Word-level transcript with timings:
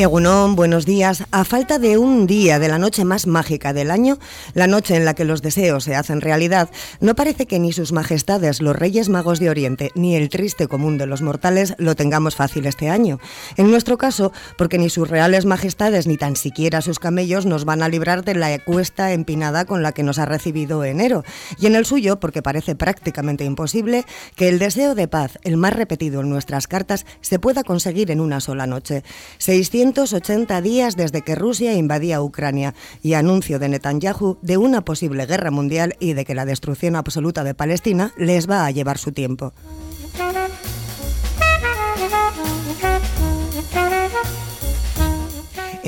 Egunon, 0.00 0.56
buenos 0.56 0.86
días. 0.86 1.24
A 1.30 1.44
falta 1.44 1.78
de 1.78 1.98
un 1.98 2.26
día 2.26 2.58
de 2.58 2.68
la 2.68 2.78
noche 2.78 3.04
más 3.04 3.26
mágica 3.26 3.74
del 3.74 3.90
año, 3.90 4.18
la 4.54 4.66
noche 4.66 4.96
en 4.96 5.04
la 5.04 5.12
que 5.12 5.26
los 5.26 5.42
deseos 5.42 5.84
se 5.84 5.94
hacen 5.94 6.22
realidad, 6.22 6.70
no 7.00 7.14
parece 7.14 7.44
que 7.44 7.58
ni 7.58 7.74
sus 7.74 7.92
majestades 7.92 8.62
los 8.62 8.74
Reyes 8.74 9.10
Magos 9.10 9.40
de 9.40 9.50
Oriente 9.50 9.90
ni 9.94 10.16
el 10.16 10.30
triste 10.30 10.68
común 10.68 10.96
de 10.96 11.06
los 11.06 11.20
mortales 11.20 11.74
lo 11.76 11.96
tengamos 11.96 12.34
fácil 12.34 12.64
este 12.64 12.88
año. 12.88 13.20
En 13.58 13.70
nuestro 13.70 13.98
caso, 13.98 14.32
porque 14.56 14.78
ni 14.78 14.88
sus 14.88 15.06
reales 15.06 15.44
majestades 15.44 16.06
ni 16.06 16.16
tan 16.16 16.34
siquiera 16.34 16.80
sus 16.80 16.98
camellos 16.98 17.44
nos 17.44 17.66
van 17.66 17.82
a 17.82 17.88
librar 17.90 18.24
de 18.24 18.36
la 18.36 18.58
cuesta 18.58 19.12
empinada 19.12 19.66
con 19.66 19.82
la 19.82 19.92
que 19.92 20.02
nos 20.02 20.18
ha 20.18 20.24
recibido 20.24 20.82
enero. 20.82 21.24
Y 21.58 21.66
en 21.66 21.74
el 21.74 21.84
suyo, 21.84 22.18
porque 22.20 22.40
parece 22.40 22.74
prácticamente 22.74 23.44
imposible 23.44 24.06
que 24.34 24.48
el 24.48 24.60
deseo 24.60 24.94
de 24.94 25.08
paz, 25.08 25.38
el 25.42 25.58
más 25.58 25.74
repetido 25.74 26.22
en 26.22 26.30
nuestras 26.30 26.68
cartas, 26.68 27.04
se 27.20 27.38
pueda 27.38 27.64
conseguir 27.64 28.10
en 28.10 28.20
una 28.20 28.40
sola 28.40 28.66
noche. 28.66 29.04
600 29.36 29.89
280 29.92 30.60
días 30.62 30.96
desde 30.96 31.22
que 31.22 31.34
Rusia 31.34 31.74
invadía 31.74 32.22
Ucrania 32.22 32.74
y 33.02 33.14
anuncio 33.14 33.58
de 33.58 33.68
Netanyahu 33.68 34.38
de 34.42 34.56
una 34.56 34.84
posible 34.84 35.26
guerra 35.26 35.50
mundial 35.50 35.96
y 35.98 36.12
de 36.12 36.24
que 36.24 36.34
la 36.34 36.44
destrucción 36.44 36.96
absoluta 36.96 37.44
de 37.44 37.54
Palestina 37.54 38.12
les 38.16 38.48
va 38.48 38.66
a 38.66 38.70
llevar 38.70 38.98
su 38.98 39.12
tiempo. 39.12 39.52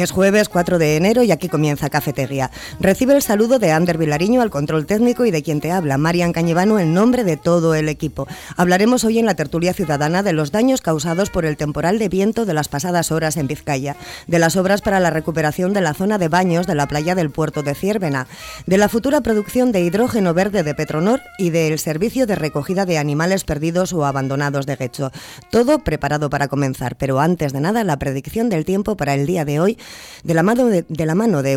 Es 0.02 0.10
jueves 0.10 0.48
4 0.48 0.80
de 0.80 0.96
enero 0.96 1.22
y 1.22 1.30
aquí 1.30 1.48
comienza 1.48 1.88
Cafetería. 1.88 2.50
Recibe 2.80 3.14
el 3.14 3.22
saludo 3.22 3.60
de 3.60 3.70
Ander 3.70 3.98
Vilariño 3.98 4.42
al 4.42 4.50
control 4.50 4.84
técnico 4.84 5.26
y 5.26 5.30
de 5.30 5.44
quien 5.44 5.60
te 5.60 5.70
habla, 5.70 5.96
Marian 5.96 6.32
Cañevano, 6.32 6.80
en 6.80 6.92
nombre 6.92 7.22
de 7.22 7.36
todo 7.36 7.76
el 7.76 7.88
equipo. 7.88 8.26
Hablaremos 8.56 9.04
hoy 9.04 9.20
en 9.20 9.26
la 9.26 9.36
tertulia 9.36 9.72
ciudadana 9.72 10.24
de 10.24 10.32
los 10.32 10.50
daños 10.50 10.80
causados 10.80 11.30
por 11.30 11.44
el 11.44 11.56
temporal 11.56 12.00
de 12.00 12.08
viento 12.08 12.44
de 12.46 12.52
las 12.52 12.66
pasadas 12.66 13.12
horas 13.12 13.36
en 13.36 13.46
Vizcaya, 13.46 13.94
de 14.26 14.40
las 14.40 14.56
obras 14.56 14.82
para 14.82 14.98
la 14.98 15.10
recuperación 15.10 15.72
de 15.72 15.82
la 15.82 15.94
zona 15.94 16.18
de 16.18 16.26
baños 16.26 16.66
de 16.66 16.74
la 16.74 16.88
playa 16.88 17.14
del 17.14 17.30
puerto 17.30 17.62
de 17.62 17.76
Ciervena, 17.76 18.26
de 18.66 18.78
la 18.78 18.88
futura 18.88 19.20
producción 19.20 19.70
de 19.70 19.82
hidrógeno 19.82 20.34
verde 20.34 20.64
de 20.64 20.74
Petronor 20.74 21.20
y 21.38 21.50
del 21.50 21.78
servicio 21.78 22.26
de 22.26 22.34
recogida 22.34 22.86
de 22.86 22.98
animales 22.98 23.44
perdidos 23.44 23.92
o 23.92 24.04
abandonados 24.04 24.66
de 24.66 24.74
Guecho. 24.74 25.12
Todo 25.52 25.78
preparado 25.78 26.28
para 26.28 26.48
comenzar, 26.48 26.96
pero 26.96 27.20
antes 27.20 27.52
de 27.52 27.60
nada 27.60 27.84
la 27.84 28.00
predicción 28.00 28.48
del 28.48 28.64
tiempo 28.64 28.96
para 28.96 29.14
el 29.14 29.26
día 29.26 29.44
de 29.44 29.60
hoy 29.60 29.78
de 30.24 30.34
la 30.34 30.42
mano 30.42 30.66
de, 30.66 30.84
de, 30.88 31.06
la 31.06 31.14
mano 31.14 31.42
de 31.42 31.56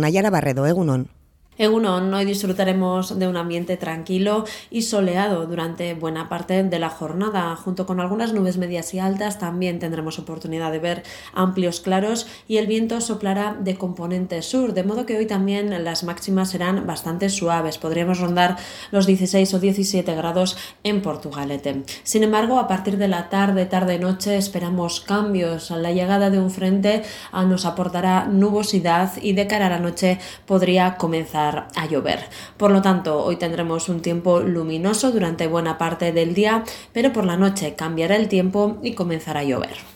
Nayara 0.00 0.30
Barredo, 0.30 0.66
Egunon. 0.66 1.08
Egunon, 1.56 2.12
hoy 2.12 2.24
disfrutaremos 2.24 3.16
de 3.16 3.28
un 3.28 3.36
ambiente 3.36 3.76
tranquilo 3.76 4.44
y 4.72 4.82
soleado 4.82 5.46
durante 5.46 5.94
buena 5.94 6.28
parte 6.28 6.64
de 6.64 6.78
la 6.80 6.90
jornada. 6.90 7.54
Junto 7.54 7.86
con 7.86 8.00
algunas 8.00 8.32
nubes 8.32 8.58
medias 8.58 8.92
y 8.92 8.98
altas 8.98 9.38
también 9.38 9.78
tendremos 9.78 10.18
oportunidad 10.18 10.72
de 10.72 10.80
ver 10.80 11.02
amplios 11.32 11.78
claros 11.78 12.26
y 12.48 12.56
el 12.56 12.66
viento 12.66 13.00
soplará 13.00 13.56
de 13.60 13.76
componente 13.76 14.42
sur, 14.42 14.74
de 14.74 14.82
modo 14.82 15.06
que 15.06 15.16
hoy 15.16 15.26
también 15.26 15.84
las 15.84 16.02
máximas 16.02 16.50
serán 16.50 16.88
bastante 16.88 17.28
suaves. 17.28 17.78
Podríamos 17.78 18.18
rondar 18.18 18.56
los 18.90 19.06
16 19.06 19.54
o 19.54 19.60
17 19.60 20.12
grados 20.16 20.56
en 20.82 21.02
Portugalete. 21.02 21.84
Sin 22.02 22.24
embargo, 22.24 22.58
a 22.58 22.66
partir 22.66 22.98
de 22.98 23.06
la 23.06 23.28
tarde, 23.28 23.66
tarde-noche 23.66 24.36
esperamos 24.36 25.00
cambios. 25.00 25.70
La 25.70 25.92
llegada 25.92 26.30
de 26.30 26.40
un 26.40 26.50
frente 26.50 27.04
ah, 27.30 27.44
nos 27.44 27.64
aportará 27.64 28.24
nubosidad 28.24 29.12
y 29.22 29.34
de 29.34 29.46
cara 29.46 29.66
a 29.66 29.70
la 29.70 29.78
noche 29.78 30.18
podría 30.46 30.96
comenzar 30.96 31.43
a 31.44 31.86
llover. 31.86 32.20
Por 32.56 32.70
lo 32.70 32.82
tanto, 32.82 33.22
hoy 33.22 33.36
tendremos 33.36 33.88
un 33.88 34.00
tiempo 34.00 34.40
luminoso 34.40 35.12
durante 35.12 35.46
buena 35.46 35.78
parte 35.78 36.12
del 36.12 36.34
día, 36.34 36.64
pero 36.92 37.12
por 37.12 37.24
la 37.24 37.36
noche 37.36 37.74
cambiará 37.74 38.16
el 38.16 38.28
tiempo 38.28 38.78
y 38.82 38.94
comenzará 38.94 39.40
a 39.40 39.44
llover. 39.44 39.93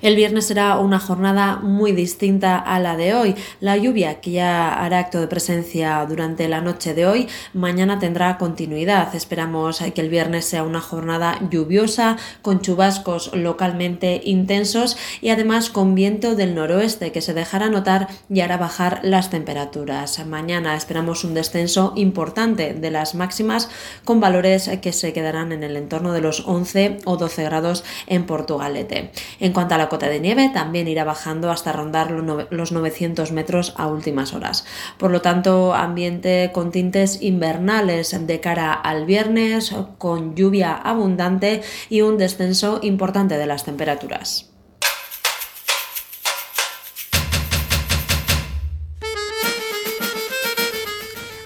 El 0.00 0.14
viernes 0.14 0.46
será 0.46 0.78
una 0.78 1.00
jornada 1.00 1.56
muy 1.56 1.90
distinta 1.90 2.56
a 2.56 2.78
la 2.78 2.96
de 2.96 3.14
hoy. 3.14 3.34
La 3.58 3.76
lluvia, 3.76 4.20
que 4.20 4.30
ya 4.30 4.72
hará 4.72 5.00
acto 5.00 5.20
de 5.20 5.26
presencia 5.26 6.06
durante 6.08 6.46
la 6.46 6.60
noche 6.60 6.94
de 6.94 7.04
hoy, 7.04 7.26
mañana 7.52 7.98
tendrá 7.98 8.38
continuidad. 8.38 9.12
Esperamos 9.16 9.80
que 9.92 10.00
el 10.00 10.08
viernes 10.08 10.44
sea 10.44 10.62
una 10.62 10.80
jornada 10.80 11.40
lluviosa, 11.50 12.16
con 12.42 12.60
chubascos 12.60 13.34
localmente 13.34 14.20
intensos 14.24 14.96
y 15.20 15.30
además 15.30 15.68
con 15.68 15.96
viento 15.96 16.36
del 16.36 16.54
noroeste 16.54 17.10
que 17.10 17.20
se 17.20 17.34
dejará 17.34 17.68
notar 17.68 18.06
y 18.30 18.38
hará 18.40 18.56
bajar 18.56 19.00
las 19.02 19.30
temperaturas. 19.30 20.24
Mañana 20.24 20.76
esperamos 20.76 21.24
un 21.24 21.34
descenso 21.34 21.92
importante 21.96 22.72
de 22.72 22.90
las 22.92 23.16
máximas 23.16 23.68
con 24.04 24.20
valores 24.20 24.70
que 24.80 24.92
se 24.92 25.12
quedarán 25.12 25.50
en 25.50 25.64
el 25.64 25.76
entorno 25.76 26.12
de 26.12 26.20
los 26.20 26.46
11 26.46 26.98
o 27.04 27.16
12 27.16 27.42
grados 27.42 27.82
en 28.06 28.26
Portugalete. 28.26 29.10
En 29.40 29.52
cuanto 29.52 29.74
a 29.74 29.78
la 29.78 29.87
cota 29.88 30.08
de 30.08 30.20
nieve 30.20 30.50
también 30.52 30.88
irá 30.88 31.04
bajando 31.04 31.50
hasta 31.50 31.72
rondar 31.72 32.10
los 32.10 32.72
900 32.72 33.32
metros 33.32 33.74
a 33.76 33.86
últimas 33.86 34.34
horas. 34.34 34.64
Por 34.98 35.10
lo 35.10 35.20
tanto, 35.20 35.74
ambiente 35.74 36.50
con 36.52 36.70
tintes 36.70 37.22
invernales 37.22 38.26
de 38.26 38.40
cara 38.40 38.72
al 38.72 39.06
viernes, 39.06 39.74
con 39.98 40.34
lluvia 40.34 40.74
abundante 40.74 41.62
y 41.88 42.02
un 42.02 42.18
descenso 42.18 42.80
importante 42.82 43.38
de 43.38 43.46
las 43.46 43.64
temperaturas. 43.64 44.57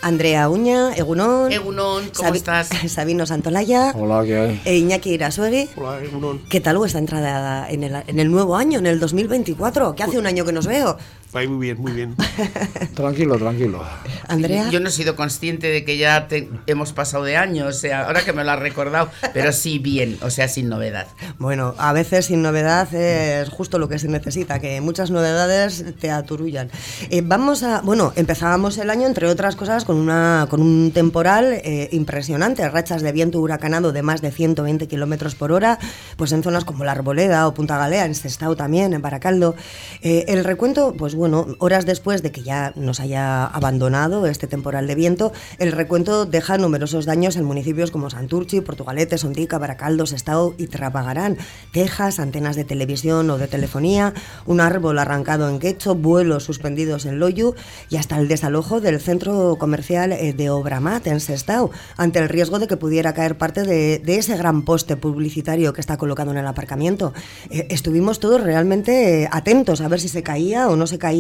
Andrea 0.03 0.49
Uña, 0.49 0.93
Egunon. 0.95 1.53
Egunon, 1.53 2.11
¿cómo 2.17 2.35
estás? 2.35 2.69
Sabino 2.89 3.25
Santolaya. 3.25 3.93
Hola, 3.97 4.25
¿qué 4.25 4.37
hay? 4.37 4.63
E 4.65 4.77
Iñaki 4.77 5.11
Irasuegui. 5.11 5.71
Hola, 5.77 6.03
Egunon. 6.03 6.41
¿Qué 6.49 6.61
tal 6.61 6.77
vuestra 6.77 6.99
entrada 6.99 7.71
en 7.71 7.85
el, 7.85 8.03
en 8.07 8.19
el 8.19 8.31
nuevo 8.31 8.57
año, 8.57 8.81
en 8.81 8.87
el 8.87 8.99
2024? 8.99 9.95
Que 9.95 10.03
hace 10.03 10.19
un 10.19 10.27
año 10.27 10.45
que 10.45 10.53
nos 10.53 10.67
veo. 10.67 10.99
Va 11.35 11.43
muy 11.49 11.67
bien, 11.67 11.81
muy 11.81 11.93
bien. 11.93 12.15
tranquilo, 12.95 13.39
tranquilo. 13.39 13.83
Andrea. 14.29 14.69
Yo 14.71 14.81
no 14.81 14.89
he 14.89 14.93
sido 14.93 15.17
consciente 15.17 15.69
de 15.69 15.83
que 15.83 15.97
ya 15.97 16.29
te, 16.29 16.51
hemos 16.67 16.93
pasado 16.93 17.25
de 17.25 17.39
año, 17.39 17.67
o 17.67 17.73
sea, 17.73 18.05
ahora 18.05 18.23
que 18.23 18.35
me 18.35 18.45
lo 18.45 18.51
has 18.51 18.59
recordado, 18.59 19.09
pero 19.33 19.51
sí 19.53 19.79
bien, 19.79 20.19
o 20.21 20.29
sea, 20.29 20.47
sin 20.49 20.69
novedad. 20.69 21.07
Bueno, 21.39 21.75
a 21.79 21.95
veces 21.95 22.27
sin 22.27 22.43
novedad 22.43 22.95
es 22.95 23.49
justo 23.49 23.79
lo 23.79 23.89
que 23.89 23.99
se 23.99 24.09
necesita, 24.09 24.61
que 24.61 24.83
muchas 24.83 25.11
novedades 25.11 25.85
te 25.99 26.11
aturullan. 26.11 26.71
Eh, 27.09 27.23
vamos 27.25 27.63
a, 27.63 27.81
bueno, 27.81 28.13
empezábamos 28.15 28.77
el 28.77 28.91
año, 28.91 29.07
entre 29.07 29.27
otras 29.29 29.57
cosas, 29.57 29.87
con, 29.87 29.97
una, 29.97 30.47
con 30.51 30.61
un 30.61 30.93
temporal 30.93 31.61
eh, 31.65 31.89
impresionante, 31.93 32.69
rachas 32.69 33.01
de 33.01 33.11
viento 33.11 33.41
huracanado 33.41 33.93
de 33.93 34.03
más 34.03 34.21
de 34.21 34.33
120 34.33 34.87
kilómetros 34.87 35.35
por 35.35 35.53
hora, 35.53 35.79
pues 36.17 36.33
en 36.33 36.43
zonas 36.43 36.67
como 36.67 36.85
La 36.85 36.93
Arboleda 36.93 37.49
o 37.49 37.55
Punta 37.55 37.79
Galea, 37.79 38.05
en 38.05 38.15
Sestao 38.15 38.55
también, 38.55 38.93
en 38.93 39.01
Baracaldo. 39.01 39.57
Eh, 40.03 40.27
el 40.29 40.45
recuento, 40.45 40.93
pues 40.93 41.15
bueno, 41.23 41.47
horas 41.61 41.87
después 41.87 42.21
de 42.21 42.33
que 42.33 42.43
ya 42.43 42.73
nos 42.75 42.99
haya 42.99 43.45
abandonado 43.45 44.27
este 44.27 44.49
temporal 44.49 44.89
de 44.89 44.97
viento, 44.97 45.33
el 45.59 45.71
recuento 45.71 46.27
deja 46.27 46.59
numerosos 46.59 47.07
daños 47.07 47.37
en 47.37 47.45
municipios 47.45 47.93
como 47.93 48.11
Santurchi, 48.11 48.61
Portugalete, 48.61 49.19
Sondica, 49.19 49.57
Baracaldo, 49.57 50.05
Sestao 50.05 50.57
y 50.59 50.67
Trapagarán. 50.67 51.39
Quejas, 51.71 52.19
antenas 52.19 52.57
de 52.57 52.65
televisión 52.65 53.31
o 53.31 53.39
de 53.39 53.47
telefonía, 53.47 54.15
un 54.47 54.61
árbol 54.61 54.99
arrancado 54.99 55.49
en 55.49 55.61
Quecho, 55.61 55.95
vuelos 55.95 56.43
suspendidos 56.43 57.07
en 57.07 57.21
Loyu 57.21 57.55
y 57.89 57.99
hasta 57.99 58.19
el 58.19 58.27
desalojo 58.27 58.81
del 58.81 59.01
centro 59.01 59.55
comercial 59.61 60.11
eh, 60.11 60.33
de 60.33 60.51
Obramat 60.51 61.07
en 61.07 61.21
Sestao, 61.21 61.71
ante 61.97 62.19
el 62.19 62.29
riesgo 62.29 62.59
de 62.59 62.67
que 62.67 62.77
pudiera 62.77 63.15
caer 63.15 63.39
parte 63.39 63.63
de, 63.63 64.03
ese 64.05 64.37
gran 64.37 64.63
poste 64.63 64.97
publicitario 64.97 65.73
que 65.73 65.81
está 65.81 65.97
colocado 65.99 66.33
en 66.33 66.39
el 66.39 66.49
aparcamiento. 66.49 67.15
Eh, 67.49 67.69
estuvimos 67.71 68.19
todos 68.19 68.41
realmente 68.41 69.29
atentos 69.31 69.81
a 69.83 69.87
ver 69.87 70.01
si 70.01 70.09
se 70.09 70.25
caía 70.25 70.69
o 70.69 70.75
no 70.75 70.89
se 70.89 70.99
caía 70.99 71.12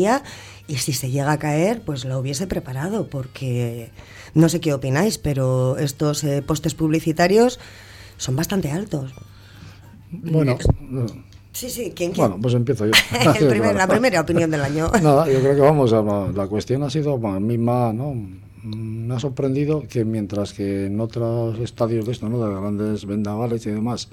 y 0.68 0.76
si 0.76 0.92
se 0.92 1.10
llega 1.10 1.32
a 1.32 1.38
caer, 1.38 1.82
pues 1.82 2.04
lo 2.04 2.18
hubiese 2.18 2.46
preparado, 2.46 3.08
porque 3.08 3.90
no 4.34 4.48
sé 4.48 4.60
qué 4.60 4.72
opináis, 4.72 5.18
pero 5.18 5.76
estos 5.78 6.24
eh, 6.24 6.42
postes 6.42 6.74
publicitarios 6.74 7.60
son 8.16 8.36
bastante 8.36 8.70
altos. 8.70 9.12
Bueno, 10.10 10.56
Sí, 11.52 11.68
sí, 11.68 11.92
¿quién, 11.94 12.12
Bueno, 12.14 12.38
pues 12.40 12.54
empiezo 12.54 12.86
yo. 12.86 12.92
La 13.74 13.86
primera 13.86 14.20
opinión 14.20 14.50
del 14.50 14.62
año. 14.62 14.90
Nada, 15.02 15.30
yo 15.30 15.40
creo 15.40 15.54
que 15.54 15.60
vamos, 15.60 15.92
la 16.34 16.46
cuestión 16.46 16.82
ha 16.82 16.90
sido 16.90 17.18
la 17.18 17.38
misma, 17.38 17.92
¿no? 17.92 18.14
Me 18.64 19.12
ha 19.12 19.18
sorprendido 19.18 19.82
que 19.88 20.04
mientras 20.04 20.52
que 20.52 20.86
en 20.86 21.00
otros 21.00 21.58
estadios 21.58 22.06
de 22.06 22.12
esto, 22.12 22.28
¿no? 22.28 22.46
de 22.46 22.54
grandes 22.54 23.06
vendavales 23.06 23.66
y 23.66 23.70
demás, 23.70 24.08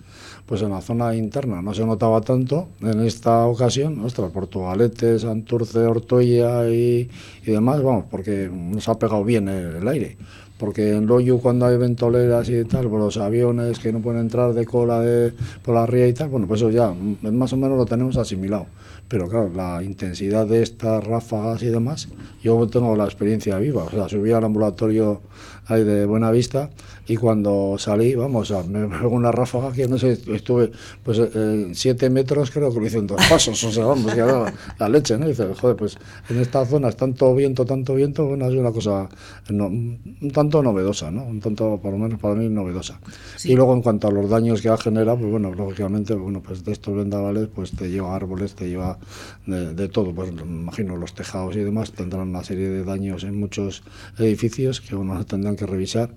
pues 0.47 0.63
en 0.63 0.71
la 0.71 0.81
zona 0.81 1.13
interna 1.15 1.61
no 1.61 1.71
se 1.75 1.85
notaba 1.85 2.21
tanto, 2.21 2.67
en 2.81 3.01
esta 3.01 3.45
ocasión, 3.45 3.97
nuestra 3.97 4.29
Portugalete, 4.29 5.19
Santurce, 5.19 5.77
Ortoya 5.81 6.67
y, 6.67 7.11
y 7.45 7.51
demás, 7.51 7.83
vamos, 7.83 8.05
porque 8.09 8.49
nos 8.51 8.89
ha 8.89 8.97
pegado 8.97 9.23
bien 9.23 9.47
el, 9.49 9.87
aire. 9.87 10.17
porque 10.57 10.95
en 10.95 11.05
Loyu 11.05 11.39
cuando 11.39 11.67
hay 11.67 11.77
ventoleras 11.77 12.49
y 12.49 12.65
tal, 12.65 12.89
por 12.89 12.99
los 12.99 13.17
aviones 13.17 13.77
que 13.77 13.93
no 13.93 13.99
pueden 13.99 14.21
entrar 14.21 14.53
de 14.53 14.65
cola 14.65 14.99
de, 15.01 15.31
por 15.61 15.75
la 15.75 15.85
ría 15.85 16.07
y 16.07 16.13
tal, 16.13 16.29
bueno, 16.29 16.47
pues 16.47 16.61
eso 16.61 16.71
ya 16.71 16.89
mm, 16.89 17.19
más 17.35 17.53
o 17.53 17.57
menos 17.57 17.77
lo 17.77 17.85
tenemos 17.85 18.17
asimilado. 18.17 18.65
Pero 19.09 19.27
claro, 19.27 19.51
la 19.53 19.83
intensidad 19.83 20.45
de 20.45 20.61
estas 20.61 21.03
ráfagas 21.03 21.63
y 21.63 21.65
demás, 21.65 22.09
yo 22.43 22.67
tengo 22.67 22.95
la 22.95 23.05
experiencia 23.05 23.57
viva, 23.57 23.83
o 23.83 23.89
sea, 23.89 24.07
subí 24.07 24.31
al 24.31 24.43
ambulatorio 24.43 25.21
ahí 25.65 25.83
de 25.83 26.05
Buena 26.05 26.29
Vista 26.29 26.69
y 27.09 27.17
cuando 27.17 27.75
salí, 27.79 28.13
vamos, 28.13 28.53
me 28.67 28.87
pegó 28.99 29.09
una 29.09 29.31
ráfaga 29.31 29.73
que 29.73 29.87
no 29.87 29.97
sé, 29.97 30.11
estuve 30.27 30.71
pues 31.03 31.17
eh, 31.19 31.71
siete 31.73 32.07
metros, 32.07 32.51
creo 32.51 32.71
que 32.71 32.79
lo 32.79 32.85
hice 32.85 32.99
en 32.99 33.07
dos 33.07 33.19
pasos, 33.27 33.63
o 33.63 33.71
sea, 33.71 33.85
vamos, 33.85 34.13
que 34.13 34.19
era 34.19 34.53
la 34.77 34.87
leche, 34.87 35.17
¿no? 35.17 35.25
Y 35.25 35.29
dice, 35.29 35.47
joder, 35.59 35.75
pues 35.75 35.97
en 36.29 36.39
esta 36.39 36.63
zona 36.67 36.89
es 36.89 36.95
tanto 36.95 37.33
viento, 37.33 37.65
tanto 37.65 37.95
viento, 37.95 38.27
bueno, 38.27 38.47
es 38.47 38.53
una 38.53 38.71
cosa 38.71 39.09
un 39.49 40.31
tanto 40.31 40.61
novedosa, 40.61 41.09
¿no? 41.09 41.23
Un 41.23 41.39
tanto, 41.39 41.79
por 41.81 41.91
lo 41.91 41.97
menos 41.97 42.19
para 42.19 42.35
mí, 42.35 42.47
novedosa. 42.47 42.99
Y 43.43 43.55
luego 43.55 43.73
en 43.73 43.81
cuanto 43.81 44.07
a 44.07 44.11
los 44.11 44.29
daños 44.29 44.61
que 44.61 44.69
ha 44.69 44.77
generado, 44.77 45.17
pues 45.17 45.31
bueno, 45.31 45.51
lógicamente, 45.51 46.13
bueno, 46.13 46.41
pues 46.41 46.63
de 46.63 46.73
estos 46.73 46.95
vendavales, 46.95 47.47
pues 47.47 47.71
te 47.71 47.89
lleva 47.89 48.15
árboles, 48.15 48.53
te 48.53 48.69
lleva 48.69 48.99
de, 49.47 49.89
todo, 49.89 50.13
pues 50.13 50.31
me 50.31 50.43
imagino 50.43 50.95
los 50.95 51.15
tejados 51.15 51.55
y 51.55 51.59
demás 51.59 51.91
tendrán 51.91 52.29
una 52.29 52.43
serie 52.43 52.69
de 52.69 52.83
daños 52.83 53.23
en 53.23 53.39
muchos 53.39 53.81
edificios 54.19 54.79
que 54.79 54.95
uno 54.95 55.25
tendrán 55.25 55.55
que 55.55 55.65
revisar. 55.65 56.11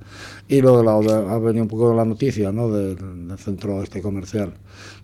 Y 0.49 0.61
luego 0.61 0.82
ha 0.89 1.39
venido 1.39 1.63
un 1.63 1.69
poco 1.69 1.95
la 1.95 2.05
noticia 2.05 2.53
¿no? 2.53 2.71
del, 2.71 2.97
centro 3.39 3.83
este 3.83 4.03
comercial, 4.03 4.55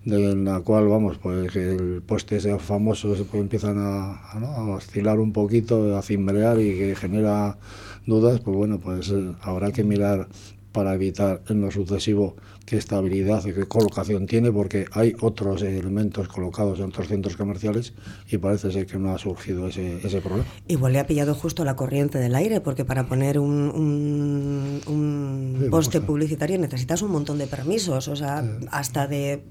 de 0.04 0.34
la 0.34 0.60
cual, 0.60 0.88
vamos, 0.88 1.18
pues 1.18 1.50
que 1.52 1.70
el 1.70 2.02
poste 2.02 2.40
sea 2.40 2.58
famoso 2.58 3.08
pues, 3.08 3.34
empiezan 3.34 3.78
a, 3.78 4.14
a, 4.32 4.62
oscilar 4.70 5.18
un 5.18 5.32
poquito, 5.32 5.96
a 5.96 6.02
cimbrear 6.02 6.60
y 6.60 6.76
que 6.76 6.96
genera 6.96 7.58
dudas, 8.06 8.40
pues 8.40 8.56
bueno, 8.56 8.78
pues 8.78 9.10
eh, 9.10 9.32
habrá 9.42 9.72
que 9.72 9.84
mirar 9.84 10.28
para 10.72 10.94
evitar 10.94 11.42
en 11.48 11.60
lo 11.60 11.70
sucesivo 11.70 12.36
qué 12.66 12.76
estabilidad 12.76 13.44
y 13.46 13.52
qué 13.52 13.66
colocación 13.66 14.26
tiene, 14.26 14.52
porque 14.52 14.86
hay 14.92 15.14
otros 15.20 15.62
elementos 15.62 16.28
colocados 16.28 16.78
en 16.78 16.86
otros 16.86 17.08
centros 17.08 17.36
comerciales 17.36 17.94
y 18.28 18.36
parece 18.38 18.70
ser 18.70 18.86
que 18.86 18.98
no 18.98 19.12
ha 19.12 19.18
surgido 19.18 19.68
ese, 19.68 20.06
ese 20.06 20.20
problema. 20.20 20.44
Igual 20.66 20.92
le 20.92 21.00
ha 21.00 21.06
pillado 21.06 21.34
justo 21.34 21.64
la 21.64 21.76
corriente 21.76 22.18
del 22.18 22.34
aire, 22.34 22.60
porque 22.60 22.84
para 22.84 23.06
poner 23.06 23.38
un, 23.38 24.82
un, 24.86 25.68
poste 25.70 26.00
publicitario 26.00 26.58
necesitas 26.58 27.02
un 27.02 27.10
montón 27.10 27.38
de 27.38 27.46
permisos, 27.46 28.08
o 28.08 28.16
sea, 28.16 28.44
hasta 28.70 29.06
de 29.06 29.44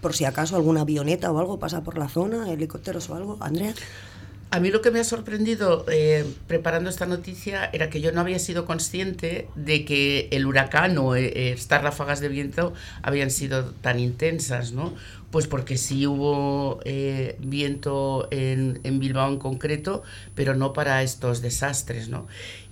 por 0.00 0.14
si 0.14 0.24
acaso 0.24 0.56
alguna 0.56 0.82
avioneta 0.82 1.30
o 1.30 1.38
algo 1.38 1.58
pasa 1.58 1.82
por 1.82 1.98
la 1.98 2.08
zona, 2.08 2.50
helicópteros 2.50 3.10
o 3.10 3.14
algo. 3.14 3.36
Andrea. 3.40 3.74
A 4.52 4.58
mí 4.58 4.70
lo 4.70 4.82
que 4.82 4.90
me 4.90 4.98
ha 4.98 5.04
sorprendido 5.04 5.86
eh, 5.88 6.24
preparando 6.48 6.90
esta 6.90 7.06
noticia 7.06 7.70
era 7.72 7.88
que 7.88 8.00
yo 8.00 8.10
no 8.10 8.20
había 8.20 8.40
sido 8.40 8.64
consciente 8.64 9.46
de 9.54 9.84
que 9.84 10.26
el 10.32 10.44
huracán 10.44 10.98
o 10.98 11.14
eh, 11.14 11.52
estas 11.52 11.82
ráfagas 11.82 12.18
de 12.18 12.28
viento 12.28 12.74
habían 13.00 13.30
sido 13.30 13.66
tan 13.66 14.00
intensas, 14.00 14.72
¿no? 14.72 14.92
Pues 15.30 15.46
porque 15.46 15.78
sí 15.78 16.04
hubo 16.04 16.80
eh, 16.84 17.36
viento 17.38 18.26
en, 18.32 18.80
en, 18.82 18.98
Bilbao 18.98 19.30
en 19.30 19.38
concreto, 19.38 20.02
pero 20.34 20.56
no 20.56 20.72
para 20.72 21.04
estos 21.04 21.42
desastres, 21.42 22.08
¿no? 22.08 22.26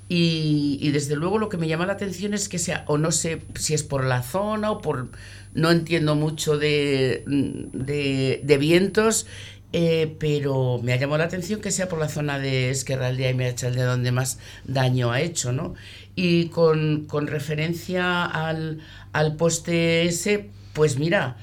Y, 0.08 0.90
desde 0.90 1.14
luego 1.14 1.38
lo 1.38 1.48
que 1.50 1.58
me 1.58 1.69
llama 1.69 1.86
la 1.86 1.92
atención 1.92 2.34
es 2.34 2.48
que 2.48 2.58
sea, 2.58 2.82
o 2.88 2.98
no 2.98 3.12
sé 3.12 3.42
si 3.54 3.74
es 3.74 3.84
por 3.84 4.04
la 4.04 4.22
zona 4.22 4.72
o 4.72 4.81
por... 4.81 5.10
No 5.54 5.70
entiendo 5.70 6.14
mucho 6.14 6.56
de, 6.58 7.24
de 7.24 8.58
vientos 8.58 9.26
eh, 9.73 10.17
pero 10.19 10.81
me 10.82 10.93
ha 10.93 10.97
llamado 10.97 11.19
la 11.19 11.25
atención 11.25 11.61
que 11.61 11.70
sea 11.70 11.88
por 11.88 11.99
la 11.99 12.09
zona 12.09 12.38
de 12.38 12.70
Esquerraldea 12.70 13.31
y 13.31 13.37
de 13.37 13.82
donde 13.82 14.12
más 14.12 14.38
daño 14.65 15.12
ha 15.12 15.20
hecho, 15.20 15.53
¿no? 15.53 15.75
Y 16.15 16.49
con, 16.49 17.05
con 17.06 17.26
referencia 17.26 18.25
al, 18.25 18.81
al, 19.12 19.37
poste 19.37 20.06
ese, 20.06 20.49
pues 20.73 20.99
mira, 20.99 21.37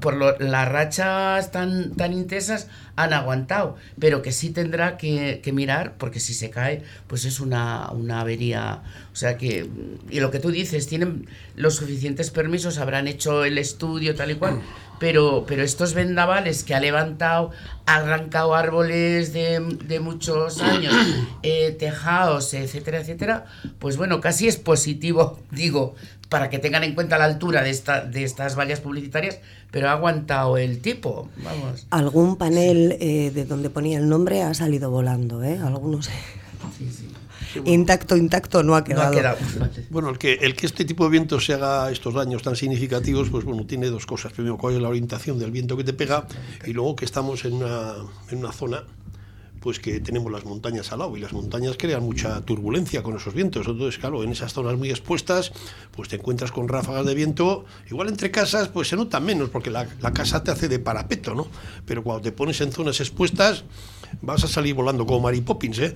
por 0.00 0.42
las 0.42 0.68
rachas 0.68 1.52
tan, 1.52 1.94
tan 1.94 2.12
intensas 2.12 2.66
han 2.96 3.12
aguantado, 3.12 3.76
pero 4.00 4.20
que 4.20 4.32
sí 4.32 4.50
tendrá 4.50 4.96
que, 4.96 5.40
que, 5.42 5.52
mirar, 5.52 5.94
porque 5.96 6.18
si 6.18 6.34
se 6.34 6.50
cae, 6.50 6.82
pues 7.06 7.24
es 7.24 7.38
una, 7.38 7.88
una 7.92 8.20
avería. 8.20 8.82
O 9.12 9.16
sea 9.16 9.36
que, 9.36 9.70
y 10.10 10.18
lo 10.18 10.32
que 10.32 10.40
tú 10.40 10.50
dices, 10.50 10.88
tienen 10.88 11.28
los 11.54 11.76
suficientes 11.76 12.30
permisos, 12.30 12.78
habrán 12.78 13.06
hecho 13.06 13.44
el 13.44 13.58
estudio 13.58 14.16
tal 14.16 14.32
y 14.32 14.34
cual, 14.34 14.60
pero, 15.00 15.44
pero 15.48 15.64
estos 15.64 15.94
vendavales 15.94 16.62
que 16.62 16.74
ha 16.74 16.80
levantado, 16.80 17.50
ha 17.86 17.96
arrancado 17.96 18.54
árboles 18.54 19.32
de, 19.32 19.58
de 19.86 19.98
muchos 19.98 20.60
años, 20.60 20.94
eh, 21.42 21.74
tejados, 21.76 22.54
etcétera, 22.54 23.00
etcétera, 23.00 23.46
pues 23.80 23.96
bueno, 23.96 24.20
casi 24.20 24.46
es 24.46 24.56
positivo, 24.56 25.40
digo, 25.50 25.96
para 26.28 26.50
que 26.50 26.60
tengan 26.60 26.84
en 26.84 26.94
cuenta 26.94 27.18
la 27.18 27.24
altura 27.24 27.62
de, 27.62 27.70
esta, 27.70 28.04
de 28.04 28.22
estas 28.22 28.56
vallas 28.56 28.80
publicitarias, 28.80 29.40
pero 29.72 29.88
ha 29.88 29.92
aguantado 29.92 30.58
el 30.58 30.80
tipo, 30.80 31.28
vamos. 31.42 31.86
Algún 31.90 32.36
panel 32.36 32.96
eh, 33.00 33.32
de 33.34 33.44
donde 33.46 33.70
ponía 33.70 33.98
el 33.98 34.08
nombre 34.08 34.42
ha 34.42 34.54
salido 34.54 34.90
volando, 34.90 35.42
¿eh? 35.42 35.58
Algunos... 35.58 36.06
Sí, 36.76 36.90
sí. 36.92 36.99
Intacto, 37.64 38.16
intacto 38.16 38.62
no 38.62 38.76
ha 38.76 38.84
quedado. 38.84 39.36
Bueno, 39.90 40.10
el 40.10 40.18
que, 40.18 40.34
el 40.34 40.54
que 40.54 40.66
este 40.66 40.84
tipo 40.84 41.04
de 41.04 41.10
viento 41.10 41.40
se 41.40 41.54
haga 41.54 41.90
estos 41.90 42.14
daños 42.14 42.42
tan 42.42 42.56
significativos, 42.56 43.28
pues 43.30 43.44
bueno, 43.44 43.64
tiene 43.66 43.88
dos 43.88 44.06
cosas. 44.06 44.32
Primero, 44.32 44.56
cuál 44.56 44.74
es 44.74 44.82
la 44.82 44.88
orientación 44.88 45.38
del 45.38 45.50
viento 45.50 45.76
que 45.76 45.84
te 45.84 45.92
pega 45.92 46.26
y 46.66 46.72
luego 46.72 46.96
que 46.96 47.04
estamos 47.04 47.44
en 47.44 47.54
una, 47.54 47.94
en 48.30 48.38
una 48.38 48.52
zona 48.52 48.84
pues 49.60 49.78
que 49.78 50.00
tenemos 50.00 50.32
las 50.32 50.44
montañas 50.44 50.90
al 50.92 51.00
lado 51.00 51.16
y 51.16 51.20
las 51.20 51.32
montañas 51.32 51.76
crean 51.78 52.02
mucha 52.02 52.40
turbulencia 52.42 53.02
con 53.02 53.16
esos 53.16 53.34
vientos. 53.34 53.66
Entonces, 53.66 53.98
claro, 53.98 54.24
en 54.24 54.32
esas 54.32 54.52
zonas 54.52 54.76
muy 54.76 54.90
expuestas, 54.90 55.52
pues 55.90 56.08
te 56.08 56.16
encuentras 56.16 56.50
con 56.50 56.68
ráfagas 56.68 57.04
de 57.06 57.14
viento. 57.14 57.66
Igual 57.90 58.08
entre 58.08 58.30
casas, 58.30 58.68
pues 58.68 58.88
se 58.88 58.96
nota 58.96 59.20
menos 59.20 59.50
porque 59.50 59.70
la, 59.70 59.86
la 60.00 60.12
casa 60.12 60.42
te 60.42 60.50
hace 60.50 60.68
de 60.68 60.78
parapeto, 60.78 61.34
¿no? 61.34 61.46
Pero 61.84 62.02
cuando 62.02 62.22
te 62.22 62.32
pones 62.32 62.60
en 62.62 62.72
zonas 62.72 63.00
expuestas, 63.00 63.64
vas 64.22 64.44
a 64.44 64.48
salir 64.48 64.74
volando 64.74 65.06
como 65.06 65.20
Mary 65.20 65.40
Poppins, 65.40 65.78
¿eh? 65.78 65.94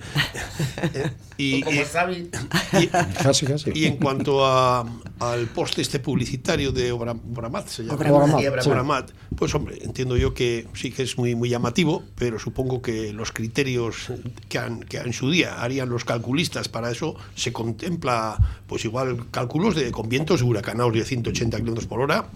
y, 1.37 1.61
como 1.61 1.81
y, 1.81 2.87
casi, 3.21 3.45
casi. 3.45 3.71
y 3.73 3.85
en 3.85 3.97
cuanto 3.97 4.45
a, 4.45 4.85
al 5.19 5.47
poste 5.47 5.81
este 5.81 5.99
publicitario 5.99 6.71
de 6.71 6.91
Obramat, 6.91 7.67
se 7.67 7.83
llama 7.83 8.37
Obramat, 8.65 9.11
pues 9.35 9.53
hombre, 9.55 9.79
entiendo 9.81 10.17
yo 10.17 10.33
que 10.33 10.67
sí 10.73 10.91
que 10.91 11.03
es 11.03 11.17
muy, 11.17 11.35
muy 11.35 11.49
llamativo, 11.49 12.03
pero 12.15 12.39
supongo 12.39 12.81
que 12.81 13.11
los 13.11 13.31
criterios 13.31 13.54
que, 13.63 14.59
han, 14.59 14.81
que 14.81 14.97
en 14.97 15.13
su 15.13 15.29
día 15.29 15.61
harían 15.61 15.89
los 15.89 16.05
calculistas 16.05 16.67
para 16.67 16.91
eso 16.91 17.15
se 17.35 17.53
contempla, 17.53 18.37
pues 18.67 18.85
igual 18.85 19.25
cálculos 19.31 19.75
de 19.75 19.91
con 19.91 20.09
vientos 20.09 20.41
huracanados 20.41 20.93
de 20.93 21.03
180 21.03 21.57
km 21.59 21.85
por 21.87 22.01
hora 22.01 22.27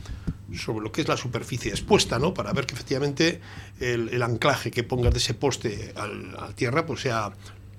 sobre 0.57 0.83
lo 0.83 0.91
que 0.91 1.01
es 1.01 1.07
la 1.07 1.17
superficie 1.17 1.71
expuesta, 1.71 2.17
¿no? 2.17 2.33
Para 2.33 2.53
ver 2.53 2.65
que 2.65 2.73
efectivamente 2.73 3.39
el, 3.79 4.21
anclaje 4.23 4.71
que 4.71 4.83
pongas 4.83 5.13
de 5.13 5.19
ese 5.19 5.33
poste 5.33 5.93
al, 5.95 6.35
a 6.39 6.53
tierra 6.53 6.85
pues 6.85 7.01
sea 7.01 7.31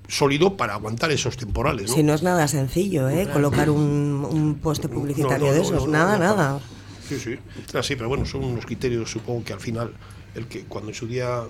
sólido 0.07 0.57
para 0.57 0.75
aguantar 0.75 1.11
esos 1.11 1.37
temporales. 1.37 1.89
¿no? 1.89 1.97
Si 1.97 2.03
no 2.03 2.15
es 2.15 2.23
nada 2.23 2.47
sencillo, 2.49 3.09
¿eh? 3.09 3.29
Colocar 3.33 3.71
un, 3.71 4.27
un 4.29 4.55
poste 4.57 4.89
publicitario 4.89 5.53
de 5.53 5.63
esos, 5.63 5.89
nada, 5.89 6.19
nada. 6.19 6.61
Sí, 7.09 7.19
sí. 7.19 7.39
sí, 7.83 7.97
pero 7.97 8.09
bueno, 8.09 8.25
son 8.25 8.45
unos 8.45 8.65
criterios, 8.65 9.11
supongo 9.11 9.43
que 9.43 9.53
al 9.53 9.61
final, 9.61 9.93
el 10.35 10.47
que 10.47 10.65
cuando 10.65 10.91
en 10.91 10.95
su 10.95 11.07
día 11.07 11.43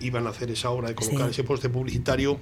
iban 0.00 0.26
a 0.26 0.30
hacer 0.30 0.50
esa 0.50 0.70
obra 0.70 0.88
de 0.88 0.94
colocar 0.94 1.30
ese 1.30 1.44
poste 1.44 1.68
publicitario, 1.68 2.38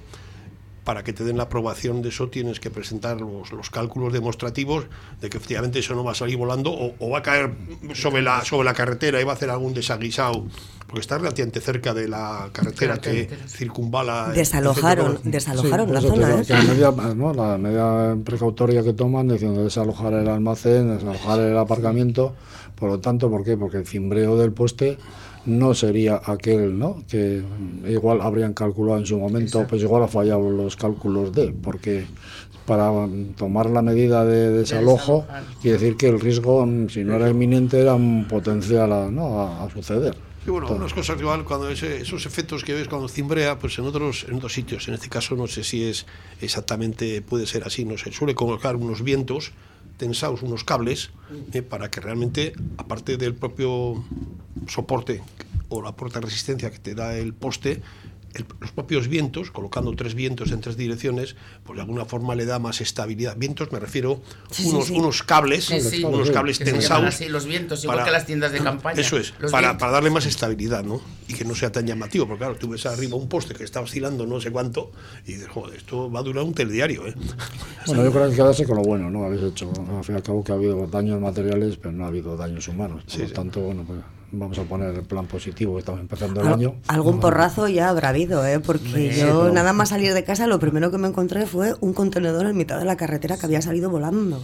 para 0.89 1.03
que 1.03 1.13
te 1.13 1.23
den 1.23 1.37
la 1.37 1.43
aprobación 1.43 2.01
de 2.01 2.09
eso 2.09 2.29
tienes 2.29 2.59
que 2.59 2.71
presentar 2.71 3.21
los, 3.21 3.51
los, 3.51 3.69
cálculos 3.69 4.11
demostrativos 4.11 4.85
de 5.21 5.29
que 5.29 5.37
efectivamente 5.37 5.77
eso 5.77 5.93
no 5.93 6.03
va 6.03 6.13
a 6.13 6.15
salir 6.15 6.35
volando 6.35 6.71
o, 6.71 7.09
va 7.11 7.19
a 7.19 7.21
caer 7.21 7.51
sobre 7.93 8.23
la, 8.23 8.43
sobre 8.43 8.65
la 8.65 8.73
carretera 8.73 9.21
y 9.21 9.23
va 9.23 9.33
a 9.33 9.35
hacer 9.35 9.51
algún 9.51 9.75
desaguisado, 9.75 10.47
porque 10.87 11.01
está 11.01 11.19
relativamente 11.19 11.61
cerca 11.61 11.93
de 11.93 12.07
la 12.07 12.49
carretera 12.51 12.97
que 12.97 13.29
circunvala. 13.47 14.29
Desalojaron, 14.29 15.19
desalojaron 15.25 15.93
la 15.93 16.01
zona. 16.01 16.41
¿eh? 16.41 16.45
La, 16.49 16.63
medida, 16.63 17.33
la 17.35 17.57
medida 17.59 18.17
precautoria 18.23 18.81
que 18.81 18.93
toman 18.93 19.27
diciendo 19.27 19.63
desalojar 19.63 20.13
el 20.13 20.27
almacén, 20.27 20.89
desalojar 20.89 21.39
el 21.39 21.55
aparcamiento, 21.55 22.33
por 22.73 22.89
lo 22.89 22.99
tanto, 22.99 23.29
¿por 23.29 23.43
qué? 23.43 23.57
Porque 23.57 23.77
el 23.77 23.85
cimbreo 23.85 24.37
del 24.37 24.53
poste 24.53 24.97
no 25.45 25.73
sería 25.73 26.21
aquel, 26.23 26.77
¿no? 26.77 27.03
Que 27.07 27.41
igual 27.87 28.21
habrían 28.21 28.53
calculado 28.53 28.99
en 28.99 29.05
su 29.05 29.17
momento, 29.17 29.65
pues 29.67 29.81
igual 29.81 30.03
ha 30.03 30.07
fallado 30.07 30.49
los 30.49 30.75
cálculos 30.75 31.33
de, 31.33 31.51
porque 31.51 32.05
para 32.65 32.91
tomar 33.35 33.67
la 33.69 33.81
medida 33.81 34.25
de 34.25 34.51
desalojo, 34.51 35.25
quiere 35.61 35.79
decir 35.79 35.97
que 35.97 36.09
el 36.09 36.19
riesgo, 36.19 36.67
si 36.89 37.03
no 37.03 37.15
era 37.15 37.29
inminente, 37.29 37.79
era 37.79 37.95
un 37.95 38.27
potencial 38.27 38.93
a, 38.93 39.09
¿no? 39.09 39.41
a, 39.41 39.67
suceder. 39.71 40.15
Bueno, 40.49 40.71
unas 40.71 40.93
cosas 40.93 41.19
igual, 41.19 41.43
cuando 41.45 41.69
esos 41.69 42.25
efectos 42.25 42.63
que 42.63 42.73
ves 42.73 42.87
cuando 42.87 43.07
cimbrea, 43.07 43.59
pues 43.59 43.77
en 43.77 43.85
otros, 43.85 44.25
en 44.27 44.35
otros 44.35 44.53
sitios, 44.53 44.87
en 44.87 44.95
este 44.95 45.07
caso 45.07 45.35
no 45.35 45.47
sé 45.47 45.63
si 45.63 45.83
es 45.83 46.05
exactamente, 46.41 47.21
puede 47.21 47.45
ser 47.45 47.63
así, 47.63 47.85
no 47.85 47.97
sé, 47.97 48.11
suele 48.11 48.33
colocar 48.33 48.75
unos 48.75 49.03
vientos 49.03 49.51
tensados, 49.97 50.41
unos 50.41 50.63
cables, 50.63 51.11
eh, 51.53 51.61
para 51.61 51.91
que 51.91 52.01
realmente, 52.01 52.53
aparte 52.77 53.17
del 53.17 53.35
propio 53.35 54.03
soporte 54.67 55.21
o 55.67 55.81
la 55.81 55.91
puerta 55.91 56.19
de 56.19 56.25
resistencia 56.25 56.71
que 56.71 56.79
te 56.79 56.95
da 56.95 57.15
el 57.15 57.33
poste, 57.33 57.81
los 58.59 58.71
propios 58.71 59.07
vientos, 59.07 59.51
colocando 59.51 59.95
tres 59.95 60.13
vientos 60.13 60.51
en 60.51 60.61
tres 60.61 60.77
direcciones, 60.77 61.35
pues 61.63 61.77
de 61.77 61.81
alguna 61.81 62.05
forma 62.05 62.35
le 62.35 62.45
da 62.45 62.59
más 62.59 62.81
estabilidad. 62.81 63.35
Vientos, 63.37 63.71
me 63.71 63.79
refiero 63.79 64.21
unos, 64.65 64.89
unos 64.89 65.23
cables, 65.23 65.69
unos 66.03 66.29
cables 66.31 66.59
tensados. 66.59 67.07
Así, 67.07 67.27
los 67.27 67.45
vientos, 67.45 67.83
igual 67.83 68.03
que 68.03 68.11
las 68.11 68.25
tiendas 68.25 68.51
de 68.51 68.59
campaña. 68.59 68.99
Eso 68.99 69.17
es, 69.17 69.31
para, 69.51 69.77
para, 69.77 69.91
darle 69.93 70.09
más 70.09 70.25
estabilidad, 70.25 70.83
¿no? 70.83 71.01
Y 71.27 71.33
que 71.33 71.45
no 71.45 71.55
sea 71.55 71.71
tan 71.71 71.85
llamativo, 71.85 72.27
porque 72.27 72.39
claro, 72.39 72.55
tú 72.55 72.69
ves 72.69 72.85
arriba 72.85 73.15
un 73.15 73.29
poste 73.29 73.53
que 73.53 73.63
está 73.63 73.81
oscilando 73.81 74.25
no 74.25 74.39
sé 74.39 74.51
cuánto 74.51 74.91
y 75.25 75.33
dices, 75.33 75.47
joder, 75.47 75.77
esto 75.77 76.11
va 76.11 76.19
a 76.19 76.23
durar 76.23 76.43
un 76.43 76.53
telediario, 76.53 77.07
¿eh? 77.07 77.15
Bueno, 77.87 78.03
yo 78.03 78.11
creo 78.11 78.23
que 78.23 78.25
hay 78.25 78.31
que 78.31 78.35
quedarse 78.37 78.65
con 78.65 78.77
lo 78.77 78.83
bueno, 78.83 79.09
¿no? 79.09 79.23
Habéis 79.23 79.41
hecho, 79.41 79.71
al 79.97 80.03
fin 80.03 80.15
y 80.15 80.17
al 80.17 80.23
cabo 80.23 80.43
que 80.43 80.51
ha 80.51 80.55
habido 80.55 80.85
daños 80.87 81.19
materiales, 81.19 81.77
pero 81.77 81.91
no 81.91 82.05
ha 82.05 82.07
habido 82.07 82.37
daños 82.37 82.67
humanos. 82.67 83.03
Por 83.05 83.19
lo 83.19 83.31
tanto, 83.31 83.61
bueno, 83.61 83.83
pues 83.87 83.99
vamos 84.31 84.57
a 84.59 84.63
poner 84.63 84.95
el 84.95 85.03
plan 85.03 85.25
positivo 85.25 85.73
que 85.73 85.79
estamos 85.79 86.01
empezando 86.01 86.41
el 86.41 86.47
año. 86.47 86.75
Algún 86.87 87.19
porrazo 87.19 87.67
ya 87.67 87.89
habrá 87.89 88.09
habido, 88.09 88.45
¿eh? 88.45 88.59
porque 88.59 89.15
yo 89.15 89.51
nada 89.51 89.73
más 89.73 89.89
salir 89.89 90.13
de 90.13 90.23
casa 90.23 90.47
lo 90.47 90.59
primero 90.59 90.91
que 90.91 90.97
me 90.97 91.07
encontré 91.07 91.45
fue 91.45 91.75
un 91.79 91.93
contenedor 91.93 92.45
en 92.45 92.57
mitad 92.57 92.79
de 92.79 92.85
la 92.85 92.97
carretera 92.97 93.37
que 93.37 93.45
había 93.45 93.61
salido 93.61 93.89
volando 93.89 94.41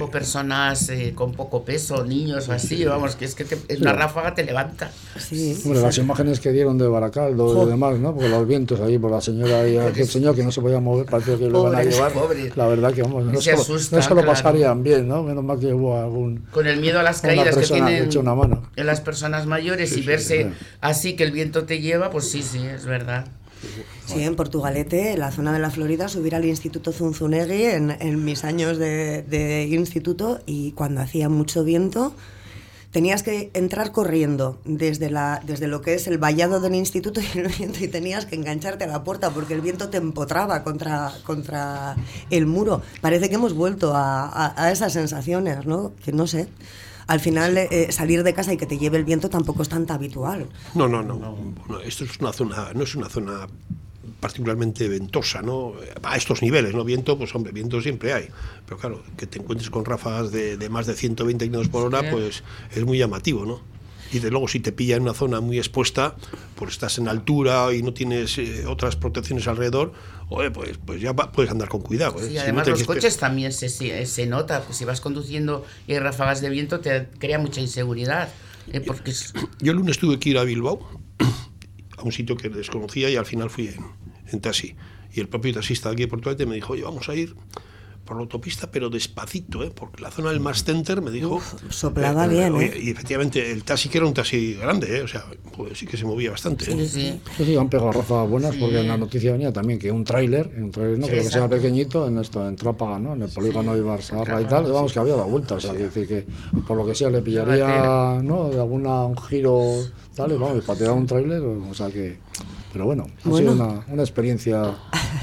o 0.00 0.10
personas 0.10 0.88
eh, 0.90 1.12
con 1.14 1.32
poco 1.32 1.64
peso, 1.64 2.04
niños 2.04 2.48
o 2.48 2.52
así, 2.52 2.84
vamos, 2.84 3.16
que 3.16 3.24
es 3.24 3.34
que 3.34 3.46
en 3.68 3.82
una 3.82 3.92
ráfaga 3.92 4.34
te 4.34 4.44
levanta. 4.44 4.90
Sí. 5.18 5.60
Bueno, 5.64 5.82
las 5.82 5.98
imágenes 5.98 6.40
que 6.40 6.52
dieron 6.52 6.78
de 6.78 6.86
Baracaldo 6.86 7.64
y 7.66 7.70
demás, 7.70 7.98
¿no? 7.98 8.14
Porque 8.14 8.28
los 8.28 8.46
vientos 8.46 8.80
ahí, 8.80 8.98
por 8.98 9.10
la 9.10 9.20
señora 9.20 9.68
y 9.68 9.76
aquel 9.76 10.06
señor 10.06 10.34
que 10.34 10.42
no 10.42 10.52
se 10.52 10.60
podía 10.60 10.80
mover, 10.80 11.06
parece 11.06 11.36
que 11.36 11.48
lo 11.48 11.64
van 11.64 11.76
a 11.76 11.82
llevar. 11.82 12.12
La 12.56 12.66
verdad 12.66 12.92
que, 12.92 13.02
vamos, 13.02 13.24
no, 13.24 13.40
solo, 13.40 13.78
no 13.90 14.14
lo 14.14 14.26
pasarían 14.26 14.82
bien, 14.82 15.08
¿no? 15.08 15.22
Menos 15.22 15.44
mal 15.44 15.58
que 15.58 15.72
hubo 15.72 15.98
algún... 15.98 16.46
Con 16.50 16.66
el 16.66 16.80
miedo 16.80 17.00
a 17.00 17.02
las 17.02 17.20
caídas 17.20 17.56
que 17.56 17.66
tienen 17.66 18.08
una 18.18 18.34
mano. 18.34 18.70
en 18.76 18.86
las 18.86 19.00
personas 19.00 19.46
mayores 19.46 19.96
y 19.96 20.02
verse 20.02 20.52
así 20.80 21.16
que 21.16 21.24
el 21.24 21.32
viento 21.32 21.64
te 21.64 21.80
lleva, 21.80 22.10
pues 22.10 22.30
sí, 22.30 22.42
sí, 22.42 22.64
es 22.64 22.84
verdad. 22.84 23.26
Sí, 24.06 24.22
en 24.22 24.36
Portugalete, 24.36 25.12
en 25.12 25.18
la 25.20 25.30
zona 25.30 25.52
de 25.52 25.58
la 25.58 25.70
Florida, 25.70 26.08
subir 26.08 26.34
al 26.34 26.44
Instituto 26.44 26.92
Zunzunegui 26.92 27.64
en, 27.64 27.90
en 27.90 28.24
mis 28.24 28.44
años 28.44 28.78
de, 28.78 29.22
de, 29.22 29.66
instituto 29.66 30.40
y 30.46 30.72
cuando 30.72 31.00
hacía 31.00 31.28
mucho 31.28 31.64
viento 31.64 32.14
tenías 32.90 33.22
que 33.22 33.50
entrar 33.52 33.92
corriendo 33.92 34.58
desde, 34.64 35.10
la, 35.10 35.42
desde 35.44 35.66
lo 35.66 35.82
que 35.82 35.92
es 35.94 36.06
el 36.06 36.16
vallado 36.16 36.58
del 36.60 36.74
instituto 36.74 37.20
y 37.34 37.38
el 37.38 37.48
viento 37.48 37.84
y 37.84 37.88
tenías 37.88 38.24
que 38.24 38.36
engancharte 38.36 38.84
a 38.84 38.86
la 38.86 39.04
puerta 39.04 39.30
porque 39.30 39.54
el 39.54 39.60
viento 39.60 39.90
te 39.90 39.98
empotraba 39.98 40.64
contra, 40.64 41.12
contra 41.24 41.96
el 42.30 42.46
muro. 42.46 42.82
Parece 43.00 43.28
que 43.28 43.34
hemos 43.34 43.52
vuelto 43.52 43.94
a, 43.94 44.26
a, 44.26 44.64
a 44.64 44.72
esas 44.72 44.94
sensaciones, 44.94 45.66
¿no? 45.66 45.92
Que 46.02 46.12
no 46.12 46.26
sé 46.26 46.48
al 47.08 47.20
final 47.20 47.56
eh, 47.58 47.90
salir 47.90 48.22
de 48.22 48.34
casa 48.34 48.52
y 48.52 48.56
que 48.56 48.66
te 48.66 48.78
lleve 48.78 48.98
el 48.98 49.04
viento 49.04 49.28
tampoco 49.28 49.62
es 49.62 49.68
tan 49.68 49.90
habitual. 49.90 50.46
No, 50.74 50.86
no, 50.86 51.02
no. 51.02 51.16
no. 51.16 51.80
esto 51.80 52.04
es 52.04 52.20
una 52.20 52.32
zona, 52.32 52.72
no 52.74 52.84
es 52.84 52.94
una 52.94 53.08
zona 53.08 53.46
particularmente 54.20 54.88
ventosa, 54.88 55.40
¿no? 55.40 55.72
A 56.02 56.16
estos 56.16 56.42
niveles, 56.42 56.74
¿no? 56.74 56.84
Viento, 56.84 57.16
pues 57.16 57.34
hombre, 57.34 57.52
viento 57.52 57.80
siempre 57.80 58.12
hay. 58.12 58.28
Pero 58.66 58.78
claro, 58.78 59.02
que 59.16 59.26
te 59.26 59.38
encuentres 59.38 59.70
con 59.70 59.84
ráfagas 59.84 60.30
de, 60.32 60.56
de 60.56 60.68
más 60.68 60.86
de 60.86 60.94
120 60.94 61.48
km 61.50 61.68
por 61.70 61.86
hora, 61.86 62.10
pues 62.10 62.42
es 62.74 62.84
muy 62.84 62.98
llamativo, 62.98 63.46
¿no? 63.46 63.60
Y 64.12 64.18
de 64.18 64.30
luego 64.30 64.48
si 64.48 64.60
te 64.60 64.72
pilla 64.72 64.96
en 64.96 65.02
una 65.02 65.14
zona 65.14 65.40
muy 65.40 65.58
expuesta, 65.58 66.16
pues 66.54 66.72
estás 66.72 66.98
en 66.98 67.08
altura 67.08 67.72
y 67.74 67.82
no 67.82 67.92
tienes 67.92 68.38
eh, 68.38 68.64
otras 68.66 68.96
protecciones 68.96 69.46
alrededor, 69.48 69.92
oye, 70.28 70.50
pues, 70.50 70.78
pues 70.84 71.00
ya 71.00 71.14
puedes 71.14 71.50
andar 71.50 71.68
con 71.68 71.82
cuidado. 71.82 72.20
¿eh? 72.22 72.32
y 72.32 72.38
además 72.38 72.68
los 72.68 72.84
coches 72.84 73.16
también 73.16 73.52
se, 73.52 73.68
se, 73.68 74.26
nota, 74.26 74.62
pues 74.62 74.78
si 74.78 74.84
vas 74.84 75.00
conduciendo 75.00 75.64
y 75.86 75.92
hay 75.92 75.98
ráfagas 75.98 76.40
de 76.40 76.50
viento 76.50 76.80
te 76.80 77.08
crea 77.18 77.38
mucha 77.38 77.60
inseguridad. 77.60 78.28
Eh, 78.72 78.80
porque 78.80 79.12
Yo 79.60 79.72
el 79.72 79.78
lunes 79.78 79.98
tuve 79.98 80.18
que 80.18 80.30
ir 80.30 80.38
a 80.38 80.44
Bilbao, 80.44 80.80
a 81.96 82.02
un 82.02 82.12
sitio 82.12 82.36
que 82.36 82.48
desconocía 82.48 83.10
y 83.10 83.16
al 83.16 83.26
final 83.26 83.50
fui 83.50 83.68
en, 83.68 83.84
en 84.32 84.40
taxi. 84.40 84.76
Y 85.12 85.20
el 85.20 85.28
propio 85.28 85.54
taxista 85.54 85.88
de 85.88 85.94
aquí 85.94 86.02
de 86.02 86.08
Portugal 86.08 86.36
me 86.46 86.54
dijo, 86.54 86.74
oye, 86.74 86.82
vamos 86.82 87.08
a 87.08 87.14
ir 87.14 87.34
por 88.08 88.16
la 88.16 88.22
autopista, 88.22 88.70
pero 88.70 88.88
despacito, 88.88 89.62
¿eh? 89.62 89.70
porque 89.70 90.00
la 90.00 90.10
zona 90.10 90.30
del 90.30 90.40
Mars 90.40 90.64
Center 90.64 91.02
me 91.02 91.10
dijo... 91.10 91.42
soplaba 91.68 92.24
eh, 92.24 92.28
bien, 92.28 92.56
¿eh? 92.56 92.72
Y 92.80 92.90
efectivamente 92.90 93.52
el 93.52 93.64
taxi 93.64 93.90
que 93.90 93.98
era 93.98 94.06
un 94.06 94.14
taxi 94.14 94.54
grande, 94.54 94.96
¿eh? 94.96 95.02
o 95.02 95.08
sea, 95.08 95.26
pues 95.54 95.78
sí 95.78 95.86
que 95.86 95.98
se 95.98 96.06
movía 96.06 96.30
bastante. 96.30 96.64
Sí, 96.64 96.72
¿eh? 96.72 96.88
sí. 96.88 97.44
sí, 97.44 97.56
han 97.56 97.68
pegado 97.68 97.92
razas 97.92 98.26
buenas, 98.26 98.56
porque 98.56 98.80
en 98.80 98.88
la 98.88 98.96
noticia 98.96 99.32
venía 99.32 99.52
también 99.52 99.78
que 99.78 99.92
un 99.92 100.04
tráiler, 100.04 100.50
un 100.56 100.70
tráiler, 100.70 100.98
no 100.98 101.06
creo 101.06 101.22
que 101.22 101.28
sea 101.28 101.48
pequeñito, 101.50 102.08
en 102.08 102.16
esto, 102.16 102.48
en 102.48 102.56
Trápaga, 102.56 102.98
¿no? 102.98 103.12
En 103.12 103.20
el 103.20 103.28
polígono 103.28 103.74
de 103.74 103.82
Barça 103.82 104.42
y 104.42 104.46
tal, 104.46 104.72
vamos 104.72 104.90
que 104.90 105.00
había 105.00 105.14
dado 105.14 105.28
vuelta, 105.28 105.56
o 105.56 105.60
sea, 105.60 105.74
decir 105.74 106.08
que 106.08 106.24
por 106.66 106.78
lo 106.78 106.86
que 106.86 106.94
sea 106.94 107.10
le 107.10 107.20
pillaría, 107.20 108.22
¿no? 108.22 108.48
De 108.48 108.58
alguna, 108.58 109.04
un 109.04 109.18
giro, 109.18 109.60
tal, 110.16 110.32
y 110.32 110.38
vamos, 110.38 110.64
para 110.64 110.78
tirar 110.78 110.94
un 110.94 111.06
tráiler, 111.06 111.42
o 111.42 111.74
sea 111.74 111.90
que... 111.90 112.16
Pero 112.72 112.84
bueno, 112.84 113.06
ha 113.24 113.36
sido 113.36 113.52
una, 113.52 113.84
una 113.88 114.02
experiencia 114.02 114.76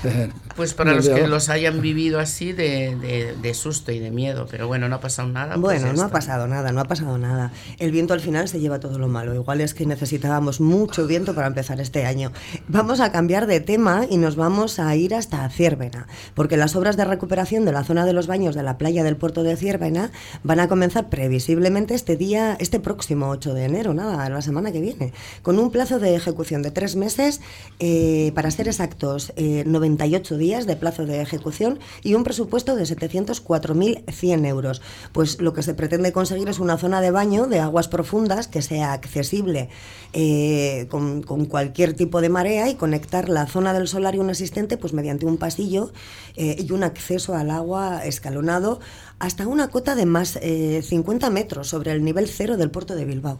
Pues 0.55 0.73
para 0.73 0.93
los 0.93 1.09
que 1.09 1.27
los 1.27 1.49
hayan 1.49 1.81
vivido 1.81 2.19
así 2.19 2.53
de, 2.53 3.35
de, 3.41 3.53
susto 3.53 3.91
y 3.91 3.99
de 3.99 4.09
miedo, 4.09 4.47
pero 4.49 4.67
bueno, 4.67 4.87
no 4.87 4.95
ha 4.95 4.99
pasado 5.01 5.27
nada. 5.27 5.55
Pues 5.55 5.81
bueno, 5.81 5.93
no 5.93 6.03
ha 6.03 6.09
pasado 6.09 6.47
nada, 6.47 6.71
no 6.71 6.79
ha 6.79 6.85
pasado 6.85 7.17
nada. 7.17 7.51
El 7.77 7.91
viento 7.91 8.13
al 8.13 8.21
final 8.21 8.47
se 8.47 8.61
lleva 8.61 8.79
todo 8.79 8.97
lo 8.97 9.09
malo. 9.09 9.35
Igual 9.35 9.59
es 9.59 9.73
que 9.73 9.85
necesitábamos 9.85 10.61
mucho 10.61 11.07
viento 11.07 11.35
para 11.35 11.47
empezar 11.47 11.81
este 11.81 12.05
año. 12.05 12.31
Vamos 12.69 13.01
a 13.01 13.11
cambiar 13.11 13.47
de 13.47 13.59
tema 13.59 14.05
y 14.09 14.15
nos 14.15 14.37
vamos 14.37 14.79
a 14.79 14.95
ir 14.95 15.13
hasta 15.13 15.49
Ciervena, 15.49 16.07
porque 16.35 16.55
las 16.55 16.75
obras 16.77 16.95
de 16.95 17.03
recuperación 17.03 17.65
de 17.65 17.73
la 17.73 17.83
zona 17.83 18.05
de 18.05 18.13
los 18.13 18.27
baños 18.27 18.55
de 18.55 18.63
la 18.63 18.77
playa 18.77 19.03
del 19.03 19.17
puerto 19.17 19.43
de 19.43 19.57
Ciervena 19.57 20.11
van 20.43 20.61
a 20.61 20.69
comenzar 20.69 21.09
previsiblemente 21.09 21.95
este 21.95 22.15
día, 22.15 22.55
este 22.59 22.79
próximo 22.79 23.27
8 23.29 23.53
de 23.53 23.65
enero, 23.65 23.93
nada, 23.93 24.29
la 24.29 24.41
semana 24.41 24.71
que 24.71 24.79
viene, 24.79 25.11
con 25.41 25.59
un 25.59 25.69
plazo 25.69 25.99
de 25.99 26.15
ejecución 26.15 26.61
de 26.61 26.71
tres 26.71 26.95
meses, 26.95 27.41
eh, 27.79 28.31
para 28.35 28.51
ser 28.51 28.69
exactos, 28.69 29.33
eh, 29.35 29.63
98 29.65 30.37
días 30.37 30.44
de 30.45 30.75
plazo 30.75 31.07
de 31.07 31.21
ejecución 31.21 31.79
y 32.03 32.13
un 32.13 32.23
presupuesto 32.23 32.75
de 32.75 32.83
704.100 32.83 34.45
euros. 34.45 34.81
Pues 35.11 35.41
lo 35.41 35.53
que 35.53 35.63
se 35.63 35.73
pretende 35.73 36.13
conseguir 36.13 36.49
es 36.49 36.59
una 36.59 36.77
zona 36.77 37.01
de 37.01 37.09
baño 37.09 37.47
de 37.47 37.59
aguas 37.59 37.87
profundas 37.87 38.47
que 38.47 38.61
sea 38.61 38.93
accesible 38.93 39.69
eh, 40.13 40.85
con, 40.89 41.23
cualquier 41.23 41.95
tipo 41.95 42.21
de 42.21 42.29
marea 42.29 42.69
y 42.69 42.75
conectar 42.75 43.27
la 43.27 43.47
zona 43.47 43.73
del 43.73 43.87
solarium 43.87 44.29
existente 44.29 44.77
pues 44.77 44.93
mediante 44.93 45.25
un 45.25 45.37
pasillo 45.37 45.91
eh, 46.35 46.57
y 46.59 46.71
un 46.71 46.83
acceso 46.83 47.33
al 47.33 47.49
agua 47.49 48.05
escalonado 48.05 48.79
hasta 49.17 49.47
una 49.47 49.69
cota 49.69 49.95
de 49.95 50.05
más 50.05 50.39
50 50.39 51.27
eh, 51.27 51.29
metros 51.31 51.69
sobre 51.69 51.91
el 51.91 52.03
nivel 52.03 52.27
cero 52.27 52.55
del 52.55 52.69
puerto 52.69 52.93
de 52.93 53.05
Bilbao. 53.05 53.39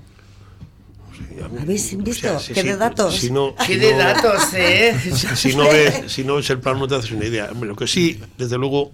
¿Habéis 1.44 1.98
visto? 2.04 2.38
¿Qué 2.54 2.64
de 2.64 2.78
datos? 2.78 3.16
Si 3.16 3.32
¿Qué 3.68 3.78
de 3.78 3.94
datos, 3.96 4.54
eh? 4.54 4.94
Si, 5.36 5.56
no 5.56 5.70
ves, 5.70 6.12
si 6.12 6.24
no 6.24 6.36
ves 6.36 6.50
el 6.50 6.60
plano 6.60 6.80
no 6.80 6.88
te 6.88 6.96
haces 6.96 7.12
una 7.12 7.26
idea. 7.26 7.52
lo 7.52 7.76
que 7.76 7.88
sí, 7.88 8.20
desde 8.38 8.58
luego, 8.58 8.92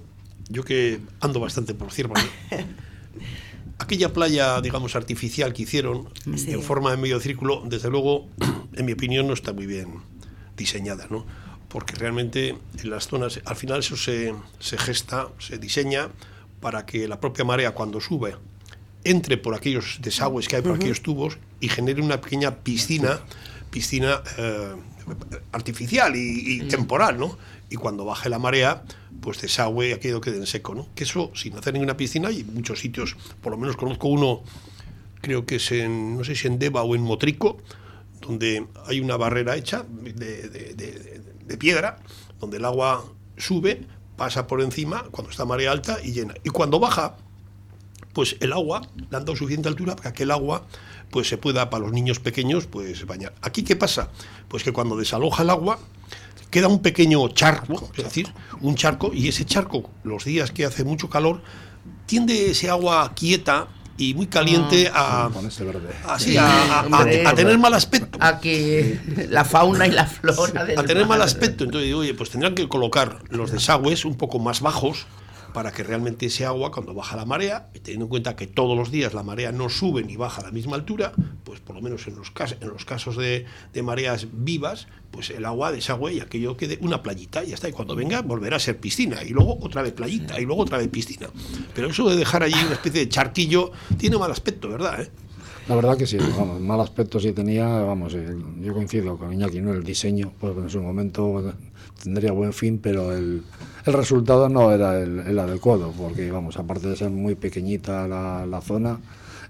yo 0.50 0.64
que 0.64 1.00
ando 1.20 1.40
bastante 1.40 1.74
por 1.74 1.92
cierto, 1.92 2.14
aquella 3.80 4.14
playa, 4.14 4.62
digamos, 4.62 4.96
artificial 4.96 5.54
que 5.54 5.64
hicieron 5.64 6.10
en 6.26 6.62
forma 6.62 6.92
de 6.92 6.98
medio 6.98 7.20
círculo, 7.20 7.64
desde 7.66 7.90
luego, 7.90 8.28
en 8.74 8.86
mi 8.86 8.94
opinión, 8.94 9.28
no 9.28 9.34
está 9.34 9.54
muy 9.54 9.66
bien 9.66 9.96
diseñada, 10.58 11.08
¿no? 11.10 11.26
Porque 11.68 11.96
realmente 11.96 12.58
en 12.78 12.90
las 12.90 13.08
zonas, 13.08 13.40
al 13.46 13.56
final 13.56 13.80
eso 13.80 13.96
se, 13.96 14.34
se 14.60 14.78
gesta, 14.78 15.30
se 15.40 15.58
diseña 15.58 16.10
para 16.60 16.86
que 16.86 17.08
la 17.08 17.20
propia 17.20 17.46
marea 17.46 17.72
cuando 17.72 18.02
sube 18.02 18.36
entre 19.04 19.38
por 19.38 19.56
aquellos 19.56 20.00
desagües 20.02 20.48
que 20.48 20.58
hay 20.58 20.62
por 20.62 20.76
aquellos 20.76 21.02
tubos 21.02 21.38
y 21.62 21.70
genere 21.70 22.02
una 22.02 22.20
pequeña 22.20 22.58
piscina, 22.58 23.22
piscina 23.70 24.22
eh, 24.38 24.76
artificial 25.52 26.14
y, 26.16 26.68
temporal, 26.68 27.18
¿no? 27.18 27.38
Y 27.70 27.78
cuando 27.78 28.04
baje 28.04 28.28
la 28.30 28.40
marea, 28.40 28.84
pues 29.22 29.42
desagüe 29.42 29.94
aquello 29.94 30.20
quede 30.20 30.38
en 30.38 30.48
seco, 30.48 30.76
¿no? 30.76 30.88
Que 30.96 31.06
eso, 31.06 31.32
sin 31.36 31.56
hacer 31.56 31.74
ninguna 31.74 31.96
piscina, 31.96 32.28
hay 32.30 32.44
muchos 32.44 32.80
sitios, 32.80 33.16
por 33.42 33.52
lo 33.52 33.58
menos 33.58 33.78
conozco 33.78 34.08
uno, 34.10 34.44
creo 35.22 35.46
que 35.46 35.56
es 35.56 35.72
en, 35.72 36.18
no 36.18 36.24
sé 36.24 36.36
si 36.36 36.48
en 36.48 36.60
Deva 36.60 36.84
o 36.84 36.96
en 36.96 37.02
Motrico, 37.02 37.58
donde 38.20 38.68
hay 38.88 39.00
una 39.00 39.16
barrera 39.16 39.56
hecha 39.56 39.86
de, 39.88 40.76
de 41.46 41.58
piedra, 41.58 42.00
donde 42.40 42.58
el 42.58 42.66
agua 42.66 43.06
sube, 43.38 43.82
pasa 44.18 44.48
por 44.48 44.62
encima 44.62 45.04
cuando 45.12 45.32
está 45.32 45.46
marea 45.46 45.72
alta 45.72 45.98
y 46.04 46.12
llena. 46.12 46.34
Y 46.44 46.50
cuando 46.50 46.80
baja, 46.80 47.16
pues 48.14 48.38
el 48.40 48.54
agua 48.54 48.82
le 48.96 49.18
han 49.18 49.26
dado 49.26 49.36
suficiente 49.36 49.68
altura 49.68 49.96
para 49.96 50.14
que 50.14 50.24
el 50.24 50.32
agua 50.32 50.66
pues 51.12 51.28
se 51.28 51.38
pueda 51.38 51.70
para 51.70 51.84
los 51.84 51.92
niños 51.92 52.20
pequeños 52.20 52.66
pues 52.68 53.06
bañar. 53.06 53.34
Aquí 53.42 53.64
qué 53.64 53.76
pasa? 53.76 54.10
Pues 54.48 54.64
que 54.64 54.72
cuando 54.72 54.98
desaloja 54.98 55.44
el 55.44 55.50
agua 55.50 55.80
queda 56.50 56.68
un 56.68 56.82
pequeño 56.82 57.28
charco, 57.30 57.90
es 57.96 58.04
decir, 58.04 58.28
un 58.60 58.76
charco 58.76 59.12
y 59.14 59.28
ese 59.28 59.46
charco 59.46 59.90
los 60.04 60.26
días 60.26 60.52
que 60.52 60.66
hace 60.66 60.84
mucho 60.84 61.10
calor 61.10 61.42
tiende 62.06 62.52
ese 62.52 62.70
agua 62.70 63.14
quieta 63.16 63.68
y 63.98 64.14
muy 64.14 64.28
caliente 64.28 64.90
ah, 64.94 65.30
a, 66.06 66.14
así, 66.14 66.36
a, 66.38 67.34
tener 67.36 67.58
mal 67.60 67.74
aspecto. 67.74 68.18
A 68.22 68.40
que 68.40 69.00
la 69.30 69.46
fauna 69.46 69.86
y 69.86 69.92
la 69.92 70.06
flora. 70.06 70.66
a 70.78 70.84
tener 70.84 71.06
mal 71.06 71.22
aspecto. 71.22 71.66
Entonces 71.66 71.88
digo, 71.88 72.00
oye, 72.00 72.14
pues 72.14 72.32
tendrán 72.32 72.56
que 72.56 72.68
colocar 72.68 73.20
los 73.30 73.52
desagües 73.52 74.06
un 74.06 74.16
poco 74.16 74.40
más 74.40 74.62
bajos 74.62 75.06
para 75.54 75.72
que 75.72 75.84
realmente 75.84 76.28
ese 76.28 76.46
agua, 76.46 76.72
cuando 76.72 76.94
baja 76.94 77.16
la 77.16 77.26
marea, 77.26 77.70
teniendo 77.84 78.06
en 78.06 78.10
cuenta 78.10 78.36
que 78.36 78.48
todos 78.48 78.78
los 78.78 78.92
días 78.92 79.14
la 79.14 79.24
marea 79.24 79.52
no 79.52 79.70
sube 79.70 80.04
ni 80.04 80.16
baja 80.16 80.42
a 80.42 80.46
la 80.46 80.52
misma 80.52 80.76
altura, 80.76 81.12
pues 81.44 81.60
por 81.60 81.76
lo 81.76 81.82
menos 81.82 82.08
en 82.08 82.16
los, 82.16 82.32
casos, 82.32 82.58
en 82.62 82.70
los 82.70 82.86
casos 82.86 83.18
de, 83.18 83.46
de 83.74 83.84
mareas 83.84 84.28
vivas, 84.32 84.88
pues 85.12 85.30
el 85.30 85.46
agua 85.46 85.72
desagüe 85.72 86.14
y 86.14 86.20
aquello 86.20 86.56
quede 86.58 86.78
una 86.82 87.04
playita 87.04 87.44
y 87.44 87.50
ya 87.50 87.56
está. 87.56 87.70
Y 87.70 87.74
cuando 87.74 87.96
venga 87.96 88.22
volverá 88.22 88.58
a 88.58 88.60
ser 88.60 88.80
piscina 88.80 89.24
y 89.24 89.30
luego 89.30 89.58
otra 89.62 89.82
vez 89.82 89.94
playita 89.94 90.40
y 90.40 90.46
luego 90.46 90.62
otra 90.62 90.78
vez 90.78 90.88
piscina. 90.88 91.30
Pero 91.76 91.90
eso 91.90 92.10
de 92.10 92.16
dejar 92.16 92.44
allí 92.44 92.60
una 92.66 92.74
especie 92.74 93.02
de 93.02 93.10
charquillo 93.10 93.72
tiene 93.98 94.18
mal 94.18 94.32
aspecto, 94.32 94.70
¿verdad? 94.70 95.02
Eh? 95.02 95.10
La 95.68 95.76
verdad 95.76 95.98
que 95.98 96.08
sí, 96.08 96.18
vamos, 96.18 96.60
mal 96.60 96.82
aspecto 96.82 97.20
sí 97.20 97.32
tenía, 97.34 97.68
vamos, 97.68 98.14
eh, 98.16 98.36
yo 98.62 98.74
coincido 98.74 99.18
con 99.18 99.32
Iñaki, 99.32 99.62
¿no? 99.62 99.74
El 99.74 99.84
diseño, 99.84 100.32
pues 100.40 100.58
en 100.58 100.70
su 100.70 100.82
momento 100.82 101.54
tendría 102.02 102.32
buen 102.32 102.52
fin, 102.52 102.80
pero 102.82 103.12
el, 103.16 103.44
el 103.86 103.94
resultado 103.94 104.50
no 104.50 104.72
era 104.72 105.00
el, 105.00 105.20
el, 105.20 105.40
adecuado, 105.40 105.94
porque 105.98 106.32
vamos, 106.32 106.58
aparte 106.58 106.88
de 106.88 106.96
ser 106.96 107.10
muy 107.10 107.36
pequeñita 107.36 108.08
la, 108.08 108.46
la 108.46 108.62
zona, 108.62 109.00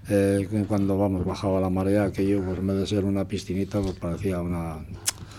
eh, 0.08 0.46
cuando 0.68 0.98
vamos 0.98 1.24
bajaba 1.24 1.60
la 1.60 1.70
marea, 1.70 2.04
aquello, 2.04 2.42
pues 2.44 2.58
en 2.58 2.66
vez 2.66 2.76
de 2.76 2.86
ser 2.86 3.04
una 3.04 3.26
piscinita, 3.26 3.80
pues 3.80 3.94
parecía 3.94 4.40
una 4.40 4.78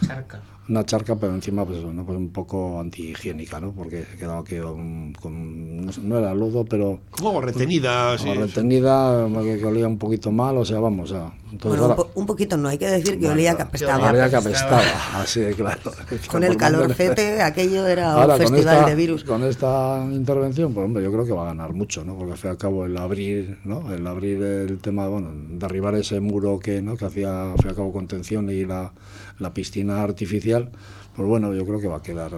charca 0.05 0.41
una 0.69 0.85
charca, 0.85 1.15
pero 1.15 1.33
encima 1.33 1.65
pues, 1.65 1.83
¿no? 1.83 2.05
pues 2.05 2.17
un 2.17 2.29
poco 2.29 2.79
antihigiénica, 2.79 3.59
¿no? 3.59 3.71
Porque 3.73 4.05
quedaba 4.17 4.43
que 4.43 4.61
con, 4.61 5.85
no, 5.85 6.17
era 6.17 6.33
lodo, 6.33 6.65
pero... 6.65 7.01
Como 7.11 7.41
retenida, 7.41 8.17
sí. 8.17 8.33
retenida, 8.33 9.27
que, 9.43 9.59
que, 9.59 9.65
olía 9.65 9.87
un 9.87 9.97
poquito 9.97 10.31
mal, 10.31 10.57
o 10.57 10.65
sea, 10.65 10.79
vamos, 10.79 11.11
o 11.11 11.15
sea, 11.15 11.33
entonces, 11.53 11.79
bueno, 11.79 11.93
ahora, 11.93 12.11
un, 12.15 12.25
poquito 12.25 12.57
no, 12.57 12.67
hay 12.67 12.79
que 12.79 12.87
decir 12.87 13.19
que 13.19 13.27
olía 13.27 13.55
que 13.55 13.61
apestaba. 13.61 14.09
Olía 14.09 14.27
que 14.27 14.37
apestaba, 14.37 14.81
así 15.21 15.39
de 15.39 15.53
claro. 15.53 15.91
Con 16.31 16.43
el 16.43 16.57
calorcete, 16.57 17.43
aquello 17.43 17.85
era 17.85 18.13
ahora, 18.13 18.33
un 18.33 18.39
festival 18.39 18.77
esta, 18.77 18.89
de 18.89 18.95
virus. 18.95 19.23
Con 19.23 19.43
esta 19.43 20.03
intervención, 20.11 20.73
pues 20.73 20.83
hombre, 20.83 21.03
yo 21.03 21.11
creo 21.11 21.25
que 21.25 21.31
va 21.31 21.43
a 21.43 21.45
ganar 21.45 21.73
mucho, 21.73 22.03
¿no? 22.03 22.17
Porque 22.17 22.31
al 22.31 22.37
fin 22.39 22.49
y 22.49 22.51
al 22.51 22.57
cabo 22.57 22.85
el 22.85 22.97
abrir, 22.97 23.59
¿no? 23.65 23.93
El 23.93 24.07
abrir 24.07 24.41
el 24.41 24.79
tema, 24.79 25.07
bueno, 25.07 25.29
derribar 25.49 25.93
ese 25.93 26.19
muro 26.19 26.57
que, 26.57 26.81
¿no? 26.81 26.97
Que 26.97 27.05
hacía, 27.05 27.51
al 27.51 27.57
fin 27.57 27.67
y 27.67 27.69
al 27.69 27.75
cabo, 27.75 27.93
contención 27.93 28.49
y 28.49 28.65
la, 28.65 28.91
la 29.39 29.53
piscina 29.53 30.03
artificial, 30.03 30.71
pues 31.15 31.27
bueno, 31.27 31.53
yo 31.53 31.65
creo 31.65 31.79
que 31.79 31.87
va 31.87 31.97
a 31.97 32.03
quedar 32.03 32.31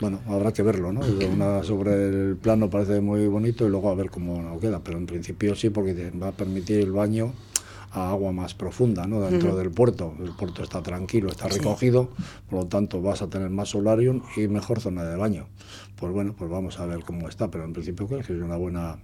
bueno, 0.00 0.20
habrá 0.28 0.52
que 0.52 0.62
verlo, 0.62 0.92
¿no? 0.92 1.00
Una 1.00 1.62
sobre 1.62 2.08
el 2.30 2.36
plano 2.36 2.70
parece 2.70 3.00
muy 3.02 3.26
bonito 3.26 3.66
y 3.66 3.68
luego 3.68 3.90
a 3.90 3.94
ver 3.94 4.10
cómo 4.10 4.58
queda, 4.58 4.80
pero 4.82 4.96
en 4.96 5.04
principio 5.04 5.54
sí, 5.54 5.68
porque 5.68 6.10
va 6.10 6.28
a 6.28 6.32
permitir 6.32 6.80
el 6.80 6.90
baño 6.90 7.34
a 7.92 8.10
agua 8.10 8.32
más 8.32 8.54
profunda, 8.54 9.06
¿no? 9.06 9.20
Dentro 9.20 9.50
uh 9.50 9.52
-huh. 9.52 9.58
del 9.58 9.70
puerto. 9.70 10.14
El 10.24 10.32
puerto 10.32 10.62
está 10.62 10.82
tranquilo, 10.82 11.28
está 11.28 11.48
recogido, 11.48 12.10
sí. 12.16 12.22
por 12.48 12.60
lo 12.60 12.66
tanto 12.66 13.02
vas 13.02 13.20
a 13.20 13.28
tener 13.28 13.50
más 13.50 13.70
solarium 13.70 14.22
y 14.36 14.48
mejor 14.48 14.80
zona 14.80 15.04
de 15.04 15.16
baño. 15.16 15.46
Pues 15.96 16.12
bueno, 16.12 16.34
pues 16.38 16.50
vamos 16.50 16.78
a 16.78 16.86
ver 16.86 17.00
cómo 17.00 17.28
está, 17.28 17.50
pero 17.50 17.64
en 17.64 17.74
principio 17.74 18.06
creo 18.06 18.20
que 18.20 18.32
es 18.32 18.40
una 18.40 18.56
buena 18.56 18.98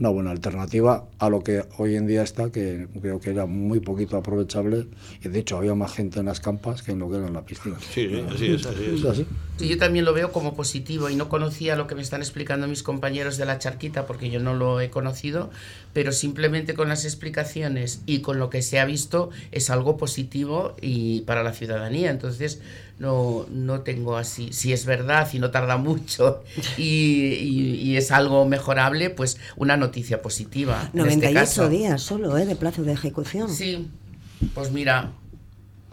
una 0.00 0.08
buena 0.08 0.30
alternativa 0.30 1.04
a 1.18 1.28
lo 1.28 1.42
que 1.42 1.64
hoy 1.78 1.94
en 1.96 2.06
día 2.06 2.22
está, 2.22 2.50
que 2.50 2.88
creo 3.00 3.20
que 3.20 3.30
era 3.30 3.46
muy 3.46 3.80
poquito 3.80 4.16
aprovechable 4.16 4.86
y 5.22 5.28
de 5.28 5.38
hecho 5.38 5.56
había 5.56 5.74
más 5.74 5.92
gente 5.92 6.20
en 6.20 6.26
las 6.26 6.40
campas 6.40 6.82
que 6.82 6.92
en 6.92 6.98
lo 6.98 7.10
que 7.10 7.18
era 7.18 7.28
en 7.28 7.34
la 7.34 7.44
piscina. 7.44 7.76
Sí, 7.80 8.08
sí 8.08 8.24
así 8.28 8.46
es. 8.52 8.66
Así 8.66 8.84
es. 8.84 9.04
así? 9.04 9.26
Sí, 9.56 9.68
yo 9.68 9.78
también 9.78 10.04
lo 10.04 10.12
veo 10.12 10.32
como 10.32 10.54
positivo 10.54 11.10
y 11.10 11.16
no 11.16 11.28
conocía 11.28 11.76
lo 11.76 11.86
que 11.86 11.94
me 11.94 12.02
están 12.02 12.22
explicando 12.22 12.66
mis 12.66 12.82
compañeros 12.82 13.36
de 13.36 13.46
la 13.46 13.58
charquita 13.58 14.04
porque 14.04 14.30
yo 14.30 14.40
no 14.40 14.54
lo 14.54 14.80
he 14.80 14.90
conocido, 14.90 15.50
pero 15.94 16.12
simplemente 16.12 16.74
con 16.74 16.88
las 16.90 17.04
explicaciones 17.06 18.02
y 18.04 18.20
con 18.20 18.38
lo 18.38 18.50
que 18.50 18.60
se 18.60 18.78
ha 18.78 18.84
visto 18.84 19.30
es 19.52 19.70
algo 19.70 19.96
positivo 19.96 20.76
y 20.82 21.22
para 21.22 21.42
la 21.42 21.54
ciudadanía. 21.54 22.10
Entonces, 22.10 22.60
no, 22.98 23.46
no 23.50 23.80
tengo 23.80 24.16
así. 24.16 24.52
Si 24.52 24.72
es 24.72 24.84
verdad 24.84 25.28
y 25.32 25.38
no 25.38 25.50
tarda 25.50 25.76
mucho 25.78 26.42
y, 26.76 26.82
y, 26.82 27.80
y 27.80 27.96
es 27.96 28.10
algo 28.10 28.44
mejorable, 28.44 29.08
pues 29.08 29.38
una 29.56 29.76
noticia 29.76 30.20
positiva. 30.20 30.90
98 30.92 31.06
en 31.12 31.22
este 31.22 31.34
caso. 31.34 31.68
días 31.68 32.02
solo 32.02 32.36
¿eh? 32.36 32.44
de 32.44 32.56
plazo 32.56 32.82
de 32.82 32.92
ejecución. 32.92 33.48
Sí, 33.48 33.88
pues 34.52 34.72
mira, 34.72 35.12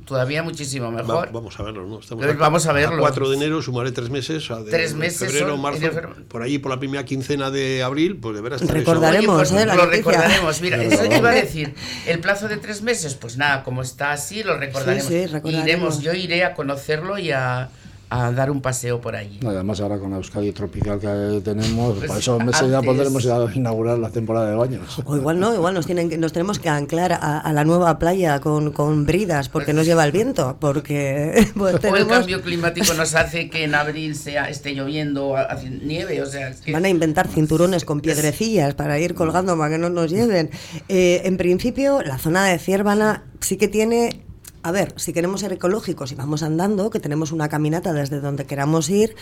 todavía 0.06 0.44
muchísimo 0.44 0.92
mejor. 0.92 1.28
Va, 1.28 1.32
vamos 1.32 1.60
a 1.60 1.64
verlo, 1.64 1.86
¿no? 1.88 2.00
Estamos 2.00 2.26
a, 2.26 2.34
vamos 2.34 2.66
a 2.68 2.74
verlo. 2.74 2.98
A 2.98 3.00
4 3.00 3.30
de 3.30 3.36
enero 3.38 3.62
sumaré 3.62 3.92
tres 3.92 4.10
meses. 4.10 4.50
A 4.52 4.62
de, 4.62 4.72
tres 4.72 4.94
meses. 4.94 5.32
Febrero, 5.32 5.58
marzo, 5.58 5.88
por 6.28 6.42
allí, 6.42 6.60
por 6.60 6.72
la 6.72 6.80
primera 6.80 7.06
quincena 7.06 7.52
de 7.52 7.84
abril, 7.84 8.18
pues 8.18 8.36
de 8.36 8.42
veras. 8.42 8.62
Recordaremos, 8.68 9.52
Oye, 9.52 9.52
pues, 9.52 9.64
¿eh? 9.64 9.66
La 9.66 9.76
lo 9.76 9.86
noticia. 9.86 10.12
recordaremos. 10.12 10.62
Mira, 10.62 10.84
eso 10.84 11.06
iba 11.06 11.30
a 11.30 11.34
decir. 11.34 11.74
El 12.08 12.20
plazo 12.20 12.48
de 12.48 12.58
tres 12.58 12.82
meses, 12.82 13.16
pues 13.16 13.38
nada, 13.38 13.64
como 13.64 13.82
está 13.82 14.12
así, 14.12 14.44
lo 14.44 14.58
recordaremos. 14.58 15.08
Sí, 15.08 15.22
sí, 15.22 15.28
recordaremos. 15.28 15.68
Iremos, 15.68 16.02
yo 16.02 16.14
iré 16.14 16.44
a 16.44 16.54
conocerlo 16.54 17.18
y 17.18 17.32
a 17.32 17.70
a 18.12 18.30
dar 18.34 18.52
un 18.52 18.62
paseo 18.62 19.00
por 19.00 19.16
allí. 19.16 19.40
Además, 19.48 19.80
ahora 19.80 19.98
con 19.98 20.12
la 20.12 20.18
Euskadi 20.18 20.52
tropical 20.52 21.00
que 21.00 21.42
tenemos, 21.46 21.96
pues 21.96 22.08
para 22.10 22.20
esos 22.20 22.44
meses 22.44 22.70
ya 22.70 22.82
podremos 22.82 23.26
inaugurar 23.56 23.98
la 24.00 24.10
temporada 24.10 24.50
de 24.50 24.56
baños. 24.58 25.02
O 25.06 25.16
igual 25.16 25.40
no, 25.40 25.54
igual 25.54 25.74
nos, 25.74 25.86
tienen 25.86 26.10
que, 26.10 26.18
nos 26.18 26.34
tenemos 26.34 26.60
que 26.60 26.68
anclar 26.68 27.14
a, 27.14 27.40
a 27.40 27.54
la 27.54 27.64
nueva 27.64 27.98
playa 28.00 28.42
con, 28.42 28.74
con, 28.74 29.06
bridas, 29.06 29.48
porque 29.48 29.72
nos 29.72 29.86
lleva 29.86 30.04
el 30.04 30.12
viento. 30.12 30.58
porque 30.60 31.48
pues, 31.56 31.80
tenemos... 31.80 32.02
O 32.02 32.04
el 32.04 32.10
cambio 32.10 32.42
climático 32.42 32.94
nos 32.96 33.16
hace 33.16 33.50
que 33.50 33.64
en 33.64 33.76
abril 33.76 34.16
sea, 34.16 34.50
esté 34.50 34.76
lloviendo 34.76 35.38
hace 35.38 35.70
nieve. 35.70 36.22
O 36.22 36.26
sea, 36.26 36.50
es 36.50 36.60
que... 36.60 36.74
Van 36.74 36.84
a 36.84 36.90
inventar 36.90 37.30
cinturones 37.30 37.86
con 37.86 38.02
piedrecillas 38.02 38.74
para 38.74 39.00
ir 39.00 39.16
colgando 39.16 39.58
para 39.58 39.72
que 39.72 39.78
no 39.78 39.90
nos 39.90 40.12
lleven. 40.12 40.50
Eh, 40.90 41.22
en 41.24 41.38
principio, 41.38 42.02
la 42.02 42.18
zona 42.18 42.44
de 42.44 42.60
Ciervana 42.60 43.24
sí 43.40 43.56
que 43.56 43.70
tiene 43.70 44.26
a 44.64 44.72
ver, 44.72 44.94
si 44.98 45.14
queremos 45.14 45.42
ser 45.42 45.54
ecológicos 45.54 46.12
y 46.12 46.16
vamos 46.16 46.44
andando, 46.44 46.90
que 46.90 47.00
tenemos 47.00 47.32
una 47.32 47.50
caminata 47.50 47.94
desde 47.94 48.20
donde 48.20 48.46
queramos 48.46 48.90
ir, 48.90 49.16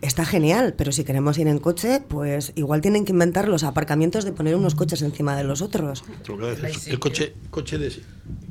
está 0.00 0.24
genial, 0.24 0.74
pero 0.76 0.92
si 0.92 1.04
queremos 1.04 1.38
ir 1.38 1.48
en 1.48 1.58
coche, 1.58 2.00
pues 2.06 2.52
igual 2.54 2.80
tienen 2.80 3.04
que 3.04 3.12
inventar 3.12 3.48
los 3.48 3.64
aparcamientos 3.64 4.24
de 4.24 4.32
poner 4.32 4.54
unos 4.54 4.74
coches 4.74 5.02
encima 5.02 5.36
de 5.36 5.44
los 5.44 5.62
otros. 5.62 6.04
El 6.86 6.98
coche, 6.98 7.34
coche, 7.50 7.78
des, 7.78 8.00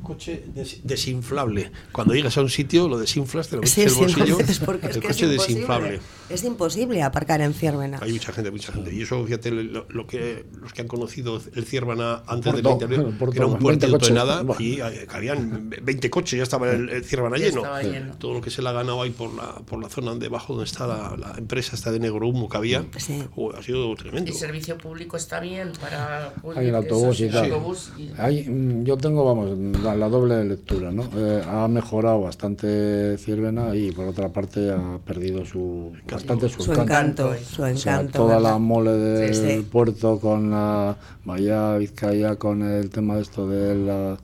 coche 0.02 0.44
des, 0.54 0.80
desinflable. 0.84 1.70
Cuando 1.92 2.14
llegas 2.14 2.36
a 2.36 2.42
un 2.42 2.50
sitio, 2.50 2.88
lo 2.88 2.98
desinflas, 2.98 3.48
te 3.48 3.56
lo 3.56 3.62
metes 3.62 3.74
sí, 3.74 3.82
en 3.82 3.88
el 3.88 3.94
bolsillo. 3.94 4.38
Porque 4.64 4.88
es 4.88 4.96
el 4.96 5.02
que 5.02 5.08
coche 5.08 5.24
es 5.24 5.30
desinflable. 5.30 6.00
Es 6.28 6.44
imposible 6.44 7.02
aparcar 7.02 7.40
en 7.40 7.54
Ciervena. 7.54 7.98
Hay 8.02 8.12
mucha 8.12 8.32
gente, 8.32 8.50
mucha 8.50 8.72
gente. 8.72 8.94
Y 8.94 9.02
eso, 9.02 9.24
fíjate, 9.24 9.50
lo, 9.50 9.86
lo 9.88 10.06
que 10.06 10.44
los 10.60 10.72
que 10.72 10.82
han 10.82 10.88
conocido 10.88 11.40
el 11.54 11.64
Ciervana 11.64 12.22
antes 12.26 12.54
del 12.54 12.66
internet, 12.66 13.00
era 13.34 13.46
un 13.46 13.58
puerto 13.58 13.86
de 13.86 13.98
tonelada 13.98 14.44
y 14.58 14.80
habían 14.80 15.70
20 15.70 16.10
coches 16.10 16.33
ya 16.36 16.42
estaba 16.42 16.70
el, 16.70 16.88
el 16.88 17.04
lleno. 17.04 17.80
lleno. 17.80 18.14
Todo 18.18 18.34
lo 18.34 18.40
que 18.40 18.50
se 18.50 18.62
le 18.62 18.68
ha 18.68 18.72
ganado 18.72 19.02
ahí 19.02 19.10
por 19.10 19.32
la, 19.34 19.54
por 19.66 19.80
la 19.80 19.88
zona 19.88 20.14
debajo 20.14 20.54
donde 20.54 20.66
está 20.66 20.86
la, 20.86 21.16
la 21.16 21.34
empresa 21.38 21.74
esta 21.74 21.90
de 21.90 22.00
negro 22.00 22.28
humo 22.28 22.48
que 22.48 22.56
había, 22.56 22.84
sí. 22.98 23.24
ha 23.56 23.62
sido 23.62 23.94
tremendo. 23.94 24.30
El 24.30 24.36
servicio 24.36 24.78
público 24.78 25.16
está 25.16 25.40
bien 25.40 25.72
para... 25.80 26.32
Hay 26.56 26.68
el 26.68 26.74
autobús 26.74 27.20
y 27.20 27.28
tal. 27.28 27.50
Sí. 27.96 28.10
Hay, 28.18 28.82
yo 28.84 28.96
tengo, 28.96 29.24
vamos, 29.24 29.56
la, 29.82 29.94
la 29.94 30.08
doble 30.08 30.44
lectura, 30.44 30.90
¿no? 30.90 31.08
Eh, 31.16 31.42
ha 31.46 31.68
mejorado 31.68 32.20
bastante 32.22 33.16
Ciervena 33.18 33.74
y 33.74 33.92
por 33.92 34.06
otra 34.06 34.28
parte 34.28 34.70
ha 34.70 34.98
perdido 35.04 35.44
su, 35.44 35.92
bastante 36.10 36.48
su, 36.48 36.62
su 36.62 36.72
encanto. 36.72 37.32
encanto. 37.32 37.44
Su 37.44 37.64
encanto. 37.66 37.74
O 37.74 37.78
sea, 37.78 38.06
toda 38.08 38.40
la 38.40 38.58
mole 38.58 38.92
del 38.92 39.34
sí, 39.34 39.42
sí. 39.56 39.66
puerto 39.70 40.18
con 40.18 40.50
la 40.50 40.96
Bahía 41.24 41.76
Vizcaya, 41.76 42.36
con 42.36 42.62
el 42.62 42.90
tema 42.90 43.16
de 43.16 43.22
esto 43.22 43.48
de 43.48 43.74
la 43.74 44.18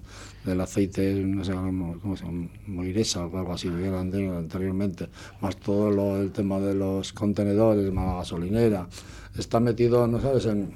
del 0.44 0.61
aceite, 0.61 1.14
no 1.14 1.44
sé 1.44 1.53
cómo 1.53 2.16
se 2.16 2.24
llama, 2.24 2.48
Moiresa 2.66 3.26
o 3.26 3.38
algo 3.38 3.53
así, 3.53 3.68
anteriormente, 3.68 5.09
más 5.40 5.57
todo 5.57 5.90
lo, 5.90 6.20
el 6.20 6.33
tema 6.33 6.59
de 6.61 6.74
los 6.74 7.12
contenedores, 7.12 7.92
más 7.92 8.07
la 8.07 8.14
gasolinera, 8.16 8.88
está 9.38 9.61
metido, 9.61 10.07
no 10.07 10.20
sabes, 10.20 10.46
en, 10.46 10.72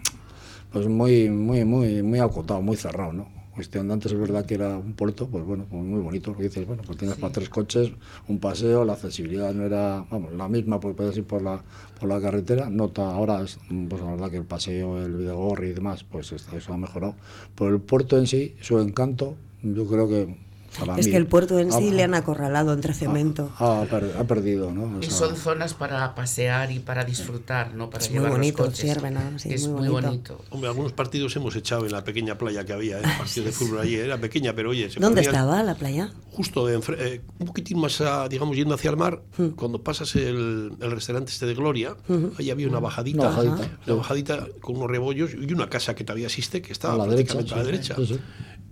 pues 0.72 0.88
muy, 0.88 1.30
muy, 1.30 1.64
muy, 1.64 2.02
muy 2.02 2.18
acotado, 2.18 2.60
muy 2.60 2.76
cerrado, 2.76 3.12
¿no? 3.12 3.44
Cuestión 3.54 3.86
de 3.86 3.94
antes 3.94 4.10
es 4.10 4.18
verdad 4.18 4.44
que 4.44 4.54
era 4.54 4.76
un 4.76 4.94
puerto, 4.94 5.28
pues 5.28 5.44
bueno, 5.44 5.64
pues 5.70 5.80
muy 5.80 6.00
bonito, 6.00 6.32
lo 6.32 6.36
que 6.36 6.42
dices, 6.42 6.66
bueno, 6.66 6.82
pues 6.84 6.98
tienes 6.98 7.14
sí. 7.14 7.20
para 7.20 7.32
tres 7.32 7.48
coches, 7.48 7.92
un 8.26 8.40
paseo, 8.40 8.84
la 8.84 8.94
accesibilidad 8.94 9.54
no 9.54 9.64
era, 9.64 10.04
vamos, 10.10 10.32
la 10.32 10.48
misma, 10.48 10.80
pues 10.80 10.96
puedes 10.96 11.16
ir 11.16 11.24
por 11.24 11.40
la, 11.40 11.62
por 12.00 12.08
la 12.08 12.20
carretera, 12.20 12.68
nota, 12.68 13.08
ahora 13.14 13.42
es, 13.42 13.60
pues 13.88 14.02
la 14.02 14.10
verdad 14.10 14.30
que 14.32 14.38
el 14.38 14.44
paseo, 14.44 15.00
el 15.00 15.14
Videgorri 15.14 15.68
y 15.68 15.72
demás, 15.72 16.02
pues 16.02 16.32
eso 16.32 16.72
ha 16.72 16.76
mejorado, 16.76 17.14
pero 17.54 17.70
el 17.70 17.80
puerto 17.80 18.18
en 18.18 18.26
sí, 18.26 18.56
su 18.60 18.80
encanto, 18.80 19.36
yo 19.64 19.86
creo 19.86 20.08
que 20.08 20.36
para 20.78 20.98
es 20.98 21.06
mí, 21.06 21.12
que 21.12 21.16
el 21.16 21.26
puerto 21.26 21.58
en 21.58 21.72
sí 21.72 21.90
le 21.90 22.02
han 22.02 22.14
acorralado 22.14 22.72
entre 22.72 22.94
cemento. 22.94 23.50
Ha, 23.58 23.82
ha, 23.82 23.84
per, 23.84 24.16
ha 24.18 24.24
perdido, 24.24 24.72
¿no? 24.72 24.98
O 24.98 25.02
sea, 25.02 25.08
y 25.08 25.10
son 25.10 25.36
zonas 25.36 25.74
para 25.74 26.14
pasear 26.14 26.72
y 26.72 26.80
para 26.80 27.04
disfrutar, 27.04 27.74
¿no? 27.74 27.90
Para 27.90 28.04
es 28.04 28.10
llevar 28.10 28.30
muy 28.30 28.38
bonito, 28.38 28.64
los 28.64 28.72
coches. 28.72 28.90
Siervena, 28.90 29.38
sí, 29.38 29.52
es 29.52 29.68
muy, 29.68 29.88
bonito. 29.88 30.34
bonito. 30.34 30.44
Hombre, 30.50 30.68
algunos 30.68 30.92
partidos 30.92 31.34
hemos 31.36 31.54
echado 31.56 31.86
en 31.86 31.92
la 31.92 32.02
pequeña 32.02 32.36
playa 32.36 32.64
que 32.64 32.72
había, 32.72 32.98
¿eh? 32.98 33.02
partido 33.18 33.46
de 33.46 33.52
fútbol 33.52 33.80
allí, 33.80 33.94
era 33.94 34.18
pequeña, 34.18 34.54
pero 34.54 34.70
oye... 34.70 34.90
Se 34.90 35.00
¿Dónde 35.00 35.20
estaba 35.20 35.62
la 35.62 35.74
playa? 35.74 36.10
Justo, 36.32 36.66
de, 36.66 36.80
eh, 36.98 37.20
un 37.38 37.46
poquitín 37.46 37.78
más, 37.78 38.00
a, 38.00 38.28
digamos, 38.28 38.56
yendo 38.56 38.74
hacia 38.74 38.90
el 38.90 38.96
mar, 38.96 39.22
hmm. 39.38 39.50
cuando 39.50 39.82
pasas 39.82 40.16
el, 40.16 40.72
el, 40.80 40.90
restaurante 40.90 41.30
este 41.30 41.46
de 41.46 41.54
Gloria, 41.54 41.96
hmm. 42.08 42.26
ahí 42.38 42.50
había 42.50 42.66
una 42.66 42.80
bajadita, 42.80 43.20
una 43.20 43.28
bajadita, 43.28 43.78
una 43.86 43.96
bajadita 43.96 44.48
con 44.60 44.76
unos 44.76 44.90
rebollos 44.90 45.30
y 45.34 45.52
una 45.52 45.68
casa 45.68 45.94
que 45.94 46.02
todavía 46.02 46.26
existe, 46.26 46.60
que 46.60 46.72
estaba 46.72 46.94
a 46.94 46.98
la 46.98 47.06
derecha. 47.06 47.38
a 47.38 47.56
la 47.56 47.64
derecha. 47.64 47.94
Sí, 47.96 48.06
sí. 48.06 48.20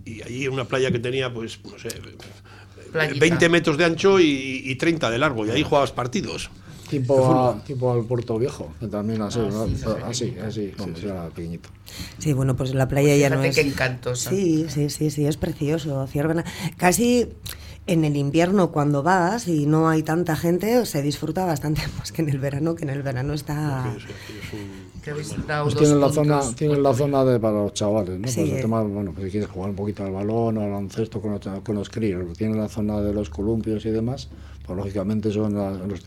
Y 0.05 0.23
allí 0.23 0.49
una 0.49 0.65
playa 0.65 0.91
que 0.91 0.99
tenía, 0.99 1.33
pues, 1.33 1.61
no 1.65 1.79
sé, 1.79 1.89
Playita. 2.93 3.19
20 3.19 3.49
metros 3.49 3.79
de 3.79 3.85
ancho 3.85 4.21
y, 4.21 4.63
y 4.65 4.75
30 4.77 5.11
de 5.11 5.19
largo, 5.19 5.47
y 5.47 5.51
ahí 5.51 5.63
jugabas 5.63 5.93
partidos. 5.93 6.51
tipo, 6.91 7.61
tipo 7.67 7.91
al 7.93 8.05
Puerto 8.05 8.39
Viejo, 8.39 8.73
que 8.79 8.87
también 8.87 9.23
así, 9.23 9.41
ah, 9.41 9.67
así, 10.07 10.37
así, 10.45 10.73
como 10.77 10.95
era 10.99 11.29
pequeñito. 11.31 11.71
Sí, 12.19 12.35
bueno, 12.35 12.55
pues 12.55 12.75
la 12.75 12.89
playa 12.89 13.17
ya 13.17 13.31
no 13.31 13.43
es... 13.43 13.55
qué 13.55 13.63
encantosa. 13.63 14.31
Sí, 14.31 14.67
sí, 14.69 14.91
sí, 14.91 15.11
sí, 15.11 15.27
es 15.27 15.39
precioso, 15.39 16.07
Ciervena. 16.07 16.45
Casi 16.77 17.29
en 17.87 18.05
el 18.05 18.17
invierno 18.17 18.71
cuando 18.71 19.03
vas 19.03 19.49
y 19.49 19.67
no 19.67 19.89
hay 19.89 20.03
tanta 20.03 20.37
gente 20.37 20.87
se 20.87 21.03
disfruta 21.03 21.45
bastante 21.45 21.83
más 21.99 22.13
que 22.13 22.23
en 22.23 22.29
el 22.29 22.39
verano, 22.39 22.75
que 22.75 22.85
en 22.85 22.91
el 22.91 23.03
verano 23.03 23.33
está... 23.33 23.97
Pues 25.05 25.75
tienen 25.77 26.01
la 26.01 26.13
zona, 26.13 26.41
tienen 26.55 26.83
la 26.83 26.95
zona 26.95 27.25
de 27.25 27.41
para 27.41 27.63
los 27.63 27.75
chavales, 27.75 28.19
¿no? 28.19 28.23
Pues 28.23 28.39
el 28.39 28.61
tema, 28.61 28.83
bueno, 28.83 29.13
pues 29.13 29.27
si 29.27 29.31
quieres 29.33 29.51
jugar 29.51 29.71
un 29.71 29.77
poquito 29.77 30.05
al 30.05 30.13
balón 30.13 30.59
o 30.59 30.61
al 30.61 30.71
baloncesto 30.71 31.21
con 31.21 31.33
los, 31.33 31.41
con 31.65 31.75
los 31.75 31.91
críos, 31.91 32.37
tienen 32.39 32.57
la 32.57 32.69
zona 32.69 33.01
de 33.01 33.13
los 33.13 33.29
columpios 33.29 33.85
y 33.85 33.91
demás, 33.91 34.29
pues 34.65 34.77
lógicamente 34.77 35.33
son 35.33 35.57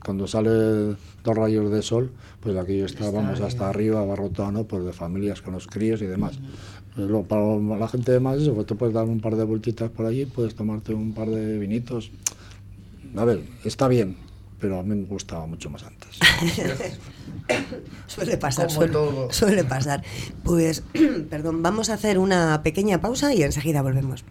cuando 0.04 0.28
sale 0.28 0.50
dos 0.50 1.36
rayos 1.36 1.70
de 1.72 1.82
sol, 1.82 2.10
pues 2.40 2.56
aquí 2.56 2.80
está, 2.80 3.12
vamos 3.12 3.42
hasta 3.42 3.70
arriba, 3.70 4.00
abarrotado, 4.00 4.52
¿no? 4.52 4.64
Pues 4.64 4.86
de 4.86 4.94
familias 4.94 5.42
con 5.42 5.54
los 5.56 5.68
críos 5.68 6.02
y 6.02 6.06
demás. 6.06 6.40
Pues 6.96 7.10
para 7.28 7.58
la 7.58 7.88
gente 7.90 8.14
de 8.14 8.22
más, 8.22 8.38
eso, 8.40 8.54
pues 8.54 8.66
te 8.66 8.76
puedes 8.76 8.96
dar 8.96 9.06
un 9.06 9.20
par 9.20 9.36
de 9.36 9.44
vueltitas 9.44 9.90
por 9.90 10.06
allí, 10.06 10.26
puedes 10.26 10.56
tomarte 10.56 10.94
un 10.94 11.14
par 11.14 11.30
de 11.30 11.58
vinitos. 11.60 12.12
A 13.18 13.26
ver, 13.26 13.42
está 13.66 13.90
bien, 13.90 14.16
pero 14.66 14.80
a 14.80 14.84
mí 14.84 14.96
me 14.96 15.06
gustaba 15.06 15.46
mucho 15.46 15.70
más 15.70 15.84
antes. 15.84 16.18
suele 18.08 18.36
pasar, 18.36 18.68
suele, 19.30 19.64
pasar. 19.64 20.04
Pues, 20.44 20.82
perdón, 21.30 21.62
vamos 21.62 21.92
a 21.92 21.94
hacer 21.94 22.18
una 22.18 22.64
pequeña 22.64 23.00
pausa 23.00 23.32
y 23.32 23.44
enseguida 23.44 23.84
volvemos. 23.84 24.26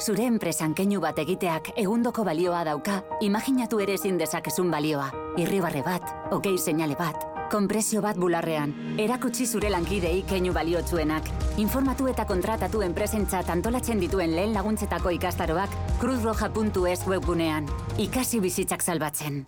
Zure 0.00 0.24
enpresan 0.24 0.72
keinu 0.72 1.02
bat 1.04 1.18
egiteak 1.20 1.74
egundoko 1.76 2.24
balioa 2.24 2.64
dauka, 2.64 3.02
imaginatu 3.20 3.82
ere 3.84 3.98
ezin 3.98 4.16
dezakezun 4.16 4.70
balioa. 4.70 5.10
Irribarre 5.36 5.82
bat, 5.84 6.08
okei 6.32 6.56
seinale 6.56 6.96
bat, 6.96 7.20
Konpresio 7.48 8.02
bat 8.04 8.16
bularrean. 8.20 8.74
Erakutsi 9.00 9.46
zure 9.46 9.70
lankidei 9.72 10.22
keinu 10.28 10.52
baliotsuenak. 10.52 11.28
Informatu 11.58 12.08
eta 12.12 12.26
kontratatu 12.28 12.82
enpresentzat 12.84 13.48
antolatzen 13.50 14.00
dituen 14.00 14.34
lehen 14.36 14.52
laguntzetako 14.52 15.10
ikastaroak 15.16 15.76
cruzroja.es 16.00 17.06
webgunean. 17.06 17.68
Ikasi 17.98 18.40
bizitzak 18.40 18.82
salbatzen. 18.82 19.46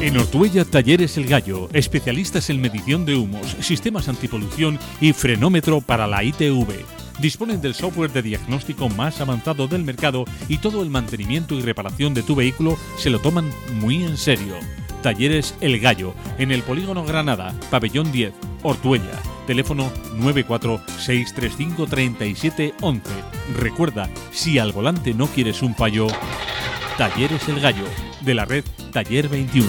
En 0.00 0.18
Ortuella 0.18 0.66
Talleres 0.66 1.16
El 1.16 1.26
Gallo, 1.26 1.68
especialistas 1.72 2.50
en 2.50 2.60
medición 2.60 3.06
de 3.06 3.16
humos, 3.16 3.56
sistemas 3.60 4.08
antipolución 4.08 4.78
y 5.00 5.12
frenómetro 5.14 5.80
para 5.80 6.06
la 6.06 6.22
ITV. 6.22 6.84
Disponen 7.20 7.62
del 7.62 7.74
software 7.74 8.12
de 8.12 8.20
diagnóstico 8.20 8.88
más 8.90 9.20
avanzado 9.20 9.66
del 9.66 9.84
mercado 9.84 10.24
y 10.48 10.58
todo 10.58 10.82
el 10.82 10.90
mantenimiento 10.90 11.54
y 11.54 11.62
reparación 11.62 12.12
de 12.12 12.22
tu 12.22 12.34
vehículo 12.34 12.76
se 12.98 13.08
lo 13.08 13.20
toman 13.20 13.50
muy 13.80 14.04
en 14.04 14.18
serio. 14.18 14.56
Talleres 15.04 15.54
El 15.60 15.78
Gallo, 15.80 16.14
en 16.38 16.50
el 16.50 16.62
Polígono 16.62 17.04
Granada, 17.04 17.54
Pabellón 17.70 18.10
10, 18.10 18.32
Ortuella. 18.62 19.20
Teléfono 19.46 19.92
946353711. 20.18 23.02
Recuerda, 23.54 24.08
si 24.32 24.58
al 24.58 24.72
volante 24.72 25.12
no 25.12 25.26
quieres 25.26 25.62
un 25.62 25.74
payo, 25.74 26.06
Talleres 26.96 27.46
El 27.50 27.60
Gallo, 27.60 27.84
de 28.22 28.32
la 28.32 28.46
red 28.46 28.64
Taller 28.94 29.28
21. 29.28 29.68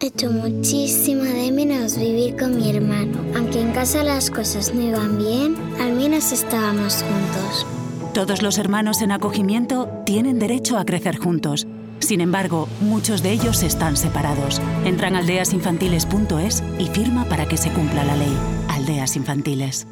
He 0.00 0.08
hecho 0.08 0.30
muchísimo 0.30 1.22
de 1.22 1.50
menos 1.50 1.98
vivir 1.98 2.36
con 2.36 2.54
mi 2.54 2.76
hermano. 2.76 3.18
Aunque 3.34 3.62
en 3.62 3.72
casa 3.72 4.04
las 4.04 4.30
cosas 4.30 4.74
no 4.74 4.82
iban 4.82 5.16
bien, 5.16 5.56
al 5.80 5.94
menos 5.94 6.32
estábamos 6.32 7.02
juntos. 7.02 7.66
Todos 8.12 8.42
los 8.42 8.58
hermanos 8.58 9.00
en 9.00 9.12
acogimiento 9.12 9.88
tienen 10.04 10.38
derecho 10.38 10.76
a 10.76 10.84
crecer 10.84 11.16
juntos. 11.16 11.66
Sin 11.98 12.20
embargo, 12.20 12.68
muchos 12.80 13.22
de 13.22 13.32
ellos 13.32 13.62
están 13.62 13.96
separados. 13.96 14.60
Entran 14.84 15.16
a 15.16 15.18
aldeasinfantiles.es 15.18 16.62
y 16.78 16.86
firma 16.86 17.24
para 17.24 17.46
que 17.46 17.56
se 17.56 17.70
cumpla 17.70 18.04
la 18.04 18.16
ley. 18.16 18.36
Aldeas 18.68 19.16
Infantiles. 19.16 19.86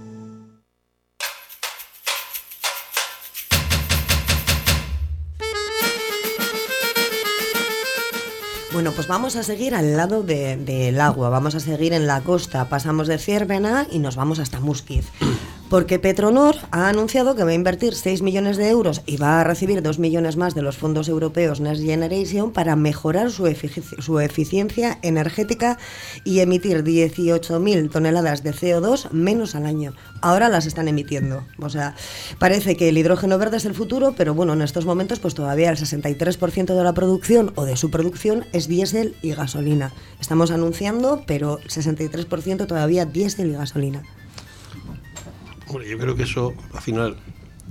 Bueno, 8.74 8.90
pues 8.90 9.06
vamos 9.06 9.36
a 9.36 9.44
seguir 9.44 9.72
al 9.72 9.96
lado 9.96 10.24
del 10.24 11.00
agua, 11.00 11.28
vamos 11.28 11.54
a 11.54 11.60
seguir 11.60 11.92
en 11.92 12.08
la 12.08 12.22
costa. 12.22 12.68
Pasamos 12.68 13.06
de 13.06 13.18
Ciervena 13.18 13.86
y 13.88 14.00
nos 14.00 14.16
vamos 14.16 14.40
hasta 14.40 14.58
Musquiz. 14.58 15.06
Porque 15.74 15.98
Petronor 15.98 16.54
ha 16.70 16.88
anunciado 16.88 17.34
que 17.34 17.42
va 17.42 17.50
a 17.50 17.54
invertir 17.54 17.96
6 17.96 18.22
millones 18.22 18.56
de 18.56 18.68
euros 18.68 19.02
y 19.06 19.16
va 19.16 19.40
a 19.40 19.42
recibir 19.42 19.82
2 19.82 19.98
millones 19.98 20.36
más 20.36 20.54
de 20.54 20.62
los 20.62 20.76
fondos 20.76 21.08
europeos 21.08 21.58
Next 21.58 21.82
Generation 21.82 22.52
para 22.52 22.76
mejorar 22.76 23.32
su, 23.32 23.48
eficiencia 23.48 24.98
energética 25.02 25.76
y 26.22 26.38
emitir 26.38 26.84
18.000 26.84 27.90
toneladas 27.90 28.44
de 28.44 28.52
CO2 28.52 29.10
menos 29.10 29.56
al 29.56 29.66
año. 29.66 29.94
Ahora 30.20 30.48
las 30.48 30.66
están 30.66 30.86
emitiendo. 30.86 31.44
O 31.58 31.68
sea, 31.68 31.96
parece 32.38 32.76
que 32.76 32.88
el 32.88 32.96
hidrógeno 32.96 33.36
verde 33.36 33.56
es 33.56 33.64
el 33.64 33.74
futuro, 33.74 34.14
pero 34.16 34.32
bueno, 34.32 34.52
en 34.52 34.62
estos 34.62 34.86
momentos 34.86 35.18
pues 35.18 35.34
todavía 35.34 35.70
el 35.70 35.76
63% 35.76 36.72
de 36.72 36.84
la 36.84 36.92
producción 36.92 37.52
o 37.56 37.64
de 37.64 37.76
su 37.76 37.90
producción 37.90 38.46
es 38.52 38.68
diésel 38.68 39.16
y 39.22 39.32
gasolina. 39.32 39.92
Estamos 40.20 40.52
anunciando, 40.52 41.24
pero 41.26 41.58
63% 41.62 42.68
todavía 42.68 43.06
diésel 43.06 43.50
y 43.50 43.54
gasolina 43.54 44.04
yo 45.82 45.98
creo 45.98 46.14
que 46.14 46.24
eso, 46.24 46.54
al 46.72 46.82
final, 46.82 47.16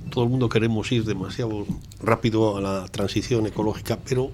todo 0.10 0.24
el 0.24 0.30
mundo 0.30 0.50
queremos 0.50 0.92
ir 0.92 1.06
demasiado 1.06 1.66
rápido 2.02 2.58
a 2.58 2.62
la 2.62 2.86
transición 2.88 3.48
ecológica, 3.48 4.00
pero 4.08 4.32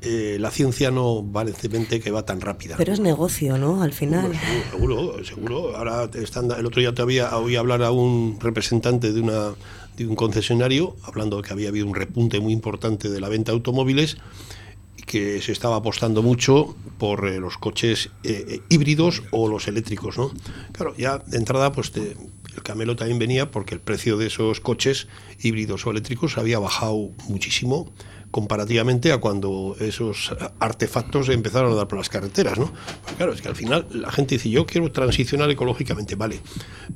eh, 0.00 0.36
la 0.40 0.50
ciencia 0.50 0.90
no 0.90 1.22
vale 1.22 1.52
que 1.52 2.10
va 2.10 2.24
tan 2.24 2.40
rápida. 2.40 2.76
Pero 2.76 2.92
es 2.92 3.00
negocio, 3.00 3.56
¿no? 3.58 3.82
Al 3.82 3.92
final. 3.92 4.32
seguro, 4.70 5.24
seguro. 5.24 5.76
Ahora 5.76 6.10
están, 6.14 6.50
el 6.50 6.66
otro 6.66 6.80
día 6.80 6.92
todavía 6.94 7.36
oí 7.36 7.56
hablar 7.56 7.82
a 7.82 7.90
un 7.90 8.38
representante 8.40 9.12
de 9.12 9.20
una 9.20 9.52
de 9.96 10.06
un 10.06 10.16
concesionario 10.16 10.96
hablando 11.04 11.36
de 11.36 11.42
que 11.42 11.52
había 11.52 11.68
habido 11.68 11.86
un 11.86 11.94
repunte 11.94 12.40
muy 12.40 12.52
importante 12.54 13.10
de 13.10 13.20
la 13.20 13.28
venta 13.28 13.52
de 13.52 13.56
automóviles 13.56 14.16
que 15.06 15.42
se 15.42 15.52
estaba 15.52 15.76
apostando 15.76 16.22
mucho 16.22 16.74
por 16.98 17.28
eh, 17.28 17.38
los 17.38 17.58
coches 17.58 18.10
eh, 18.24 18.60
híbridos 18.70 19.22
o 19.30 19.48
los 19.48 19.68
eléctricos, 19.68 20.16
¿no? 20.16 20.30
Claro, 20.72 20.94
ya 20.96 21.18
de 21.18 21.36
entrada 21.36 21.72
pues 21.72 21.92
te, 21.92 22.16
el 22.56 22.62
camelo 22.62 22.96
también 22.96 23.18
venía 23.18 23.50
porque 23.50 23.74
el 23.74 23.80
precio 23.80 24.16
de 24.16 24.26
esos 24.26 24.60
coches 24.60 25.08
híbridos 25.40 25.86
o 25.86 25.90
eléctricos 25.90 26.38
había 26.38 26.58
bajado 26.58 27.10
muchísimo 27.28 27.92
comparativamente 28.30 29.12
a 29.12 29.18
cuando 29.18 29.76
esos 29.78 30.34
artefactos 30.58 31.28
empezaron 31.28 31.72
a 31.72 31.74
dar 31.76 31.86
por 31.86 31.98
las 31.98 32.08
carreteras, 32.08 32.58
¿no? 32.58 32.72
Claro, 33.18 33.34
es 33.34 33.42
que 33.42 33.48
al 33.48 33.56
final 33.56 33.86
la 33.92 34.10
gente 34.10 34.36
dice, 34.36 34.48
yo 34.48 34.64
quiero 34.64 34.90
transicionar 34.90 35.50
ecológicamente, 35.50 36.14
vale, 36.14 36.40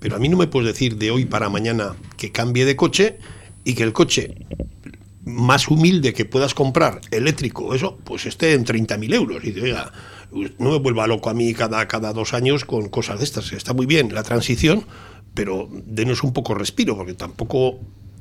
pero 0.01 0.17
a 0.17 0.19
mí 0.19 0.31
no 0.31 0.39
me 0.39 0.47
puedes 0.47 0.69
decir 0.69 0.97
de 0.97 1.11
hoy 1.11 1.27
para 1.27 1.51
mañana 1.51 1.95
que 2.17 2.33
cambie 2.33 2.65
de 2.65 2.75
coche 2.75 3.19
y 3.65 3.75
que 3.75 3.83
el 3.83 3.93
coche 3.93 4.47
más 5.27 5.69
humilde 5.69 6.15
que 6.15 6.25
puedas 6.25 6.55
comprar, 6.55 7.01
eléctrico, 7.11 7.75
eso, 7.75 7.99
pues 8.05 8.27
esté 8.27 8.55
en 8.55 8.65
30.000 8.65 9.15
euros. 9.15 9.45
Y 9.45 9.51
dice, 9.51 9.75
no 10.59 10.71
me 10.71 10.79
vuelva 10.79 11.07
loco 11.09 11.31
a 11.31 11.35
mí 11.35 11.53
cada, 11.53 11.87
cada 11.89 12.13
dos 12.13 12.33
años 12.33 12.65
con 12.65 12.89
cosas 12.89 13.19
de 13.19 13.25
estas. 13.25 13.53
Está 13.53 13.75
muy 13.75 13.87
bien 13.87 14.15
la 14.15 14.23
transición, 14.23 14.87
pero 15.37 15.69
denos 15.71 16.25
un 16.25 16.33
poco 16.33 16.55
respiro, 16.55 16.97
porque 16.97 17.13
tampoco 17.13 17.79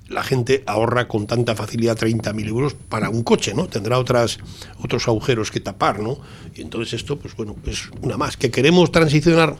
la 0.09 0.21
gente 0.21 0.63
ahorra 0.67 1.07
con 1.07 1.25
tanta 1.25 1.55
facilidad 1.55 1.97
30.000 1.97 2.47
euros 2.47 2.73
para 2.75 3.09
un 3.09 3.23
coche, 3.23 3.53
¿no? 3.55 3.67
Tendrá 3.67 3.97
otras, 3.97 4.37
otros 4.83 5.07
agujeros 5.07 5.49
que 5.49 5.61
tapar, 5.61 5.99
¿no? 5.99 6.19
Y 6.53 6.61
entonces 6.61 6.93
esto, 6.93 7.17
pues 7.17 7.35
bueno, 7.35 7.55
es 7.65 7.89
una 8.01 8.17
más. 8.17 8.37
¿Que 8.37 8.51
queremos 8.51 8.91
transicionar 8.91 9.55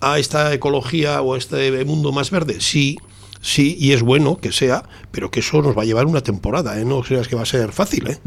a 0.00 0.18
esta 0.18 0.54
ecología 0.54 1.20
o 1.20 1.34
a 1.34 1.38
este 1.38 1.84
mundo 1.84 2.12
más 2.12 2.30
verde? 2.30 2.60
Sí, 2.60 2.98
sí, 3.42 3.76
y 3.78 3.92
es 3.92 4.02
bueno 4.02 4.38
que 4.38 4.52
sea, 4.52 4.88
pero 5.10 5.30
que 5.32 5.40
eso 5.40 5.60
nos 5.60 5.76
va 5.76 5.82
a 5.82 5.86
llevar 5.86 6.06
una 6.06 6.22
temporada, 6.22 6.80
¿eh? 6.80 6.84
No 6.84 7.02
creas 7.02 7.26
que 7.26 7.34
va 7.34 7.42
a 7.42 7.46
ser 7.46 7.72
fácil, 7.72 8.06
¿eh? 8.06 8.18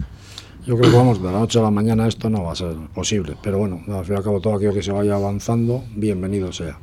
Yo 0.68 0.78
creo 0.78 0.92
que 0.92 0.98
vamos, 0.98 1.24
de 1.24 1.32
la 1.32 1.40
noche 1.40 1.58
a 1.60 1.64
la 1.64 1.72
mañana 1.72 2.08
esto 2.08 2.30
no 2.30 2.44
va 2.44 2.52
a 2.52 2.56
ser 2.56 2.76
posible, 2.94 3.38
pero 3.42 3.58
bueno, 3.58 3.82
al 3.88 4.04
fin 4.04 4.16
y 4.16 4.18
al 4.18 4.24
cabo 4.24 4.42
todo 4.42 4.56
aquello 4.56 4.74
que 4.74 4.84
se 4.84 4.92
vaya 4.92 5.16
avanzando, 5.16 5.86
bienvenido 5.96 6.52
sea 6.52 6.78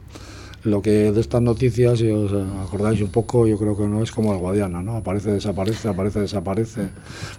lo 0.66 0.82
que 0.82 1.12
de 1.12 1.20
estas 1.20 1.40
noticias, 1.40 2.00
si 2.00 2.10
os 2.10 2.32
acordáis 2.32 3.00
un 3.00 3.10
poco, 3.10 3.46
yo 3.46 3.56
creo 3.56 3.76
que 3.76 3.86
no 3.86 4.02
es 4.02 4.10
como 4.10 4.32
el 4.32 4.40
Guadiana, 4.40 4.82
¿no? 4.82 4.96
Aparece, 4.96 5.30
desaparece, 5.30 5.88
aparece, 5.88 6.20
desaparece. 6.20 6.88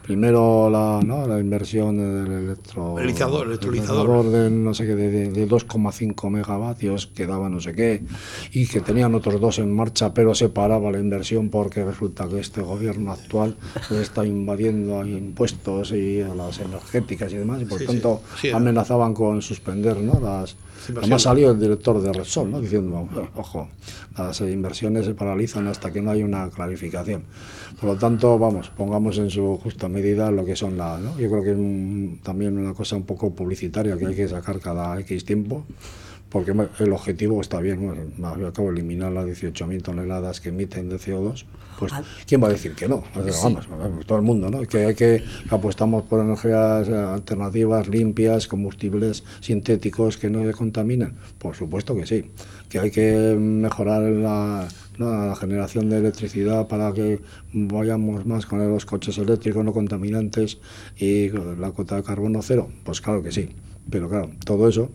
Primero 0.01 0.69
la, 0.69 1.01
¿no? 1.03 1.27
la 1.27 1.39
inversión 1.39 1.97
del 1.97 2.31
electro, 2.31 2.97
electrolizador, 2.97 4.29
de 4.29 4.49
no 4.49 4.73
sé 4.73 4.85
qué, 4.85 4.95
de, 4.95 5.29
de 5.29 5.47
2,5 5.47 6.29
megavatios 6.29 7.07
que 7.07 7.27
daba 7.27 7.49
no 7.49 7.59
sé 7.59 7.73
qué, 7.73 8.03
y 8.53 8.65
que 8.65 8.79
tenían 8.79 9.13
otros 9.13 9.41
dos 9.41 9.59
en 9.59 9.75
marcha, 9.75 10.13
pero 10.13 10.33
se 10.33 10.47
paraba 10.47 10.89
la 10.91 10.99
inversión 10.99 11.49
porque 11.49 11.83
resulta 11.83 12.27
que 12.29 12.39
este 12.39 12.61
gobierno 12.61 13.11
actual 13.11 13.55
está 13.91 14.25
invadiendo 14.25 15.01
a 15.01 15.07
impuestos 15.07 15.91
y 15.91 16.21
a 16.21 16.33
las 16.33 16.59
energéticas 16.59 17.33
y 17.33 17.37
demás, 17.37 17.61
y 17.61 17.65
por 17.65 17.81
tanto 17.81 18.21
amenazaban 18.53 19.13
con 19.13 19.41
suspender 19.41 19.97
¿no? 19.97 20.19
las 20.19 20.55
Además 20.97 21.21
salió 21.21 21.51
el 21.51 21.59
director 21.59 22.01
de 22.01 22.13
Repsol, 22.13 22.51
¿no? 22.51 22.61
Diciendo, 22.61 23.07
ojo, 23.35 23.69
las 24.17 24.41
inversiones 24.41 25.05
se 25.05 25.13
paralizan 25.13 25.67
hasta 25.67 25.91
que 25.91 26.01
no 26.01 26.11
hay 26.11 26.23
una 26.23 26.49
clarificación. 26.49 27.23
Por 27.79 27.89
lo 27.89 27.95
tanto, 27.97 28.37
vamos, 28.39 28.69
pongamos 28.69 29.17
en 29.17 29.29
su 29.29 29.57
justa 29.57 29.87
medida 29.89 30.31
lo 30.31 30.45
que 30.45 30.55
son 30.55 30.77
las... 30.77 31.01
Yo 31.17 31.29
creo 31.29 31.43
que 31.43 31.51
es 31.51 32.23
también 32.23 32.57
una 32.57 32.73
cosa 32.73 32.95
un 32.95 33.03
poco 33.03 33.31
publicitaria 33.31 33.97
que 33.97 34.07
hay 34.07 34.15
que 34.15 34.27
sacar 34.27 34.59
cada 34.59 34.99
X 34.99 35.25
tiempo 35.25 35.65
porque 36.29 36.51
el 36.51 36.91
objetivo 36.91 37.39
está 37.41 37.59
bien, 37.59 37.85
bueno, 38.17 38.47
acabo 38.47 38.67
de 38.67 38.73
eliminar 38.73 39.11
las 39.11 39.25
18.000 39.25 39.81
toneladas 39.81 40.41
que 40.41 40.49
emiten 40.49 40.89
de 40.89 40.97
CO2, 40.97 41.45
pues 41.79 41.93
ah. 41.93 42.03
¿quién 42.25 42.43
va 42.43 42.47
a 42.47 42.51
decir 42.51 42.73
que 42.73 42.87
no? 42.87 43.03
Vamos, 43.15 44.05
todo 44.05 44.17
el 44.17 44.23
mundo, 44.23 44.49
¿no? 44.49 44.61
Que 44.63 44.85
hay 44.85 44.95
que 44.95 45.23
apostamos 45.49 46.03
por 46.03 46.19
energías 46.19 46.89
alternativas, 46.89 47.87
limpias, 47.87 48.47
combustibles 48.47 49.23
sintéticos 49.39 50.17
que 50.17 50.29
no 50.29 50.51
contaminan, 50.51 51.15
por 51.37 51.55
supuesto 51.55 51.95
que 51.95 52.05
sí. 52.05 52.31
Que 52.67 52.79
hay 52.79 52.91
que 52.91 53.37
mejorar 53.39 54.01
la, 54.01 54.67
la 54.97 55.35
generación 55.35 55.89
de 55.89 55.99
electricidad 55.99 56.67
para 56.67 56.91
que 56.91 57.21
vayamos 57.53 58.25
más 58.25 58.45
con 58.45 58.59
los 58.67 58.85
coches 58.85 59.17
eléctricos 59.17 59.63
no 59.63 59.71
contaminantes 59.71 60.57
y 60.97 61.29
la 61.29 61.71
cuota 61.71 61.95
de 61.95 62.03
carbono 62.03 62.41
cero, 62.41 62.67
pues 62.83 62.99
claro 62.99 63.23
que 63.23 63.31
sí. 63.31 63.49
Pero 63.89 64.09
claro, 64.09 64.31
todo 64.43 64.67
eso 64.67 64.89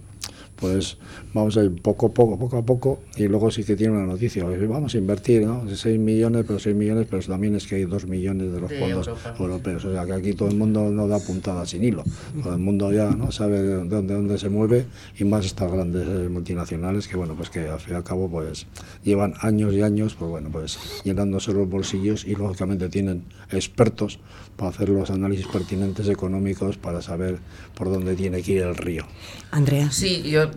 pues 0.63 0.97
vamos 1.35 1.57
a 1.57 1.65
ir 1.65 1.81
poco 1.81 2.07
a 2.07 2.11
poco, 2.11 2.39
poco 2.39 2.57
a 2.59 2.63
poco, 2.63 3.01
y 3.17 3.27
luego 3.29 3.51
sí 3.51 3.65
que 3.65 3.77
tiene 3.77 3.95
una 3.97 4.07
noticia, 4.07 4.45
vamos 4.45 4.95
a 4.95 4.99
invertir, 4.99 5.47
¿no? 5.47 5.65
6 5.69 5.99
millones, 5.99 6.45
pero 6.47 6.59
6 6.59 6.77
millones, 6.77 7.07
pero 7.11 7.23
también 7.23 7.57
es 7.57 7.67
que 7.67 7.77
hay 7.77 7.85
2 7.85 8.07
millones 8.07 8.53
de 8.53 8.61
los 8.61 8.73
fondos 8.73 9.11
europeos, 9.39 9.85
o 9.85 9.93
sea 9.93 10.05
que 10.05 10.13
aquí 10.13 10.33
todo 10.35 10.49
el 10.49 10.57
mundo 10.57 10.91
no 10.91 11.09
da 11.09 11.19
puntada 11.19 11.65
sin 11.67 11.85
hilo, 11.85 12.05
todo 12.43 12.55
el 12.55 12.61
mundo 12.61 12.93
ya 12.93 13.11
no 13.11 13.33
sabe 13.33 13.63
de 13.63 13.85
dónde, 13.85 14.15
dónde 14.15 14.39
se 14.39 14.49
mueve, 14.49 14.87
y 15.19 15.25
más 15.25 15.47
estas 15.47 15.71
grandes 15.73 16.07
eh, 16.07 16.29
multinacionales 16.29 17.09
que, 17.09 17.17
bueno, 17.17 17.35
pues 17.35 17.51
que 17.51 17.69
al 17.69 17.81
fin 17.81 17.95
y 17.95 17.97
al 17.97 18.05
cabo, 18.05 18.29
pues 18.29 18.67
llevan 19.03 19.35
años 19.41 19.75
y 19.75 19.83
años, 19.83 20.15
pues 20.15 20.31
bueno, 20.31 20.51
pues 20.51 20.79
llenándose 21.05 21.53
los 21.53 21.69
bolsillos 21.69 22.25
y 22.25 22.35
lógicamente 22.35 22.89
tienen 22.89 23.25
expertos 23.51 24.19
para 24.57 24.71
hacer 24.71 24.89
los 24.89 25.11
análisis 25.11 25.47
pertinentes 25.47 26.09
económicos 26.09 26.77
para 26.77 27.03
saber 27.03 27.39
por 27.75 27.91
dónde 27.91 28.15
tiene 28.15 28.43
que 28.43 28.53
ir 28.53 28.63
el 28.63 28.77
río. 28.77 29.05
Andrea. 29.51 29.91
Sí, 29.91 30.23
yo 30.23 30.51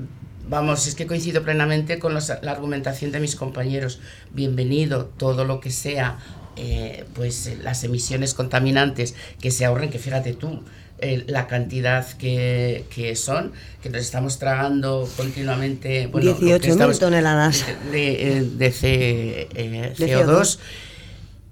Vamos, 0.48 0.86
es 0.88 0.96
que 0.96 1.08
coincido 1.08 1.44
plenamente 1.44 1.98
con 1.98 2.14
la 2.14 2.52
argumentación 2.52 3.12
de 3.12 3.20
mis 3.20 3.36
compañeros. 3.36 4.00
Bienvenido 4.32 5.06
todo 5.06 5.44
lo 5.44 5.60
que 5.60 5.72
sea, 5.72 6.20
eh, 6.56 7.06
pues 7.16 7.58
las 7.64 7.84
emisiones 7.84 8.34
contaminantes 8.34 9.16
que 9.42 9.50
se 9.50 9.66
ahorren, 9.66 9.90
que 9.90 9.98
fíjate 9.98 10.34
tú, 10.34 10.62
la 11.28 11.48
cantidad 11.48 12.08
que, 12.18 12.86
que, 12.94 13.16
son, 13.16 13.52
que 13.82 13.90
nos 13.90 14.02
estamos 14.02 14.40
tragando 14.40 15.10
continuamente. 15.18 16.08
Bueno, 16.08 16.38
18.000 16.38 17.00
toneladas 17.00 17.66
de, 17.92 18.48
de, 18.58 18.74
eh, 18.84 19.94
CO2 19.98 20.60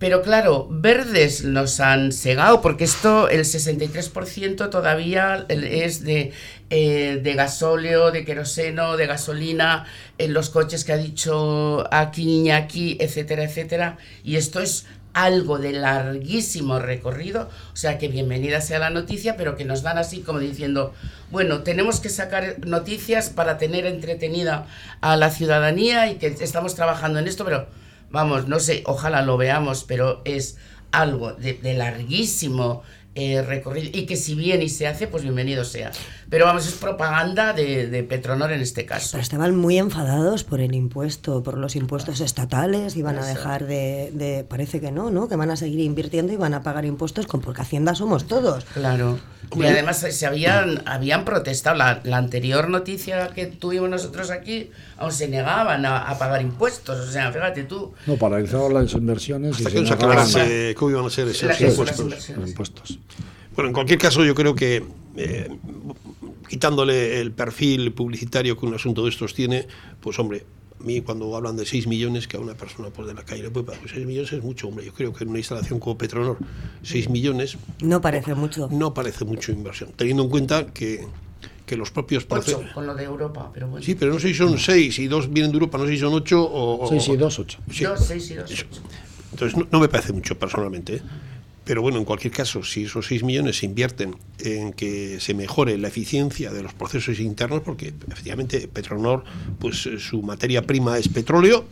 pero 0.04 0.22
claro, 0.22 0.68
verdes 0.70 1.46
nos 1.46 1.80
han 1.80 2.12
cegado, 2.12 2.60
porque 2.60 2.84
esto, 2.84 3.30
el 3.30 3.46
63% 3.46 4.70
todavía 4.70 5.46
es 5.48 6.04
de, 6.04 6.34
eh, 6.70 7.22
de 7.24 7.34
gasóleo, 7.36 8.12
de 8.12 8.26
queroseno, 8.26 8.98
de 8.98 9.08
gasolina, 9.08 9.86
en 10.18 10.34
los 10.34 10.50
coches 10.50 10.84
que 10.84 10.92
ha 10.92 10.98
dicho 10.98 11.88
aquí, 11.90 12.52
aquí, 12.52 12.98
etcétera, 13.00 13.46
etcétera. 13.46 13.98
Y 14.26 14.36
esto 14.36 14.60
es 14.60 14.88
algo 15.14 15.58
de 15.58 15.72
larguísimo 15.72 16.80
recorrido, 16.80 17.50
o 17.72 17.78
sea 17.78 17.98
que 17.98 18.10
bienvenida 18.10 18.60
sea 18.60 18.80
la 18.80 18.90
noticia, 18.90 19.38
pero 19.38 19.56
que 19.56 19.64
nos 19.64 19.84
dan 19.84 19.98
así 19.98 20.20
como 20.20 20.40
diciendo, 20.40 20.94
bueno, 21.32 21.64
tenemos 21.64 22.02
que 22.02 22.10
sacar 22.10 22.58
noticias 22.68 23.30
para 23.30 23.58
tener 23.58 23.86
entretenida 23.86 24.68
a 25.00 25.16
la 25.16 25.30
ciudadanía 25.30 26.12
y 26.12 26.16
que 26.16 26.28
estamos 26.28 26.76
trabajando 26.76 27.20
en 27.20 27.30
esto, 27.30 27.46
pero 27.46 27.68
vamos, 28.14 28.48
no 28.48 28.60
sé, 28.60 28.84
ojalá 28.86 29.24
lo 29.24 29.36
veamos, 29.38 29.84
pero 29.84 30.22
es 30.24 30.58
algo 30.92 31.34
de, 31.34 31.74
larguísimo 31.74 32.84
eh, 33.16 33.42
recorrido 33.42 33.90
y 33.92 34.06
que 34.06 34.16
si 34.16 34.36
bien 34.36 34.62
y 34.62 34.70
se 34.70 34.88
hace, 34.88 35.08
pues 35.08 35.24
bienvenido 35.24 35.66
sea. 35.66 35.92
Pero 36.34 36.48
vamos, 36.48 36.66
es 36.66 36.74
propaganda 36.74 37.54
de, 37.54 38.04
Petronor 38.10 38.52
en 38.52 38.62
este 38.62 38.88
caso. 38.88 39.10
Pero 39.12 39.22
estaban 39.22 39.56
muy 39.56 39.78
enfadados 39.78 40.44
por 40.44 40.62
el 40.62 40.74
impuesto, 40.74 41.44
por 41.44 41.60
los 41.60 41.76
impuestos 41.76 42.22
estatales, 42.22 42.96
iban 42.96 43.20
a 43.20 43.26
dejar 43.28 43.68
de, 43.68 44.44
parece 44.50 44.82
que 44.82 44.92
no, 44.92 45.12
¿no? 45.12 45.30
Que 45.30 45.36
van 45.36 45.52
a 45.52 45.56
seguir 45.56 45.82
invirtiendo 45.82 46.34
y 46.34 46.36
van 46.36 46.56
a 46.56 46.64
pagar 46.64 46.86
impuestos 46.86 47.28
con 47.28 47.40
porque 47.40 47.62
Hacienda 47.62 47.94
somos 47.94 48.26
todos. 48.26 48.66
Claro. 48.74 49.20
Y 49.56 49.64
además 49.64 49.98
se 49.98 50.26
habían, 50.26 50.82
habían 50.88 51.24
protestado. 51.24 51.78
La, 51.78 52.18
anterior 52.18 52.68
noticia 52.68 53.28
que 53.28 53.46
tuvimos 53.46 53.92
nosotros 53.92 54.32
aquí, 54.32 54.72
aún 54.98 55.12
se 55.12 55.28
negaban 55.28 55.86
a, 55.86 56.18
pagar 56.18 56.42
impuestos. 56.42 57.10
O 57.10 57.12
sea, 57.12 57.32
fíjate 57.32 57.66
tú. 57.66 57.94
No, 58.08 58.16
paralizaban 58.16 58.74
las 58.74 58.92
inversiones 58.94 59.58
Hasta 59.58 59.70
y 59.70 59.74
que 59.84 59.86
se 59.86 59.96
cómo 60.76 60.90
iban 60.90 61.06
a 61.06 61.10
ser 61.12 61.28
esos 61.28 61.62
impuestos. 61.62 62.98
Bueno, 63.56 63.70
en 63.70 63.74
cualquier 63.76 64.00
caso, 64.00 64.26
yo 64.26 64.34
creo 64.34 64.56
que 64.56 64.84
eh, 65.16 65.48
quitándole 66.48 67.20
el 67.20 67.32
perfil 67.32 67.94
publicitario 67.94 68.58
que 68.58 68.66
un 68.66 68.74
asunto 68.74 69.04
de 69.04 69.10
estos 69.10 69.34
tiene, 69.34 69.68
pues 70.02 70.20
hombre, 70.20 70.46
a 70.80 70.84
mí 70.84 71.02
cuando 71.02 71.36
hablan 71.36 71.56
de 71.56 71.66
6 71.66 71.88
millones 71.88 72.28
que 72.28 72.38
a 72.38 72.40
una 72.40 72.56
persona 72.56 72.90
pues, 72.90 73.08
de 73.08 73.14
la 73.14 73.24
calle 73.24 73.44
le 73.44 73.52
puede 73.52 73.68
pagar, 73.68 73.82
6 73.88 74.06
millones 74.06 74.34
es 74.34 74.44
mucho, 74.44 74.68
hombre. 74.68 74.86
Yo 74.86 74.94
creo 74.94 75.14
que 75.14 75.24
en 75.24 75.30
una 75.30 75.40
instalación 75.40 75.80
como 75.80 75.98
Petronor, 75.98 76.38
6 76.84 77.10
millones... 77.10 77.58
No 77.82 78.02
parece 78.02 78.36
mucho. 78.36 78.68
No 78.72 78.94
parece 78.94 79.26
mucho 79.26 79.52
inversión, 79.52 79.92
teniendo 79.96 80.24
en 80.24 80.30
cuenta 80.30 80.68
que, 80.68 81.08
que 81.66 81.78
los 81.78 81.92
propios... 81.92 82.26
Ocho, 82.30 82.64
con 82.74 82.86
lo 82.86 82.96
de 82.96 83.04
Europa, 83.04 83.50
pero 83.54 83.68
bueno. 83.68 83.86
Sí, 83.86 83.96
pero 83.96 84.14
no 84.14 84.20
sé 84.20 84.30
si 84.30 84.34
son 84.36 84.58
6 84.58 85.00
y 85.00 85.08
2 85.08 85.32
vienen 85.32 85.52
de 85.52 85.56
Europa, 85.56 85.78
no 85.78 85.86
sé 85.86 85.92
si 85.92 86.00
son 86.00 86.14
8 86.14 86.50
o... 86.52 86.88
6 86.90 87.08
y 87.08 87.18
2, 87.18 87.40
8. 87.40 87.60
6 87.70 88.32
y 88.32 88.34
2, 88.36 88.52
8. 88.52 88.66
Entonces 89.32 89.58
no, 89.58 89.68
no, 89.72 89.80
me 89.80 89.88
parece 89.88 90.14
mucho 90.14 90.38
personalmente. 90.38 90.98
¿eh? 90.98 91.02
Pero 91.66 91.82
bueno, 91.82 91.98
en 91.98 92.06
cualquier 92.06 92.34
caso, 92.34 92.64
si 92.64 92.84
esos 92.84 93.08
6 93.08 93.24
millones 93.24 93.60
se 93.60 93.66
invierten 93.66 94.16
en 94.40 94.74
que 94.74 95.20
se 95.22 95.34
mejore 95.34 95.78
la 95.78 95.88
eficiencia 95.88 96.52
de 96.52 96.62
los 96.62 96.74
procesos 96.74 97.20
internos, 97.20 97.62
porque 97.62 97.94
efectivamente 98.10 98.68
Petronor, 98.68 99.24
pues 99.60 99.86
eh, 99.86 99.98
su 99.98 100.22
materia 100.22 100.64
prima 100.64 100.98
es 100.98 101.08
petróleo 101.08 101.66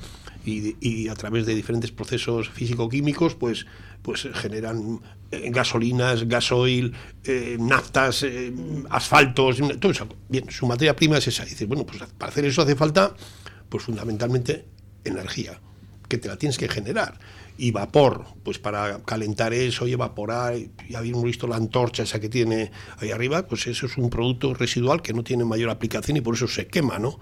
y, 0.45 1.07
a 1.07 1.13
través 1.13 1.45
de 1.45 1.53
diferentes 1.53 1.91
procesos 1.91 2.49
físico-químicos, 2.49 3.35
pues, 3.35 3.67
pues 4.01 4.27
generan 4.33 5.01
eh, 5.29 5.51
gasolinas, 5.51 6.27
gasoil, 6.27 6.93
eh, 7.25 7.57
naftas, 7.59 8.25
asfaltos, 8.89 9.57
todo 9.79 9.91
eso. 9.91 10.07
Bien, 10.29 10.49
su 10.49 10.65
materia 10.67 10.95
prima 10.95 11.17
es 11.17 11.27
esa. 11.27 11.43
dice, 11.43 11.65
bueno, 11.65 11.85
pues 11.85 12.01
para 12.17 12.31
hacer 12.31 12.45
eso 12.45 12.61
hace 12.61 12.75
falta, 12.75 13.13
pues 13.67 13.83
fundamentalmente, 13.83 14.65
energía, 15.03 15.59
que 16.07 16.17
te 16.17 16.29
la 16.29 16.37
tienes 16.37 16.57
que 16.57 16.69
generar 16.69 17.19
y 17.61 17.69
vapor, 17.69 18.25
pues 18.41 18.57
para 18.57 19.03
calentar 19.03 19.53
eso 19.53 19.87
y 19.87 19.93
evaporar, 19.93 20.55
ya 20.89 20.97
habíamos 20.97 21.23
visto 21.23 21.45
la 21.45 21.57
antorcha 21.57 22.01
esa 22.01 22.19
que 22.19 22.27
tiene 22.27 22.71
ahí 22.97 23.11
arriba, 23.11 23.45
pues 23.45 23.67
eso 23.67 23.85
es 23.85 23.97
un 23.97 24.09
producto 24.09 24.55
residual 24.55 25.03
que 25.03 25.13
no 25.13 25.23
tiene 25.23 25.45
mayor 25.45 25.69
aplicación 25.69 26.17
y 26.17 26.21
por 26.21 26.33
eso 26.33 26.47
se 26.47 26.65
quema, 26.65 26.97
¿no? 26.97 27.19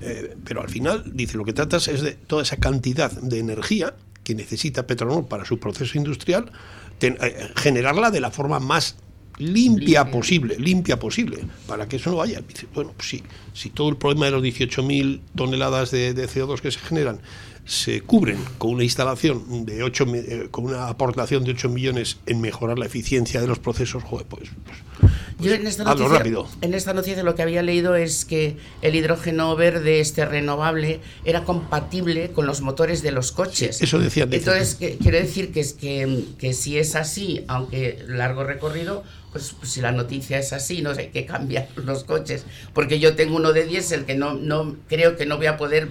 Eh, 0.00 0.36
pero 0.44 0.60
al 0.60 0.68
final, 0.68 1.10
dice, 1.12 1.36
lo 1.36 1.44
que 1.44 1.52
tratas 1.52 1.88
es 1.88 2.02
de 2.02 2.12
toda 2.12 2.44
esa 2.44 2.58
cantidad 2.58 3.10
de 3.10 3.40
energía 3.40 3.96
que 4.22 4.36
necesita 4.36 4.86
Petronor 4.86 5.26
para 5.26 5.44
su 5.44 5.58
proceso 5.58 5.98
industrial, 5.98 6.52
eh, 7.00 7.48
generarla 7.56 8.12
de 8.12 8.20
la 8.20 8.30
forma 8.30 8.60
más 8.60 8.94
limpia, 9.38 10.08
posible, 10.08 10.56
limpia 10.56 11.00
posible, 11.00 11.38
para 11.66 11.88
que 11.88 11.96
eso 11.96 12.10
no 12.10 12.18
vaya. 12.18 12.40
Bueno, 12.74 12.92
pues 12.96 13.08
sí, 13.08 13.24
si 13.54 13.70
todo 13.70 13.88
el 13.88 13.96
problema 13.96 14.26
de 14.26 14.30
los 14.30 14.42
18.000 14.44 15.20
toneladas 15.34 15.90
de, 15.90 16.14
de 16.14 16.28
CO2 16.28 16.60
que 16.60 16.70
se 16.70 16.78
generan 16.78 17.20
se 17.64 18.00
cubren 18.00 18.38
con 18.58 18.72
una 18.72 18.84
instalación 18.84 19.64
de 19.64 19.82
8, 19.82 20.06
eh, 20.14 20.48
con 20.50 20.64
una 20.64 20.88
aportación 20.88 21.44
de 21.44 21.52
8 21.52 21.68
millones 21.68 22.18
en 22.26 22.40
mejorar 22.40 22.78
la 22.78 22.86
eficiencia 22.86 23.40
de 23.40 23.46
los 23.46 23.58
procesos, 23.58 24.02
joder, 24.02 24.26
pues, 24.26 24.50
pues, 24.64 24.78
pues 24.98 25.50
yo 25.50 25.54
en 25.54 25.66
esta, 25.66 25.84
noticia, 25.84 26.08
rápido. 26.08 26.48
en 26.60 26.74
esta 26.74 26.92
noticia 26.92 27.22
lo 27.22 27.34
que 27.34 27.42
había 27.42 27.62
leído 27.62 27.94
es 27.94 28.24
que 28.24 28.56
el 28.82 28.94
hidrógeno 28.94 29.54
verde 29.56 30.00
este 30.00 30.24
renovable 30.24 31.00
era 31.24 31.44
compatible 31.44 32.30
con 32.32 32.46
los 32.46 32.60
motores 32.60 33.02
de 33.02 33.12
los 33.12 33.32
coches. 33.32 33.80
eso 33.80 33.98
decía. 33.98 34.26
Entonces, 34.30 34.76
quiero 34.76 35.18
decir 35.18 35.52
que, 35.52 35.60
es 35.60 35.72
que, 35.72 36.24
que 36.38 36.52
si 36.52 36.78
es 36.78 36.96
así, 36.96 37.44
aunque 37.48 38.04
largo 38.08 38.44
recorrido, 38.44 39.04
pues, 39.32 39.54
pues, 39.58 39.70
si 39.70 39.80
la 39.80 39.92
noticia 39.92 40.38
es 40.38 40.52
así, 40.52 40.82
no 40.82 40.94
sé, 40.94 41.02
hay 41.02 41.08
que 41.08 41.26
cambiar 41.26 41.68
los 41.76 42.04
coches, 42.04 42.44
porque 42.74 42.98
yo 42.98 43.14
tengo 43.14 43.36
uno 43.36 43.52
de 43.52 43.64
diésel 43.64 44.04
que 44.04 44.14
no, 44.14 44.34
no 44.34 44.76
creo 44.88 45.16
que 45.16 45.26
no 45.26 45.36
voy 45.36 45.46
a 45.46 45.56
poder 45.56 45.88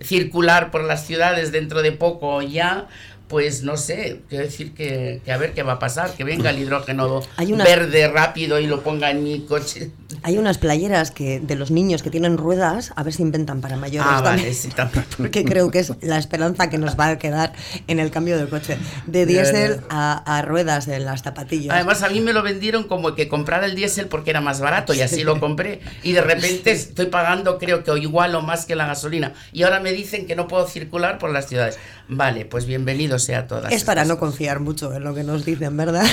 circular 0.00 0.70
por 0.70 0.84
las 0.84 1.06
ciudades 1.06 1.52
dentro 1.52 1.82
de 1.82 1.92
poco 1.92 2.42
ya, 2.42 2.88
pues 3.30 3.62
no 3.62 3.76
sé, 3.76 4.22
quiero 4.28 4.44
decir 4.44 4.74
que, 4.74 5.22
a 5.32 5.36
ver 5.36 5.52
qué 5.52 5.62
va 5.62 5.74
a 5.74 5.78
pasar, 5.78 6.12
que 6.14 6.24
venga 6.24 6.50
el 6.50 6.58
hidrógeno 6.58 7.22
verde 7.64 8.08
rápido 8.08 8.58
y 8.58 8.66
lo 8.66 8.82
ponga 8.82 9.12
en 9.12 9.22
mi 9.22 9.42
coche 9.42 9.92
Hay 10.24 10.36
unas 10.36 10.58
playeras 10.58 11.12
que 11.12 11.38
de 11.38 11.54
los 11.54 11.70
niños 11.70 12.02
que 12.02 12.10
tienen 12.10 12.36
ruedas, 12.36 12.92
a 12.96 13.04
ver 13.04 13.12
si 13.12 13.22
inventan 13.22 13.60
para 13.60 13.76
mayores 13.76 14.10
ah, 14.10 14.20
también. 14.24 14.48
Vale, 14.48 14.54
sí, 14.54 14.68
también. 14.70 15.04
Porque 15.16 15.44
creo 15.44 15.70
que 15.70 15.78
es 15.78 15.92
la 16.00 16.18
esperanza 16.18 16.68
que 16.70 16.78
nos 16.78 16.98
va 16.98 17.06
a 17.06 17.18
quedar 17.20 17.52
en 17.86 18.00
el 18.00 18.10
cambio 18.10 18.36
del 18.36 18.48
coche. 18.48 18.76
De 19.06 19.24
diésel 19.26 19.80
a, 19.90 20.38
a, 20.38 20.42
ruedas 20.42 20.88
en 20.88 21.04
las 21.04 21.22
zapatillas. 21.22 21.72
Además, 21.72 22.02
a 22.02 22.08
mí 22.08 22.20
me 22.20 22.32
lo 22.32 22.42
vendieron 22.42 22.82
como 22.88 23.14
que 23.14 23.28
comprara 23.28 23.66
el 23.66 23.76
diésel 23.76 24.08
porque 24.08 24.30
era 24.30 24.40
más 24.40 24.60
barato 24.60 24.92
y 24.92 25.02
así 25.02 25.22
lo 25.22 25.38
compré. 25.38 25.80
Y 26.02 26.14
de 26.14 26.20
repente 26.20 26.72
estoy 26.72 27.06
pagando, 27.06 27.58
creo 27.58 27.84
que 27.84 27.96
igual 27.96 28.34
o 28.34 28.42
más 28.42 28.66
que 28.66 28.74
la 28.74 28.88
gasolina. 28.88 29.34
Y 29.52 29.62
ahora 29.62 29.78
me 29.78 29.92
dicen 29.92 30.26
que 30.26 30.34
no 30.34 30.48
puedo 30.48 30.66
circular 30.66 31.18
por 31.18 31.30
las 31.30 31.46
ciudades. 31.46 31.78
Vale, 32.08 32.44
pues 32.44 32.66
bienvenido 32.66 33.19
sea 33.20 33.46
todas. 33.46 33.72
Es 33.72 33.84
para 33.84 34.04
no 34.04 34.18
confiar 34.18 34.60
mucho 34.60 34.92
en 34.92 35.04
lo 35.04 35.14
que 35.14 35.22
nos 35.22 35.44
dicen, 35.44 35.76
¿verdad? 35.76 36.06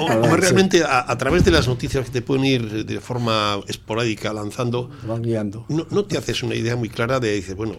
O, 0.00 0.36
realmente 0.36 0.82
a, 0.84 1.10
a, 1.10 1.18
través 1.18 1.44
de 1.44 1.50
las 1.50 1.66
noticias 1.66 2.04
que 2.04 2.10
te 2.10 2.22
pueden 2.22 2.44
ir 2.44 2.86
de 2.86 3.00
forma 3.00 3.60
esporádica 3.66 4.32
lanzando, 4.32 4.90
van 5.06 5.22
guiando. 5.22 5.66
No, 5.68 5.86
no 5.90 6.04
te 6.04 6.18
haces 6.18 6.42
una 6.42 6.54
idea 6.54 6.76
muy 6.76 6.88
clara 6.88 7.20
de, 7.20 7.32
dices, 7.32 7.56
bueno, 7.56 7.76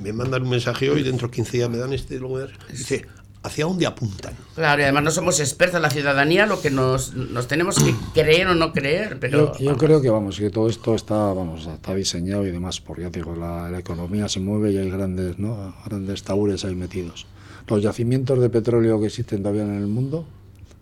me 0.00 0.12
mandan 0.12 0.42
un 0.42 0.50
mensaje 0.50 0.90
hoy, 0.90 1.02
dentro 1.02 1.28
de 1.28 1.34
15 1.34 1.56
días 1.56 1.70
me 1.70 1.78
dan 1.78 1.92
este, 1.92 2.18
luego 2.18 2.36
me 2.36 2.40
dan, 2.42 2.50
dice, 2.70 3.06
¿hacia 3.42 3.64
dónde 3.64 3.86
apuntan? 3.86 4.34
Claro, 4.54 4.80
y 4.80 4.84
además 4.84 5.04
no 5.04 5.10
somos 5.10 5.40
expertos 5.40 5.76
en 5.76 5.82
la 5.82 5.90
ciudadanía, 5.90 6.46
lo 6.46 6.60
que 6.60 6.70
nos, 6.70 7.14
nos 7.14 7.46
tenemos 7.46 7.76
que 7.76 7.94
creer 8.14 8.48
o 8.48 8.54
no 8.54 8.72
creer, 8.72 9.18
pero... 9.20 9.52
Yo, 9.58 9.70
yo 9.70 9.76
creo 9.76 10.00
que, 10.00 10.10
vamos, 10.10 10.38
que 10.38 10.50
todo 10.50 10.68
esto 10.68 10.94
está, 10.94 11.32
vamos, 11.32 11.66
está 11.66 11.94
diseñado 11.94 12.46
y 12.46 12.50
demás, 12.50 12.80
porque 12.80 13.02
ya 13.02 13.10
digo, 13.10 13.34
la, 13.34 13.70
la 13.70 13.78
economía 13.78 14.28
se 14.28 14.40
mueve 14.40 14.72
y 14.72 14.78
hay 14.78 14.90
grandes, 14.90 15.38
¿no? 15.38 15.74
grandes 15.84 16.22
taúres 16.22 16.64
ahí 16.64 16.74
metidos. 16.74 17.26
Los 17.68 17.82
yacimientos 17.82 18.40
de 18.40 18.48
petróleo 18.48 19.00
que 19.00 19.06
existen 19.06 19.42
todavía 19.42 19.62
en 19.62 19.74
el 19.74 19.86
mundo, 19.86 20.26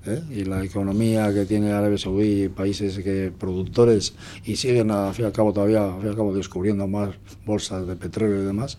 ¿eh? 0.06 0.22
y 0.30 0.44
la 0.44 0.64
economía 0.64 1.32
que 1.32 1.44
tiene 1.44 1.72
Arabia 1.72 1.98
Saudí 1.98 2.44
y 2.44 2.48
países 2.48 2.98
que 2.98 3.32
productores 3.36 4.14
y 4.44 4.56
siguen 4.56 4.90
al 4.90 5.14
fin 5.14 5.24
y 5.24 5.26
al 5.26 5.32
cabo 5.32 5.52
todavía 5.52 5.84
al 5.84 5.98
fin 5.98 6.06
y 6.06 6.10
al 6.10 6.16
cabo 6.16 6.34
descubriendo 6.34 6.86
más 6.86 7.10
bolsas 7.44 7.86
de 7.86 7.96
petróleo 7.96 8.42
y 8.42 8.46
demás 8.46 8.78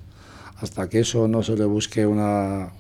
hasta 0.58 0.90
que 0.90 1.00
eso 1.00 1.28
no 1.28 1.44
se 1.44 1.56
le 1.56 1.66
busque 1.66 2.06
una 2.06 2.72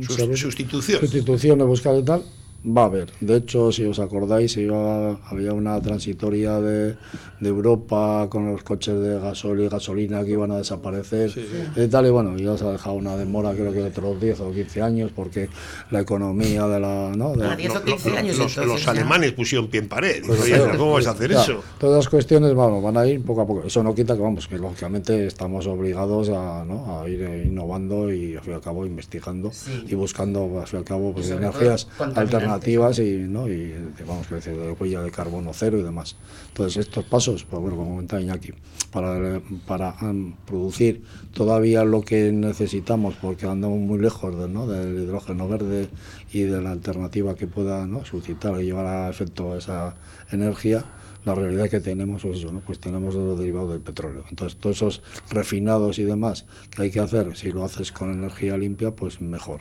sustitución 0.00 1.00
sustitución 1.00 1.58
de 1.58 1.64
buscar 1.64 1.96
y 1.96 2.02
tal 2.02 2.22
va 2.64 2.82
a 2.82 2.84
haber. 2.86 3.12
De 3.20 3.36
hecho, 3.36 3.70
si 3.70 3.84
os 3.84 3.98
acordáis, 3.98 4.56
iba, 4.56 5.12
había 5.30 5.52
una 5.52 5.80
transitoria 5.80 6.60
de, 6.60 6.96
de, 7.40 7.48
Europa 7.48 8.26
con 8.28 8.50
los 8.50 8.62
coches 8.62 8.98
de 9.00 9.18
gasol 9.20 9.60
y 9.60 9.68
gasolina 9.68 10.24
que 10.24 10.32
iban 10.32 10.50
a 10.50 10.58
desaparecer 10.58 11.32
y 11.76 11.86
tal. 11.86 12.06
Y 12.06 12.10
bueno, 12.10 12.36
ya 12.36 12.56
se 12.56 12.66
ha 12.66 12.72
dejado 12.72 12.96
una 12.96 13.16
demora, 13.16 13.52
creo 13.52 13.72
que 13.72 13.80
de 13.80 13.88
otros 13.88 14.20
10 14.20 14.40
o 14.40 14.52
15 14.52 14.82
años, 14.82 15.12
porque 15.14 15.48
la 15.90 16.00
economía 16.00 16.66
de 16.66 16.80
la. 16.80 17.12
¿no? 17.16 17.34
De, 17.34 17.46
ah, 17.46 17.56
10 17.56 17.76
o 17.76 17.84
15 17.84 18.18
años. 18.18 18.38
Los, 18.38 18.56
los 18.56 18.88
alemanes 18.88 19.32
pusieron 19.32 19.68
pie 19.68 19.80
en 19.80 19.88
pared. 19.88 20.22
Pues, 20.26 20.52
¿Cómo 20.76 20.92
vas 20.94 21.06
a 21.06 21.12
hacer 21.12 21.32
eso? 21.32 21.62
Todas 21.78 21.96
las 21.96 22.08
cuestiones 22.08 22.54
vamos, 22.54 22.82
van 22.82 22.96
a 22.96 23.06
ir 23.06 23.22
poco 23.22 23.42
a 23.42 23.46
poco. 23.46 23.66
Eso 23.66 23.82
no 23.82 23.94
quita 23.94 24.16
que, 24.16 24.22
vamos, 24.22 24.48
que 24.48 24.58
lógicamente 24.58 25.26
estamos 25.26 25.66
obligados 25.66 26.28
a, 26.30 26.64
¿no? 26.64 27.00
a 27.00 27.08
ir 27.08 27.44
innovando 27.46 28.12
y 28.12 28.34
al 28.36 28.42
fin 28.42 28.52
y 28.52 28.56
al 28.56 28.62
cabo 28.62 28.84
investigando 28.84 29.52
y 29.86 29.94
buscando, 29.94 30.60
al 30.60 30.66
fin 30.66 30.78
y 30.78 30.80
al 30.80 30.84
cabo, 30.84 31.12
pues, 31.12 31.30
energías 31.30 31.88
alternativas 32.14 32.47
alternativas 32.48 32.98
y, 32.98 33.18
¿no? 33.28 33.48
y 33.48 33.74
vamos 34.06 34.30
a 34.30 34.36
decir, 34.36 34.56
de 34.56 34.72
huella 34.72 35.02
de 35.02 35.10
carbono 35.10 35.50
cero 35.52 35.78
y 35.78 35.82
demás. 35.82 36.16
Entonces, 36.48 36.86
estos 36.86 37.04
pasos, 37.04 37.44
pues 37.44 37.60
bueno, 37.60 37.76
como 37.76 37.90
comentaba 37.90 38.22
Iñaki, 38.22 38.52
para, 38.90 39.40
para 39.66 39.94
um, 40.02 40.34
producir 40.46 41.02
todavía 41.32 41.84
lo 41.84 42.02
que 42.02 42.32
necesitamos, 42.32 43.14
porque 43.20 43.46
andamos 43.46 43.78
muy 43.78 43.98
lejos 43.98 44.38
de, 44.38 44.48
¿no? 44.48 44.66
del 44.66 45.04
hidrógeno 45.04 45.48
verde 45.48 45.88
y 46.32 46.42
de 46.42 46.60
la 46.60 46.72
alternativa 46.72 47.34
que 47.34 47.46
pueda 47.46 47.86
¿no? 47.86 48.04
suscitar 48.04 48.60
y 48.60 48.64
llevar 48.64 48.86
a 48.86 49.10
efecto 49.10 49.56
esa 49.56 49.94
energía, 50.30 50.84
la 51.24 51.34
realidad 51.34 51.68
que 51.68 51.80
tenemos 51.80 52.24
es 52.24 52.38
eso, 52.38 52.52
¿no? 52.52 52.60
pues 52.60 52.78
tenemos 52.78 53.14
los 53.14 53.38
derivados 53.38 53.72
del 53.72 53.80
petróleo. 53.80 54.24
Entonces, 54.30 54.58
todos 54.58 54.76
esos 54.76 55.02
refinados 55.30 55.98
y 55.98 56.04
demás 56.04 56.46
que 56.70 56.82
hay 56.82 56.90
que 56.90 57.00
hacer, 57.00 57.36
si 57.36 57.52
lo 57.52 57.64
haces 57.64 57.92
con 57.92 58.12
energía 58.12 58.56
limpia, 58.56 58.92
pues 58.92 59.20
mejor. 59.20 59.60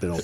Pero 0.00 0.16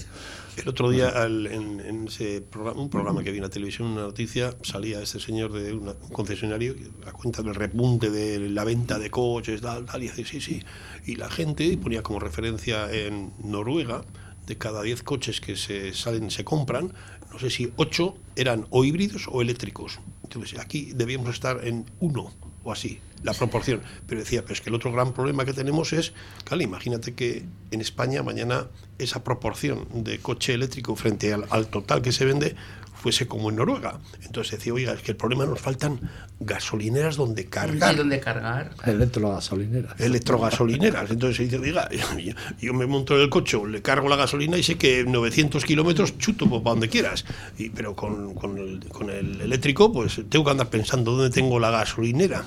el 0.57 0.69
otro 0.69 0.91
día, 0.91 1.13
en, 1.25 2.07
ese 2.07 2.41
programa, 2.41 2.81
un 2.81 2.91
programa 2.91 3.23
que 3.23 3.31
vi 3.31 3.39
en 3.39 3.45
la 3.45 3.51
televisión, 3.51 3.89
una 3.89 4.03
noticia, 4.03 4.55
salía 4.63 5.01
este 5.01 5.21
señor 5.21 5.53
de 5.53 5.73
un 5.73 5.95
concesionario 6.13 6.75
a 7.07 7.13
cuenta 7.13 7.43
del 7.43 7.55
repunte 7.55 8.11
de 8.11 8.39
la 8.51 8.65
venta 8.65 8.99
de 8.99 9.11
coches, 9.11 9.61
tal, 9.61 9.87
tal, 9.87 10.03
y 10.03 10.09
dice, 10.09 10.25
sí, 10.25 10.41
sí. 10.41 10.63
Y 11.07 11.17
la 11.17 11.31
gente 11.31 11.77
ponía 11.79 12.03
como 12.03 12.21
referencia 12.21 12.91
en 12.93 13.33
Noruega, 13.43 14.05
de 14.47 14.59
cada 14.59 14.83
10 14.83 15.03
coches 15.05 15.41
que 15.41 15.57
se 15.57 15.93
salen, 15.95 16.31
se 16.31 16.45
compran, 16.45 16.93
no 17.33 17.39
sé 17.39 17.51
si 17.51 17.73
8 17.77 18.15
eran 18.35 18.67
o 18.71 18.85
híbridos 18.85 19.29
o 19.31 19.43
eléctricos. 19.43 20.01
Entonces, 20.25 20.59
aquí 20.59 20.93
debíamos 20.95 21.31
estar 21.31 21.65
en 21.65 21.87
uno 22.01 22.33
o 22.65 22.73
así 22.73 23.01
la 23.23 23.35
proporción. 23.35 23.83
Pero 24.07 24.21
decía, 24.21 24.43
pero 24.43 24.55
es 24.55 24.61
que 24.61 24.71
el 24.71 24.75
otro 24.75 24.93
gran 24.93 25.13
problema 25.13 25.45
que 25.45 25.53
tenemos 25.53 25.93
es, 25.93 26.13
claro, 26.45 26.63
imagínate 26.63 27.15
que 27.15 27.45
en 27.71 27.81
España 27.81 28.23
mañana 28.23 28.69
esa 28.99 29.23
proporción 29.25 29.87
de 29.93 30.19
coche 30.19 30.55
eléctrico 30.55 30.97
frente 30.97 31.33
al, 31.33 31.45
al 31.51 31.69
total 31.69 32.03
que 32.03 32.13
se 32.13 32.25
vende 32.25 32.57
fuese 33.01 33.27
como 33.27 33.51
en 33.51 33.57
Noruega. 33.57 33.99
Entonces 34.25 34.59
decía, 34.59 34.75
oiga, 34.75 34.93
es 34.93 35.03
que 35.03 35.13
el 35.13 35.17
problema 35.17 35.47
nos 35.47 35.61
faltan 35.61 36.01
gasolineras 36.39 37.17
donde 37.17 37.47
cargar. 37.47 37.95
¿Y 37.95 37.99
dónde 37.99 38.21
cargar? 38.21 38.73
Electrogasolineras. 38.85 39.99
Electrogasolineras. 39.99 41.11
Entonces 41.11 41.51
dice, 41.51 41.59
oiga, 41.59 41.89
yo, 42.61 42.75
me 42.75 42.87
monto 42.87 43.17
en 43.17 43.23
el 43.23 43.31
coche, 43.31 43.59
le 43.67 43.83
cargo 43.83 44.09
la 44.09 44.17
gasolina 44.17 44.59
y 44.59 44.63
sé 44.63 44.77
que 44.77 45.05
900 45.05 45.65
kilómetros 45.65 46.19
chuto 46.19 46.49
para 46.49 46.71
donde 46.71 46.89
quieras. 46.89 47.25
Y, 47.59 47.71
pero 47.71 47.97
con, 47.97 48.35
con, 48.35 48.59
el, 48.59 48.87
con 48.89 49.11
el 49.11 49.41
eléctrico, 49.41 49.93
pues 49.93 50.21
tengo 50.29 50.45
que 50.45 50.51
andar 50.51 50.69
pensando 50.69 51.13
dónde 51.13 51.31
tengo 51.31 51.59
la 51.59 51.71
gasolinera 51.71 52.45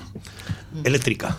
eléctrica. 0.84 1.36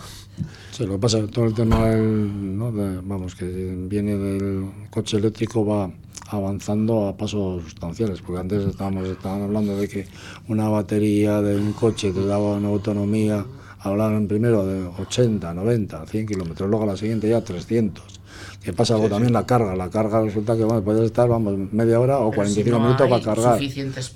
Sí, 0.72 0.84
lo 0.84 0.92
que 0.92 0.98
pasa 0.98 1.18
es 1.18 1.24
que 1.24 1.32
todo 1.32 1.46
el 1.46 1.54
tema 1.54 1.86
del, 1.86 2.58
¿no? 2.58 2.70
vamos, 3.02 3.34
que 3.34 3.46
viene 3.46 4.16
del 4.16 4.70
coche 4.90 5.16
eléctrico 5.16 5.64
va 5.64 5.90
avanzando 6.28 7.06
a 7.06 7.16
pasos 7.16 7.62
sustanciales, 7.64 8.20
porque 8.20 8.40
antes 8.40 8.64
estábamos, 8.66 9.06
estaban 9.08 9.42
hablando 9.42 9.76
de 9.76 9.88
que 9.88 10.06
una 10.48 10.68
batería 10.68 11.40
de 11.40 11.56
un 11.56 11.72
coche 11.72 12.12
te 12.12 12.24
daba 12.24 12.54
una 12.54 12.68
autonomía, 12.68 13.44
hablaban 13.80 14.26
primero 14.26 14.66
de 14.66 14.86
80, 14.86 15.54
90, 15.54 16.06
100 16.06 16.26
kilómetros, 16.26 16.68
luego 16.68 16.84
a 16.84 16.88
la 16.88 16.96
siguiente 16.96 17.28
ya 17.28 17.42
300. 17.42 18.16
¿Qué 18.62 18.72
pasa 18.72 18.94
luego 18.94 19.08
también 19.08 19.32
la 19.32 19.46
carga? 19.46 19.76
La 19.76 19.88
carga 19.88 20.20
resulta 20.22 20.56
que 20.56 20.64
bueno, 20.64 20.82
puedes 20.82 21.04
estar 21.04 21.28
vamos, 21.28 21.56
media 21.72 22.00
hora 22.00 22.18
o 22.18 22.32
45 22.32 22.80
minutos 22.80 23.08
para 23.08 23.22
cargar. 23.22 23.60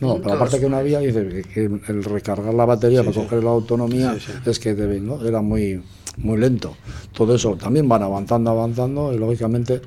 No, 0.01 0.17
pero 0.21 0.35
aparte 0.35 0.59
que 0.59 0.69
no 0.69 0.77
había, 0.77 0.99
dice 0.99 1.45
que 1.55 1.65
el 1.65 2.03
recargar 2.03 2.53
la 2.53 2.65
batería 2.65 3.05
para 3.05 3.15
coger 3.15 3.45
la 3.45 3.51
autonomía 3.51 4.17
es 4.45 4.59
que 4.59 4.75
¿no? 4.75 5.25
era 5.25 5.41
muy, 5.41 5.81
muy 6.17 6.37
lento. 6.39 6.75
Todo 7.13 7.37
eso 7.37 7.55
también 7.57 7.89
van 7.89 8.03
avanzando, 8.03 8.51
avanzando 8.51 9.13
y 9.13 9.19
lógicamente 9.19 9.81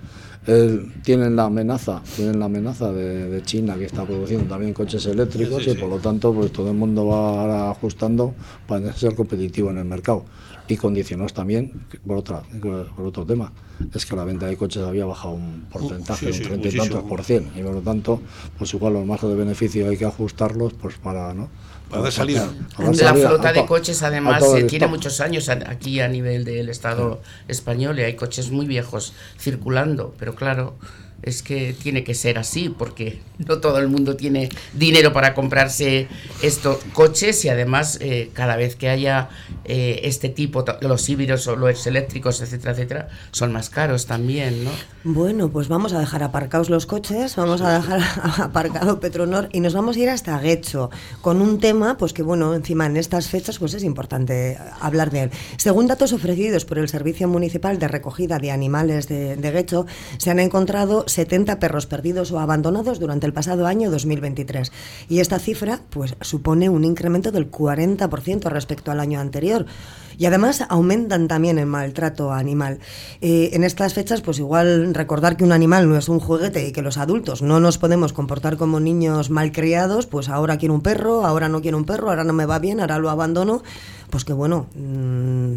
tienen 1.03 1.35
la 1.35 1.45
amenaza, 1.45 2.01
tienen 2.15 2.39
la 2.39 2.45
amenaza 2.45 2.91
de, 2.91 3.41
China 3.43 3.75
que 3.75 3.85
está 3.85 4.03
produciendo 4.03 4.45
también 4.45 4.73
coches 4.73 5.05
eléctricos 5.05 5.65
y 5.67 5.73
por 5.75 5.89
lo 5.89 5.99
tanto 5.99 6.33
pues 6.33 6.51
todo 6.51 6.69
el 6.69 6.75
mundo 6.75 7.07
va 7.07 7.41
ahora 7.41 7.71
ajustando 7.71 8.33
para 8.67 8.93
ser 8.93 9.15
competitivo 9.15 9.69
en 9.69 9.77
el 9.77 9.85
mercado. 9.85 10.25
Y 10.65 10.77
condicionados 10.77 11.33
también 11.33 11.85
por 12.07 12.17
otra, 12.17 12.41
por 12.61 13.05
otro 13.05 13.25
tema, 13.25 13.51
es 13.93 14.05
que 14.05 14.15
la 14.15 14.23
venta 14.23 14.45
de 14.45 14.55
coches 14.55 14.81
había 14.81 15.05
bajado 15.05 15.33
un 15.33 15.65
porcentaje, 15.69 16.27
un 16.27 16.39
treinta 16.39 16.67
y 16.69 16.77
tantos 16.77 17.03
por 17.03 17.23
cien, 17.23 17.49
y 17.55 17.61
por 17.61 17.73
lo 17.73 17.81
tanto, 17.81 18.21
pues 18.57 18.73
igual 18.73 18.93
los 18.93 19.05
márgenes 19.05 19.35
de 19.35 19.43
beneficio 19.43 19.89
hay 19.89 19.97
que 19.97 20.05
ajustarlos 20.05 20.73
pues 20.73 20.95
para, 20.97 21.33
¿no? 21.33 21.49
Para 21.93 22.11
salida. 22.11 22.49
La 22.77 23.13
flota 23.13 23.53
de 23.53 23.65
coches, 23.65 24.01
además, 24.03 24.43
eh, 24.55 24.63
tiene 24.63 24.87
muchos 24.87 25.21
años 25.21 25.49
aquí 25.49 25.99
a 25.99 26.07
nivel 26.07 26.43
del 26.43 26.69
Estado 26.69 27.21
español 27.47 27.99
y 27.99 28.03
hay 28.03 28.15
coches 28.15 28.51
muy 28.51 28.65
viejos 28.65 29.13
circulando, 29.39 30.13
pero 30.17 30.35
claro, 30.35 30.75
es 31.23 31.41
que 31.41 31.73
tiene 31.73 32.03
que 32.03 32.13
ser 32.13 32.37
así, 32.37 32.69
porque 32.69 33.19
no 33.37 33.59
todo 33.59 33.79
el 33.79 33.87
mundo 33.87 34.15
tiene 34.15 34.49
dinero 34.73 35.13
para 35.13 35.33
comprarse 35.33 36.07
estos 36.41 36.79
coches 36.93 37.43
y 37.45 37.49
además 37.49 37.97
eh, 38.01 38.29
cada 38.33 38.55
vez 38.55 38.75
que 38.75 38.89
haya 38.89 39.29
eh, 39.65 40.01
este 40.03 40.29
tipo, 40.29 40.65
los 40.81 41.09
híbridos 41.09 41.47
o 41.47 41.55
los 41.55 41.87
eléctricos, 41.87 42.41
etcétera, 42.41 42.73
etcétera, 42.73 43.09
son 43.31 43.51
más 43.51 43.69
caros 43.69 44.05
también, 44.05 44.63
¿no? 44.63 44.71
Bueno, 45.03 45.49
pues 45.49 45.67
vamos 45.67 45.93
a 45.93 45.99
dejar 45.99 46.23
aparcados 46.23 46.69
los 46.69 46.85
coches, 46.85 47.35
vamos 47.35 47.61
a 47.61 47.73
dejar 47.73 48.01
aparcado 48.41 48.99
Petronor 48.99 49.49
y 49.51 49.59
nos 49.59 49.73
vamos 49.73 49.97
a 49.97 49.99
ir 49.99 50.09
hasta 50.09 50.37
Guecho 50.39 50.89
con 51.21 51.41
un 51.41 51.59
tema, 51.59 51.97
pues 51.97 52.13
que 52.13 52.23
bueno, 52.23 52.53
encima 52.53 52.85
en 52.85 52.97
estas 52.97 53.27
fechas 53.27 53.59
pues 53.59 53.73
es 53.73 53.83
importante 53.83 54.57
hablar 54.79 55.11
de 55.11 55.23
él. 55.23 55.31
Según 55.57 55.87
datos 55.87 56.13
ofrecidos 56.13 56.65
por 56.65 56.77
el 56.77 56.89
Servicio 56.89 57.27
Municipal 57.27 57.79
de 57.79 57.87
Recogida 57.87 58.39
de 58.39 58.51
Animales 58.51 59.07
de, 59.07 59.35
de 59.35 59.51
Guecho, 59.51 59.85
se 60.17 60.29
han 60.29 60.39
encontrado 60.39 61.05
70 61.13 61.59
perros 61.59 61.85
perdidos 61.85 62.31
o 62.31 62.39
abandonados 62.39 62.99
durante 62.99 63.25
el 63.25 63.33
pasado 63.33 63.67
año 63.67 63.89
2023. 63.91 64.71
Y 65.09 65.19
esta 65.19 65.39
cifra 65.39 65.81
pues, 65.89 66.15
supone 66.21 66.69
un 66.69 66.83
incremento 66.83 67.31
del 67.31 67.49
40% 67.49 68.49
respecto 68.49 68.91
al 68.91 68.99
año 68.99 69.19
anterior. 69.19 69.65
Y 70.17 70.25
además 70.25 70.63
aumentan 70.69 71.27
también 71.27 71.57
el 71.57 71.65
maltrato 71.65 72.31
animal. 72.31 72.79
Eh, 73.21 73.51
en 73.53 73.63
estas 73.63 73.93
fechas, 73.93 74.21
pues 74.21 74.39
igual 74.39 74.93
recordar 74.93 75.37
que 75.37 75.43
un 75.43 75.51
animal 75.51 75.89
no 75.89 75.97
es 75.97 76.09
un 76.09 76.19
juguete 76.19 76.67
y 76.67 76.71
que 76.71 76.81
los 76.81 76.97
adultos 76.97 77.41
no 77.41 77.59
nos 77.59 77.77
podemos 77.77 78.13
comportar 78.13 78.57
como 78.57 78.79
niños 78.79 79.29
malcriados, 79.29 80.05
pues 80.05 80.29
ahora 80.29 80.57
quiero 80.57 80.75
un 80.75 80.81
perro, 80.81 81.25
ahora 81.25 81.49
no 81.49 81.61
quiero 81.61 81.77
un 81.77 81.85
perro, 81.85 82.09
ahora 82.09 82.23
no 82.23 82.33
me 82.33 82.45
va 82.45 82.59
bien, 82.59 82.79
ahora 82.79 82.99
lo 82.99 83.09
abandono, 83.09 83.63
pues 84.09 84.25
que 84.25 84.33
bueno, 84.33 84.67
mm, 84.75 85.55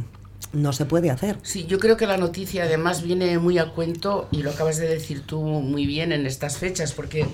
no 0.53 0.73
se 0.73 0.85
puede 0.85 1.11
hacer. 1.11 1.39
Sí, 1.43 1.67
yo 1.67 1.79
creo 1.79 1.97
que 1.97 2.07
la 2.07 2.17
noticia 2.17 2.65
además 2.65 3.03
viene 3.03 3.39
muy 3.39 3.59
a 3.59 3.71
cuento 3.71 4.29
y 4.31 4.43
lo 4.43 4.51
acabas 4.51 4.79
de 4.79 4.89
decir 4.89 5.23
tú 5.23 5.41
muy 5.41 5.87
bien 5.87 6.13
en 6.13 6.27
estas 6.27 6.59
fechas, 6.59 6.93
porque 6.93 7.27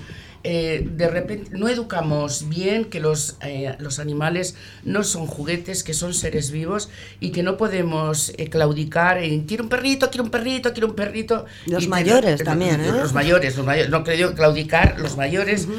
eh, 0.45 0.85
de 0.91 1.07
repente 1.07 1.51
no 1.57 1.69
educamos 1.69 2.49
bien 2.49 2.85
que 2.85 2.99
los, 2.99 3.37
eh, 3.41 3.75
los 3.79 3.99
animales 3.99 4.55
no 4.83 5.05
son 5.05 5.25
juguetes, 5.25 5.83
que 5.83 5.93
son 5.93 6.13
seres 6.13 6.51
vivos 6.51 6.89
y 7.21 7.31
que 7.31 7.43
no 7.43 7.55
podemos 7.55 8.33
eh, 8.37 8.49
claudicar 8.49 9.19
en 9.19 9.45
quiero 9.45 9.63
un 9.63 9.69
perrito, 9.69 10.09
quiero 10.09 10.25
un 10.25 10.31
perrito, 10.31 10.73
quiero 10.73 10.87
un 10.87 10.95
perrito. 10.95 11.45
Los 11.65 11.87
mayores 11.87 12.43
también, 12.43 12.81
¿eh? 12.81 12.91
Los 12.91 13.13
mayores, 13.13 13.55
los 13.55 13.65
mayores, 13.65 13.89
no 13.89 14.03
creo 14.03 14.35
claudicar 14.35 14.99
los 14.99 15.15
mayores 15.15 15.69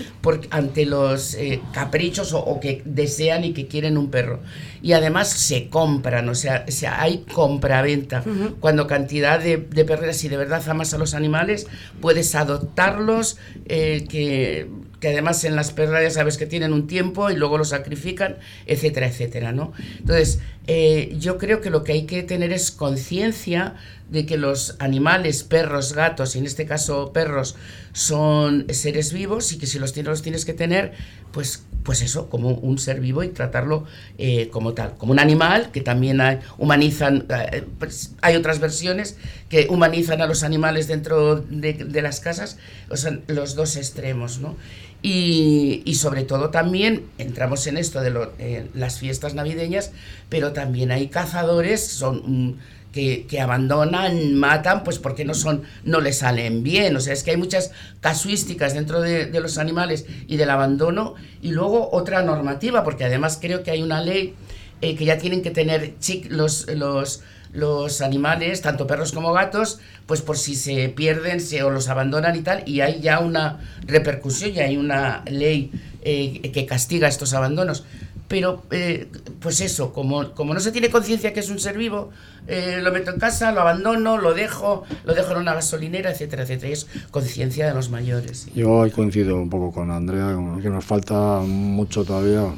ante 0.48 0.86
los 0.86 1.36
caprichos 1.72 2.32
o, 2.32 2.58
que 2.58 2.80
desean 2.86 3.44
y 3.44 3.52
que 3.52 3.66
quieren 3.66 3.98
un 3.98 4.10
perro. 4.10 4.40
Y 4.84 4.92
además 4.92 5.30
se 5.30 5.70
compran, 5.70 6.28
o 6.28 6.34
sea, 6.34 6.66
sea 6.68 7.00
hay 7.00 7.24
compra-venta. 7.32 8.22
Cuando 8.60 8.86
cantidad 8.86 9.40
de, 9.40 9.56
de 9.56 9.84
perreras 9.86 10.22
y 10.24 10.28
de 10.28 10.36
verdad 10.36 10.62
amas 10.68 10.92
a 10.92 10.98
los 10.98 11.14
animales, 11.14 11.66
puedes 12.02 12.34
adoptarlos, 12.34 13.38
que 13.66 14.68
que, 15.00 15.08
además 15.08 15.44
en 15.44 15.56
las 15.56 15.72
perras 15.72 16.02
ya 16.02 16.10
sabes 16.10 16.38
que 16.38 16.46
tienen 16.46 16.72
un 16.72 16.86
tiempo 16.86 17.30
y 17.30 17.36
luego 17.36 17.58
lo 17.58 17.64
sacrifican, 17.64 18.36
etcétera, 18.66 19.06
etcétera, 19.06 19.52
¿no? 19.52 19.72
Entonces, 19.98 20.40
eh, 20.66 21.14
yo 21.18 21.36
creo 21.36 21.60
que 21.60 21.70
lo 21.70 21.84
que 21.84 21.92
hay 21.92 22.06
que 22.06 22.22
tener 22.22 22.52
es 22.52 22.70
conciencia 22.70 23.74
de 24.10 24.24
que 24.24 24.38
los 24.38 24.76
animales, 24.78 25.44
perros, 25.44 25.92
gatos, 25.92 26.36
y 26.36 26.38
en 26.38 26.46
este 26.46 26.64
caso 26.66 27.12
perros, 27.12 27.56
son 27.92 28.66
seres 28.70 29.12
vivos 29.12 29.52
y 29.52 29.58
que 29.58 29.66
si 29.66 29.78
los 29.78 29.92
tienes, 29.92 30.08
los 30.08 30.22
tienes 30.22 30.44
que 30.44 30.54
tener, 30.54 30.92
pues, 31.32 31.64
pues 31.84 32.00
eso, 32.02 32.28
como 32.30 32.48
un 32.48 32.78
ser 32.78 33.00
vivo 33.00 33.22
y 33.22 33.28
tratarlo 33.28 33.84
eh, 34.18 34.48
como 34.48 34.72
tal, 34.72 34.96
como 34.96 35.12
un 35.12 35.18
animal, 35.18 35.70
que 35.70 35.82
también 35.82 36.20
humanizan, 36.58 37.26
eh, 37.28 37.64
pues, 37.78 38.12
hay 38.22 38.36
otras 38.36 38.58
versiones 38.58 39.16
que 39.50 39.68
humanizan 39.68 40.22
a 40.22 40.26
los 40.26 40.42
animales 40.42 40.88
dentro 40.88 41.36
de, 41.36 42.02
las 42.02 42.20
casas, 42.20 42.56
o 42.90 42.96
sea, 42.96 43.18
los 43.28 43.54
dos 43.54 43.76
extremos, 43.76 44.40
¿no? 44.40 44.56
Y, 45.02 45.82
y, 45.84 45.96
sobre 45.96 46.22
todo 46.22 46.48
también 46.48 47.04
entramos 47.18 47.66
en 47.66 47.76
esto 47.76 48.00
de 48.00 48.28
eh, 48.38 48.68
las 48.72 48.98
fiestas 48.98 49.34
navideñas, 49.34 49.92
pero 50.30 50.54
también 50.54 50.90
hay 50.90 51.08
cazadores, 51.08 51.86
son 51.86 52.22
mm, 52.24 52.54
que, 52.94 53.40
abandonan, 53.40 54.34
matan, 54.34 54.84
pues 54.84 55.00
porque 55.00 55.24
no 55.24 55.34
son, 55.34 55.62
no 55.84 56.00
les 56.00 56.18
salen 56.18 56.62
bien. 56.62 56.94
O 56.94 57.00
sea, 57.00 57.12
es 57.12 57.24
que 57.24 57.32
hay 57.32 57.36
muchas 57.36 57.72
casuísticas 58.00 58.72
dentro 58.74 59.00
de, 59.00 59.28
los 59.40 59.58
animales 59.58 60.06
y 60.28 60.36
del 60.36 60.50
abandono. 60.50 61.14
Y 61.42 61.50
luego 61.50 61.90
otra 61.92 62.22
normativa, 62.22 62.84
porque 62.84 63.04
además 63.04 63.38
creo 63.40 63.64
que 63.64 63.72
hay 63.72 63.82
una 63.82 64.00
ley 64.00 64.34
eh, 64.80 64.94
que 64.94 65.04
ya 65.04 65.18
tienen 65.18 65.42
que 65.42 65.50
tener 65.50 65.94
los, 66.30 66.68
los, 66.68 67.22
los 67.52 68.00
animales, 68.00 68.62
tanto 68.62 68.86
perros 68.86 69.10
como 69.10 69.32
gatos, 69.32 69.80
pues 70.06 70.22
por 70.22 70.38
si 70.38 70.54
se 70.54 70.88
pierden 70.88 71.40
se, 71.40 71.64
o 71.64 71.70
los 71.70 71.88
abandonan 71.88 72.36
y 72.36 72.42
tal, 72.42 72.62
y 72.64 72.80
hay 72.80 73.00
ya 73.00 73.18
una 73.18 73.58
repercusión, 73.86 74.52
y 74.54 74.60
hay 74.60 74.76
una 74.76 75.24
ley 75.26 75.72
eh, 76.02 76.52
que 76.52 76.64
castiga 76.64 77.08
estos 77.08 77.34
abandonos 77.34 77.84
pero 78.28 78.62
eh, 78.70 79.08
pues 79.40 79.60
eso, 79.60 79.92
como, 79.92 80.32
como 80.32 80.54
no 80.54 80.60
se 80.60 80.72
tiene 80.72 80.90
conciencia 80.90 81.32
que 81.32 81.40
es 81.40 81.50
un 81.50 81.58
ser 81.58 81.76
vivo, 81.76 82.10
eh, 82.46 82.80
lo 82.82 82.90
meto 82.92 83.10
en 83.10 83.18
casa, 83.18 83.52
lo 83.52 83.60
abandono, 83.60 84.18
lo 84.18 84.34
dejo, 84.34 84.84
lo 85.04 85.14
dejo 85.14 85.32
en 85.32 85.38
una 85.38 85.54
gasolinera, 85.54 86.10
etcétera, 86.10 86.44
etcétera. 86.44 86.72
Es 86.72 86.86
conciencia 87.10 87.66
de 87.66 87.74
los 87.74 87.90
mayores. 87.90 88.48
Yo 88.54 88.86
coincido 88.94 89.36
un 89.36 89.50
poco 89.50 89.72
con 89.72 89.90
Andrea, 89.90 90.36
que 90.62 90.70
nos 90.70 90.84
falta 90.84 91.40
mucho 91.40 92.04
todavía, 92.04 92.54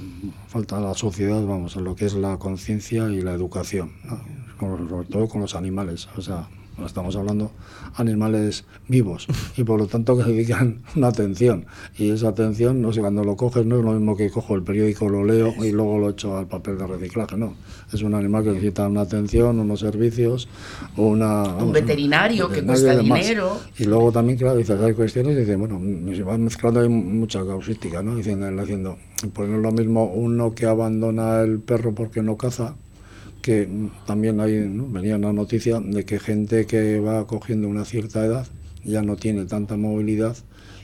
falta 0.49 0.81
la 0.81 0.95
sociedad, 0.95 1.45
vamos, 1.45 1.77
en 1.77 1.85
lo 1.85 1.97
que 1.97 2.07
es 2.07 2.15
la 2.15 2.37
conciencia 2.39 3.09
y 3.09 3.21
la 3.21 3.33
educación, 3.33 3.93
sobre 4.59 5.07
todo 5.09 5.29
con 5.29 5.41
los 5.41 5.55
animales. 5.55 6.09
O 6.17 6.21
sea, 6.21 6.49
estamos 6.85 7.17
hablando 7.17 7.53
animales 7.95 8.65
vivos 8.89 9.27
y 9.57 9.65
por 9.65 9.81
lo 9.81 9.87
tanto 9.87 10.17
que 10.17 10.25
dedican 10.25 10.83
una 10.97 11.09
atención. 11.09 11.67
Y 11.97 12.11
esa 12.11 12.29
atención 12.29 12.83
no 12.83 12.93
sé 12.93 13.01
cuando 13.01 13.25
lo 13.25 13.37
coges 13.37 13.65
no 13.65 13.79
es 13.79 13.85
lo 13.85 13.93
mismo 13.93 14.17
que 14.17 14.31
cojo 14.31 14.55
el 14.55 14.63
periódico 14.63 15.09
lo 15.09 15.25
leo 15.25 15.55
y 15.65 15.73
luego 15.73 15.99
lo 15.99 16.11
echo 16.11 16.37
al 16.37 16.47
papel 16.47 16.79
de 16.79 16.87
reciclaje 16.87 17.37
no. 17.37 17.55
Es 17.93 18.03
un 18.03 18.15
animal 18.15 18.45
que 18.45 18.51
necesita 18.51 18.87
una 18.87 19.03
atención 19.03 19.61
unos 19.61 19.81
servicios 19.81 20.49
una 20.97 21.45
un 21.57 21.73
veterinario, 21.73 22.49
que 22.49 22.63
cuesta 22.63 22.99
dinero. 22.99 23.59
Y 23.79 23.85
luego 23.85 24.13
también 24.13 24.39
claro 24.39 24.57
dices 24.57 24.81
hay 24.81 24.93
cuestiones 24.93 25.37
y 25.37 25.41
dice 25.41 25.57
bueno 25.57 25.81
se 26.15 26.23
va 26.23 26.37
mezclando 26.37 26.81
hay 26.81 26.89
mucha 26.89 27.45
causística 27.47 28.03
no 28.03 28.17
diciendo 28.17 28.47
haciendo 28.61 28.99
pues 29.33 29.49
no 29.49 29.57
es 29.57 29.63
lo 29.63 29.73
mismo 29.73 30.05
uno 30.05 30.55
que 30.55 30.67
abandona 30.67 31.41
el 31.41 31.61
perro 31.61 31.95
porque 31.95 32.23
no 32.23 32.37
caza 32.37 32.75
que 33.47 33.69
también 34.07 34.41
hay, 34.41 34.67
venía 34.67 35.15
una 35.15 35.33
noticia 35.33 35.79
de 35.79 36.05
que 36.05 36.19
gente 36.19 36.67
que 36.67 36.99
va 36.99 37.29
cogiendo 37.29 37.69
una 37.69 37.85
cierta 37.85 38.27
edad 38.27 38.45
ya 38.83 39.03
no 39.03 39.15
tiene 39.15 39.45
tanta 39.45 39.77
movilidad 39.77 40.37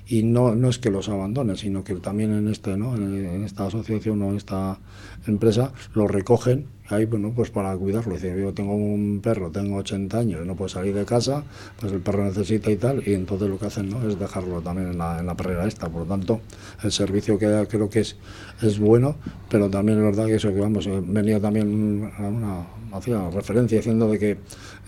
y 0.06 0.22
no, 0.22 0.54
no 0.54 0.68
es 0.68 0.78
que 0.78 0.92
los 0.92 1.08
abandone, 1.08 1.56
sino 1.56 1.82
que 1.82 1.96
también 1.96 2.32
en, 2.32 2.46
este, 2.46 2.76
¿no? 2.76 2.94
en, 2.94 3.42
esta 3.42 3.66
asociación 3.66 4.22
o 4.22 4.30
en 4.30 4.36
esta 4.36 4.78
empresa 5.26 5.72
lo 5.92 6.06
recogen 6.06 6.66
ahí 6.93 7.07
bueno, 7.07 7.32
pues 7.34 7.51
para 7.51 7.76
cuidarlo. 7.76 8.14
Dice, 8.14 8.34
yo 8.38 8.53
tengo 8.53 8.74
un 8.74 9.20
perro, 9.22 9.51
tengo 9.51 9.76
80 9.76 10.18
años, 10.18 10.47
no 10.47 10.55
puedo 10.55 10.68
salir 10.68 10.95
de 10.95 11.05
casa, 11.05 11.45
pues 11.80 11.93
el 11.93 12.01
perro 12.01 12.24
necesita 12.24 12.70
y 12.70 12.76
tal, 12.76 13.03
y 13.07 13.14
entonces 13.14 13.49
lo 13.49 13.59
que 13.59 13.66
hacen 13.66 13.88
¿no? 13.88 14.07
es 14.09 14.18
dejarlo 14.18 14.61
también 14.61 14.88
en 14.88 14.99
la, 14.99 15.20
en 15.20 15.26
la 15.26 15.34
perrera 15.34 15.66
esta. 15.66 15.88
Por 15.88 16.03
lo 16.03 16.07
tanto, 16.07 16.40
el 16.82 16.93
servicio 16.93 17.38
que 17.38 17.47
da 17.47 17.66
creo 17.66 17.88
que 17.88 18.01
es, 18.01 18.16
es 18.61 18.78
bueno, 18.78 19.16
pero 19.49 19.68
también 19.68 19.99
es 19.99 20.05
verdad 20.05 20.26
que 20.26 20.36
eso 20.36 20.53
que 20.53 20.61
vamos, 20.61 20.86
eh, 20.86 21.03
venía 21.05 21.40
también 21.40 22.11
una, 22.18 22.66
hacía 22.93 23.30
referencia 23.30 23.78
diciendo 23.78 24.09
de 24.09 24.18
que, 24.18 24.38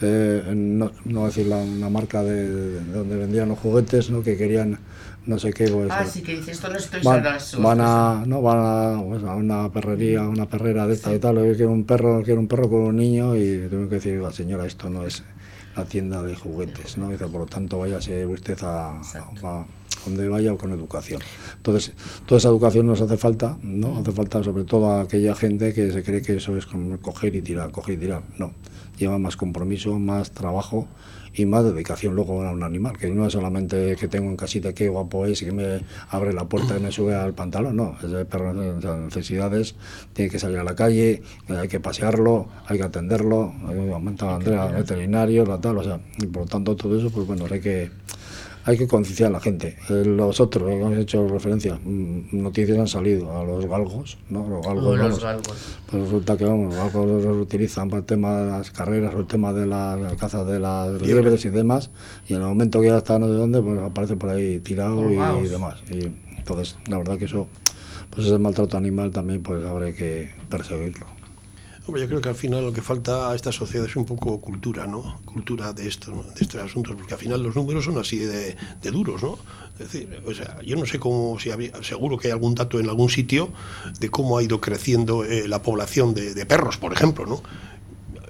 eh, 0.00 0.52
no, 0.54 0.90
no 1.04 1.26
decir 1.26 1.46
la, 1.46 1.56
una 1.56 1.88
marca 1.88 2.22
de, 2.22 2.48
de, 2.48 2.92
donde 2.92 3.16
vendían 3.16 3.48
los 3.48 3.58
juguetes, 3.58 4.10
¿no? 4.10 4.22
que 4.22 4.36
querían 4.36 4.78
no 5.26 5.38
sé 5.38 5.52
qué. 5.52 5.68
Pues, 5.68 5.90
ah, 5.90 6.04
sí, 6.04 6.22
que 6.22 6.36
dice 6.36 6.52
esto 6.52 6.68
no 6.68 6.76
estoy 6.76 7.02
van, 7.02 7.22
van 7.58 7.80
a, 7.80 8.22
no, 8.26 8.42
van 8.42 8.58
a, 8.58 9.02
pues, 9.02 9.24
a, 9.24 9.34
una 9.34 9.70
perrería, 9.70 10.22
una 10.22 10.46
perrera 10.46 10.86
de 10.86 10.94
esta 10.94 11.14
y 11.14 11.18
tal, 11.18 11.36
quiero 11.56 11.72
un 11.72 11.84
perro, 11.84 12.22
quiero 12.22 12.40
un 12.40 12.48
perro 12.48 12.68
con 12.68 12.82
un 12.82 12.96
niño 12.96 13.36
y 13.36 13.66
tengo 13.68 13.88
que 13.88 13.96
decir, 13.96 14.20
la 14.20 14.32
señora, 14.32 14.66
esto 14.66 14.88
no 14.90 15.04
es 15.04 15.22
la 15.76 15.84
tienda 15.84 16.22
de 16.22 16.34
juguetes, 16.36 16.96
¿no? 16.98 17.10
Dice, 17.10 17.26
por 17.26 17.40
lo 17.40 17.46
tanto, 17.46 17.78
váyase 17.78 18.26
usted 18.26 18.58
a, 18.62 19.00
a, 19.00 19.66
donde 20.04 20.28
vaya 20.28 20.52
o 20.52 20.58
con 20.58 20.72
educación. 20.72 21.20
Entonces, 21.56 21.92
toda 22.26 22.38
esa 22.38 22.48
educación 22.48 22.86
nos 22.86 23.00
hace 23.00 23.16
falta, 23.16 23.58
¿no? 23.62 23.98
Hace 23.98 24.12
falta 24.12 24.42
sobre 24.42 24.64
todo 24.64 24.90
a 24.90 25.02
aquella 25.02 25.34
gente 25.34 25.72
que 25.72 25.92
se 25.92 26.02
cree 26.02 26.22
que 26.22 26.36
eso 26.36 26.56
es 26.56 26.66
como 26.66 26.98
coger 26.98 27.34
y 27.34 27.42
tirar, 27.42 27.70
coger 27.70 27.94
y 27.94 27.98
tirar. 27.98 28.22
No, 28.38 28.52
lleva 28.98 29.18
más 29.18 29.36
compromiso, 29.36 29.98
más 29.98 30.30
trabajo 30.30 30.88
y 31.34 31.46
más 31.46 31.64
dedicación 31.64 32.14
luego 32.14 32.42
a 32.42 32.52
un 32.52 32.62
animal, 32.62 32.96
que 32.96 33.10
no 33.10 33.26
es 33.26 33.32
solamente 33.32 33.96
que 33.96 34.06
tengo 34.08 34.30
en 34.30 34.36
casita 34.36 34.72
qué 34.72 34.88
guapo 34.88 35.26
es 35.26 35.42
y 35.42 35.46
que 35.46 35.52
me 35.52 35.80
abre 36.10 36.32
la 36.32 36.44
puerta 36.44 36.76
y 36.78 36.80
me 36.80 36.92
sube 36.92 37.14
al 37.14 37.34
pantalón, 37.34 37.76
no, 37.76 37.96
es 38.02 38.10
de 38.10 38.98
necesidades, 39.04 39.74
tiene 40.12 40.30
que 40.30 40.38
salir 40.38 40.58
a 40.58 40.64
la 40.64 40.76
calle, 40.76 41.22
hay 41.48 41.68
que 41.68 41.80
pasearlo, 41.80 42.48
hay 42.66 42.78
que 42.78 42.84
atenderlo, 42.84 43.52
aumenta 43.92 44.36
Andrea, 44.36 44.66
veterinario, 44.66 45.44
la 45.44 45.60
tal, 45.60 45.78
o 45.78 45.82
sea, 45.82 45.98
y 46.18 46.26
por 46.26 46.42
lo 46.42 46.48
tanto 46.48 46.76
todo 46.76 46.96
eso, 46.96 47.10
pues 47.10 47.26
bueno, 47.26 47.46
hay 47.50 47.60
que 47.60 47.90
hay 48.66 48.78
que 48.78 48.88
concienciar 48.88 49.28
a 49.28 49.32
la 49.32 49.40
gente. 49.40 49.76
Eh, 49.90 50.04
los 50.06 50.40
otros, 50.40 50.68
que 50.68 50.74
hemos 50.74 50.96
hecho 50.96 51.28
referencia, 51.28 51.78
mm, 51.82 52.42
noticias 52.42 52.78
han 52.78 52.88
salido 52.88 53.36
a 53.36 53.44
los 53.44 53.66
galgos, 53.66 54.16
¿no? 54.30 54.48
Los 54.48 54.64
galgos, 54.64 54.98
los 54.98 55.22
galgos. 55.22 55.76
Pues 55.90 56.02
resulta 56.02 56.36
que 56.36 56.44
vamos, 56.44 56.74
los 56.74 56.92
galgos 56.92 57.24
los 57.24 57.36
utilizan 57.36 57.90
para 57.90 58.00
el 58.00 58.06
tema 58.06 58.40
de 58.40 58.50
las 58.50 58.70
carreras 58.70 59.14
o 59.14 59.20
el 59.20 59.26
tema 59.26 59.52
de 59.52 59.66
la, 59.66 59.98
caza 60.18 60.44
de 60.44 60.58
las 60.58 61.00
liebres 61.02 61.44
y 61.44 61.50
demás, 61.50 61.90
y 62.26 62.34
en 62.34 62.40
el 62.40 62.46
momento 62.46 62.80
que 62.80 62.88
ya 62.88 62.98
está 62.98 63.18
no 63.18 63.26
sé 63.26 63.34
dónde, 63.34 63.60
pues 63.60 63.78
aparece 63.80 64.16
por 64.16 64.30
ahí 64.30 64.60
tirado 64.60 65.10
y, 65.10 65.48
demás. 65.48 65.82
Y 65.90 66.10
entonces, 66.36 66.76
la 66.88 66.98
verdad 66.98 67.18
que 67.18 67.26
eso, 67.26 67.46
pues 68.10 68.26
ese 68.26 68.38
maltrato 68.38 68.78
animal 68.78 69.10
también, 69.10 69.42
pues 69.42 69.64
habrá 69.64 69.92
que 69.92 70.30
perseguirlo. 70.48 71.13
Yo 71.86 72.08
creo 72.08 72.20
que 72.22 72.30
al 72.30 72.34
final 72.34 72.64
lo 72.64 72.72
que 72.72 72.80
falta 72.80 73.30
a 73.30 73.34
esta 73.34 73.52
sociedad 73.52 73.86
es 73.86 73.94
un 73.94 74.06
poco 74.06 74.40
cultura, 74.40 74.86
¿no? 74.86 75.20
Cultura 75.26 75.74
de 75.74 75.86
esto, 75.86 76.24
de 76.34 76.40
estos 76.40 76.62
asuntos, 76.62 76.96
porque 76.96 77.12
al 77.12 77.20
final 77.20 77.42
los 77.42 77.54
números 77.54 77.84
son 77.84 77.98
así 77.98 78.18
de, 78.18 78.56
duros, 78.90 79.22
¿no? 79.22 79.38
Es 79.74 79.92
decir, 79.92 80.22
o 80.26 80.32
sea, 80.32 80.62
yo 80.62 80.76
no 80.76 80.86
sé 80.86 80.98
cómo, 80.98 81.38
si 81.38 81.50
había, 81.50 81.82
seguro 81.82 82.16
que 82.16 82.28
hay 82.28 82.32
algún 82.32 82.54
dato 82.54 82.80
en 82.80 82.88
algún 82.88 83.10
sitio 83.10 83.50
de 84.00 84.08
cómo 84.08 84.38
ha 84.38 84.42
ido 84.42 84.62
creciendo 84.62 85.24
eh, 85.24 85.46
la 85.46 85.62
población 85.62 86.14
de, 86.14 86.46
perros, 86.46 86.78
por 86.78 86.94
ejemplo, 86.94 87.26
¿no? 87.26 87.42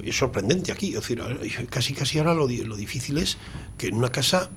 Es 0.03 0.19
sorprendente 0.19 0.73
aquí, 0.73 0.89
es 0.89 0.95
decir, 0.97 1.23
casi 1.71 1.95
casi 1.95 2.19
ahora 2.19 2.35
lo, 2.35 2.49
lo 2.49 2.77
difícil 2.77 3.19
es 3.19 3.39
que 3.79 3.87
en 3.87 3.95
una 3.95 4.11
casa 4.11 4.51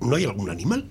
no 0.00 0.16
hay 0.16 0.24
algún 0.24 0.50
animal. 0.50 0.90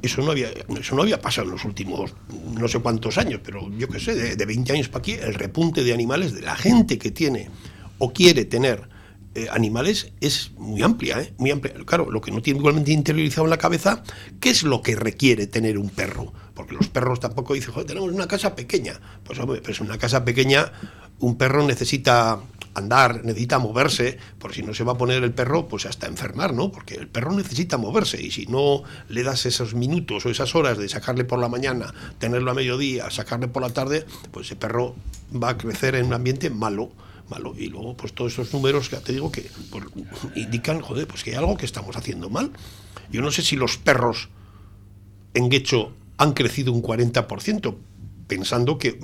Eso 0.00 0.22
no, 0.22 0.30
había, 0.30 0.48
eso 0.48 0.94
no 0.96 1.02
había 1.02 1.20
pasado 1.20 1.48
en 1.48 1.52
los 1.52 1.64
últimos 1.64 2.14
no 2.54 2.66
sé 2.66 2.78
cuántos 2.78 3.18
años, 3.18 3.40
pero 3.44 3.70
yo 3.76 3.88
qué 3.88 4.00
sé, 4.00 4.14
de, 4.14 4.36
de 4.36 4.46
20 4.46 4.72
años 4.72 4.88
para 4.88 5.00
aquí, 5.00 5.12
el 5.12 5.34
repunte 5.34 5.84
de 5.84 5.92
animales 5.92 6.32
de 6.32 6.42
la 6.42 6.56
gente 6.56 6.98
que 6.98 7.10
tiene 7.10 7.50
o 7.98 8.12
quiere 8.12 8.44
tener 8.44 8.91
eh, 9.34 9.48
animales 9.50 10.12
es 10.20 10.52
muy 10.58 10.82
amplia, 10.82 11.20
¿eh? 11.20 11.34
muy 11.38 11.50
amplia. 11.50 11.74
Claro, 11.86 12.10
lo 12.10 12.20
que 12.20 12.30
no 12.30 12.42
tiene 12.42 12.58
igualmente 12.58 12.92
interiorizado 12.92 13.44
en 13.44 13.50
la 13.50 13.58
cabeza, 13.58 14.02
¿qué 14.40 14.50
es 14.50 14.62
lo 14.62 14.82
que 14.82 14.96
requiere 14.96 15.46
tener 15.46 15.78
un 15.78 15.88
perro? 15.88 16.32
Porque 16.54 16.74
los 16.74 16.88
perros 16.88 17.20
tampoco 17.20 17.54
dicen, 17.54 17.72
joder, 17.72 17.86
tenemos 17.86 18.12
una 18.12 18.28
casa 18.28 18.54
pequeña. 18.54 19.00
Pues 19.24 19.38
hombre, 19.38 19.62
pues 19.62 19.80
en 19.80 19.86
una 19.86 19.98
casa 19.98 20.24
pequeña 20.24 20.70
un 21.18 21.36
perro 21.36 21.64
necesita 21.64 22.40
andar, 22.74 23.24
necesita 23.24 23.58
moverse, 23.58 24.18
por 24.38 24.52
si 24.52 24.62
no 24.62 24.74
se 24.74 24.84
va 24.84 24.92
a 24.92 24.98
poner 24.98 25.22
el 25.22 25.32
perro, 25.32 25.68
pues 25.68 25.86
hasta 25.86 26.06
enfermar, 26.06 26.54
¿no? 26.54 26.72
Porque 26.72 26.94
el 26.94 27.08
perro 27.08 27.32
necesita 27.32 27.76
moverse 27.78 28.20
y 28.20 28.30
si 28.30 28.46
no 28.46 28.82
le 29.08 29.22
das 29.22 29.46
esos 29.46 29.74
minutos 29.74 30.26
o 30.26 30.30
esas 30.30 30.54
horas 30.54 30.78
de 30.78 30.88
sacarle 30.88 31.24
por 31.24 31.38
la 31.38 31.48
mañana, 31.48 31.92
tenerlo 32.18 32.50
a 32.50 32.54
mediodía, 32.54 33.10
sacarle 33.10 33.48
por 33.48 33.62
la 33.62 33.70
tarde, 33.70 34.06
pues 34.30 34.46
ese 34.46 34.56
perro 34.56 34.94
va 35.32 35.50
a 35.50 35.58
crecer 35.58 35.94
en 35.94 36.06
un 36.06 36.14
ambiente 36.14 36.50
malo. 36.50 36.90
Malo. 37.32 37.54
Y 37.56 37.68
luego, 37.68 37.96
pues 37.96 38.12
todos 38.12 38.32
esos 38.32 38.52
números 38.52 38.88
que 38.88 38.96
ya 38.96 39.02
te 39.02 39.12
digo 39.12 39.32
que 39.32 39.50
pues, 39.70 39.84
indican, 40.36 40.80
joder, 40.80 41.06
pues 41.06 41.24
que 41.24 41.30
hay 41.30 41.36
algo 41.36 41.56
que 41.56 41.66
estamos 41.66 41.96
haciendo 41.96 42.28
mal. 42.28 42.50
Yo 43.10 43.22
no 43.22 43.30
sé 43.30 43.42
si 43.42 43.56
los 43.56 43.78
perros 43.78 44.28
en 45.34 45.48
Guecho 45.48 45.92
han 46.18 46.32
crecido 46.32 46.72
un 46.72 46.82
40%, 46.82 47.74
pensando 48.26 48.78
que 48.78 48.98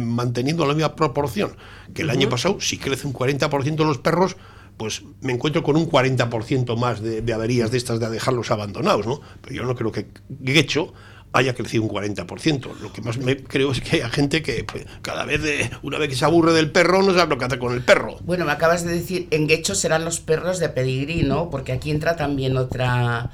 manteniendo 0.00 0.66
la 0.66 0.74
misma 0.74 0.96
proporción 0.96 1.56
que 1.94 2.02
el 2.02 2.10
año 2.10 2.28
pasado, 2.28 2.60
si 2.60 2.78
crece 2.78 3.06
un 3.06 3.12
40% 3.12 3.84
los 3.84 3.98
perros, 3.98 4.36
pues 4.76 5.02
me 5.20 5.32
encuentro 5.32 5.62
con 5.62 5.76
un 5.76 5.88
40% 5.88 6.76
más 6.76 7.00
de, 7.00 7.32
averías 7.32 7.70
de 7.70 7.78
estas 7.78 8.00
de 8.00 8.10
dejarlos 8.10 8.50
abandonados, 8.50 9.06
¿no? 9.06 9.20
Pero 9.40 9.54
yo 9.54 9.64
no 9.64 9.74
creo 9.74 9.92
que 9.92 10.08
Guecho 10.28 10.92
haya 11.34 11.54
crecido 11.54 11.82
un 11.82 11.90
40%. 11.90 12.78
Lo 12.80 12.92
que 12.92 13.02
más 13.02 13.18
me 13.18 13.36
creo 13.36 13.72
es 13.72 13.80
que 13.80 14.02
hay 14.02 14.10
gente 14.10 14.42
que 14.42 14.64
pues, 14.64 14.86
cada 15.02 15.24
vez, 15.24 15.42
de, 15.42 15.70
una 15.82 15.98
vez 15.98 16.08
que 16.08 16.16
se 16.16 16.24
aburre 16.24 16.52
del 16.52 16.70
perro, 16.70 17.02
no 17.02 17.12
sabe 17.12 17.30
lo 17.30 17.38
que 17.38 17.44
hace 17.44 17.58
con 17.58 17.74
el 17.74 17.82
perro. 17.82 18.16
Bueno, 18.22 18.44
me 18.44 18.52
acabas 18.52 18.84
de 18.84 18.92
decir, 18.92 19.26
en 19.30 19.48
Guecho 19.48 19.74
serán 19.74 20.04
los 20.04 20.20
perros 20.20 20.60
de 20.60 20.68
pedigrí, 20.68 21.22
¿no? 21.22 21.50
Porque 21.50 21.72
aquí 21.72 21.90
entra 21.90 22.16
también 22.16 22.56
otra 22.56 23.30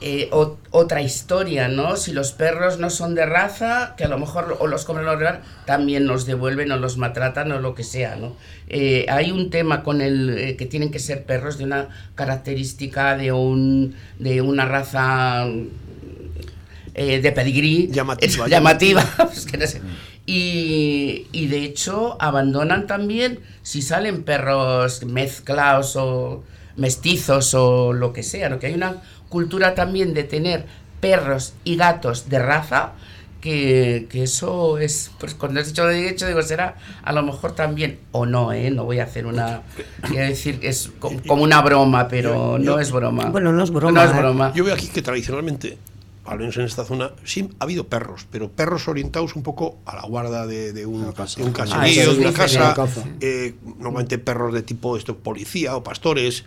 eh, 0.00 0.30
otra 0.32 1.00
historia, 1.00 1.68
¿no? 1.68 1.96
Si 1.96 2.12
los 2.12 2.32
perros 2.32 2.78
no 2.78 2.90
son 2.90 3.14
de 3.14 3.24
raza, 3.24 3.94
que 3.96 4.04
a 4.04 4.08
lo 4.08 4.18
mejor 4.18 4.56
o 4.58 4.66
los 4.66 4.84
comen 4.84 5.04
los 5.04 5.18
también 5.64 6.06
nos 6.06 6.26
devuelven 6.26 6.72
o 6.72 6.76
los 6.76 6.98
maltratan 6.98 7.52
o 7.52 7.60
lo 7.60 7.74
que 7.74 7.84
sea, 7.84 8.16
¿no? 8.16 8.36
Eh, 8.68 9.06
hay 9.08 9.30
un 9.30 9.50
tema 9.50 9.84
con 9.84 10.00
el 10.00 10.36
eh, 10.38 10.56
que 10.56 10.66
tienen 10.66 10.90
que 10.90 10.98
ser 10.98 11.24
perros 11.24 11.56
de 11.56 11.64
una 11.64 11.88
característica 12.16 13.16
de 13.16 13.30
un 13.32 13.94
de 14.18 14.42
una 14.42 14.64
raza 14.64 15.46
de 16.94 17.32
pedigrí 17.32 17.88
llamativa, 17.90 18.48
llamativa 18.48 19.02
pues 19.16 19.46
y, 20.26 21.26
y 21.32 21.46
de 21.48 21.64
hecho 21.64 22.16
abandonan 22.20 22.86
también 22.86 23.40
si 23.62 23.82
salen 23.82 24.22
perros 24.22 25.04
mezclados 25.04 25.96
o 25.96 26.44
mestizos 26.76 27.54
o 27.54 27.92
lo 27.92 28.12
que 28.12 28.22
sea, 28.22 28.48
¿no? 28.48 28.58
que 28.58 28.66
hay 28.66 28.74
una 28.74 29.02
cultura 29.28 29.74
también 29.74 30.14
de 30.14 30.24
tener 30.24 30.66
perros 31.00 31.54
y 31.64 31.76
gatos 31.76 32.28
de 32.28 32.38
raza, 32.38 32.92
que, 33.40 34.06
eso 34.12 34.78
es, 34.78 35.10
pues 35.18 35.34
cuando 35.34 35.58
has 35.58 35.66
dicho 35.66 35.84
de 35.84 36.08
hecho, 36.08 36.28
digo, 36.28 36.42
será 36.42 36.76
a 37.02 37.12
lo 37.12 37.24
mejor 37.24 37.56
también, 37.56 37.98
o 38.12 38.24
no, 38.24 38.52
¿eh? 38.52 38.70
No 38.70 38.84
voy 38.84 39.00
a 39.00 39.04
hacer 39.04 39.26
una, 39.26 39.62
quiero 40.08 40.26
decir, 40.26 40.60
es 40.62 40.92
como, 41.00 41.42
una 41.42 41.60
broma, 41.60 42.06
pero 42.06 42.56
no 42.58 42.78
es 42.78 42.92
broma. 42.92 43.26
Bueno, 43.26 43.52
no 43.52 43.64
es 43.64 43.70
broma. 43.70 44.04
es 44.04 44.12
¿eh? 44.12 44.16
broma. 44.16 44.52
Yo 44.54 44.64
veo 44.64 44.74
aquí 44.74 44.86
que 44.86 45.02
tradicionalmente, 45.02 45.76
al 46.24 46.38
menos 46.38 46.56
en 46.56 46.64
esta 46.64 46.84
zona, 46.84 47.12
sí 47.24 47.50
ha 47.58 47.64
habido 47.64 47.88
perros, 47.88 48.26
pero 48.30 48.50
perros 48.50 48.86
orientados 48.86 49.34
un 49.34 49.42
poco 49.42 49.78
a 49.84 49.96
la 49.96 50.02
guarda 50.02 50.46
de, 50.46 50.72
de 50.72 50.86
un, 50.86 51.02
de 51.02 51.42
un 51.42 51.52
caserío, 51.52 52.10
ah, 52.10 52.14
de 52.14 52.20
una 52.20 52.32
casa. 52.32 52.74
Eh, 53.20 53.54
normalmente 53.78 54.18
perros 54.18 54.54
de 54.54 54.62
tipo 54.62 54.96
esto, 54.96 55.16
policía 55.18 55.74
o 55.74 55.82
pastores, 55.82 56.44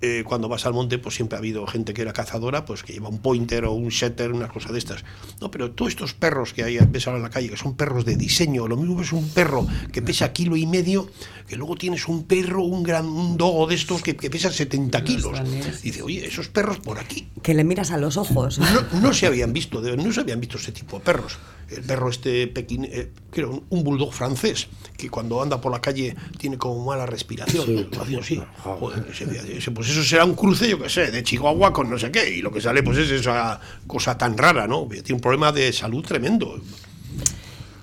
eh, 0.00 0.22
cuando 0.24 0.48
vas 0.48 0.64
al 0.64 0.74
monte, 0.74 0.98
pues 0.98 1.16
siempre 1.16 1.36
ha 1.36 1.40
habido 1.40 1.66
gente 1.66 1.92
que 1.92 2.02
era 2.02 2.12
cazadora, 2.12 2.64
pues 2.64 2.84
que 2.84 2.92
lleva 2.92 3.08
un 3.08 3.18
pointer 3.18 3.64
o 3.64 3.72
un 3.72 3.90
setter, 3.90 4.32
una 4.32 4.48
cosa 4.48 4.72
de 4.72 4.78
estas. 4.78 5.04
No, 5.40 5.50
pero 5.50 5.72
todos 5.72 5.90
estos 5.90 6.14
perros 6.14 6.52
que 6.52 6.62
hay 6.62 6.78
ves 6.88 7.06
ahora 7.08 7.18
en 7.18 7.24
la 7.24 7.30
calle, 7.30 7.48
que 7.48 7.56
son 7.56 7.74
perros 7.74 8.04
de 8.04 8.16
diseño, 8.16 8.68
lo 8.68 8.76
mismo 8.76 9.02
es 9.02 9.12
un 9.12 9.28
perro 9.28 9.66
que 9.92 10.00
pesa 10.00 10.32
kilo 10.32 10.56
y 10.56 10.66
medio, 10.66 11.10
que 11.48 11.56
luego 11.56 11.74
tienes 11.74 12.06
un 12.06 12.24
perro, 12.24 12.62
un 12.62 12.84
gran 12.84 13.06
un 13.06 13.36
dogo 13.36 13.66
de 13.66 13.74
estos 13.74 14.02
que, 14.02 14.14
pesa 14.14 14.52
70 14.52 15.02
kilos. 15.02 15.40
dice, 15.82 16.02
oye, 16.02 16.24
esos 16.26 16.48
perros 16.48 16.78
por 16.78 16.98
aquí. 16.98 17.28
Que 17.42 17.54
le 17.54 17.64
miras 17.64 17.90
a 17.90 17.98
los 17.98 18.16
ojos. 18.16 18.58
No, 18.58 19.00
no 19.00 19.12
se 19.12 19.26
habían 19.26 19.52
visto, 19.52 19.80
no 19.80 20.12
se 20.12 20.20
habían 20.20 20.40
visto 20.40 20.58
ese 20.58 20.70
tipo 20.70 20.98
de 20.98 21.04
perros 21.04 21.38
el 21.70 21.82
perro 21.82 22.08
este 22.08 22.46
pequín, 22.46 22.84
eh, 22.84 23.10
creo, 23.30 23.62
un 23.68 23.84
bulldog 23.84 24.12
francés, 24.12 24.68
que 24.96 25.10
cuando 25.10 25.42
anda 25.42 25.60
por 25.60 25.70
la 25.70 25.80
calle 25.80 26.16
tiene 26.38 26.56
como 26.56 26.84
mala 26.84 27.06
respiración. 27.06 27.88
Sí, 28.22 29.70
pues 29.70 29.87
eso 29.88 30.04
será 30.04 30.24
un 30.24 30.34
cruce, 30.34 30.68
yo 30.68 30.80
qué 30.80 30.88
sé, 30.88 31.10
de 31.10 31.22
Chihuahua 31.22 31.72
con 31.72 31.90
no 31.90 31.98
sé 31.98 32.10
qué, 32.10 32.28
y 32.36 32.42
lo 32.42 32.50
que 32.50 32.60
sale 32.60 32.82
pues 32.82 32.98
es 32.98 33.10
esa 33.10 33.60
cosa 33.86 34.16
tan 34.16 34.36
rara, 34.36 34.66
¿no? 34.66 34.86
Tiene 34.88 35.14
un 35.14 35.20
problema 35.20 35.52
de 35.52 35.72
salud 35.72 36.04
tremendo. 36.04 36.60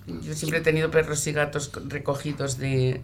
Yo 0.08 0.36
siempre 0.36 0.60
he 0.60 0.62
tenido 0.62 0.92
perros 0.92 1.26
y 1.26 1.32
gatos 1.32 1.72
recogidos 1.88 2.60
de, 2.60 3.02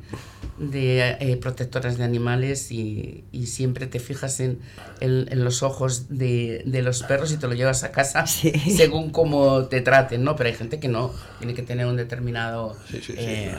de 0.60 1.18
eh, 1.20 1.38
protectoras 1.38 1.98
de 1.98 2.04
animales 2.04 2.72
y, 2.72 3.24
y, 3.32 3.48
siempre 3.48 3.88
te 3.88 4.00
fijas 4.00 4.40
en, 4.40 4.60
en, 5.00 5.44
los 5.44 5.64
ojos 5.64 6.10
de, 6.10 6.62
de, 6.64 6.84
los 6.84 7.02
perros 7.02 7.32
y 7.32 7.38
te 7.38 7.48
lo 7.48 7.56
llevas 7.56 7.84
a 7.84 7.92
casa 7.92 8.28
según 8.28 9.10
cómo 9.10 9.66
te 9.66 9.82
traten, 9.82 10.24
¿no? 10.24 10.36
Pero 10.36 10.50
hay 10.50 10.56
gente 10.56 10.80
que 10.80 10.90
no, 10.90 11.12
tiene 11.40 11.56
que 11.56 11.64
tener 11.64 11.88
un 11.88 11.98
determinado 11.98 12.78
eh, 12.94 13.56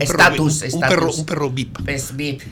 estatus. 0.00 0.62
un, 0.72 0.80
perro, 0.80 1.12
un 1.12 1.26
perro 1.26 1.50
VIP. 1.50 1.88
Es 1.88 2.16
VIP. 2.16 2.42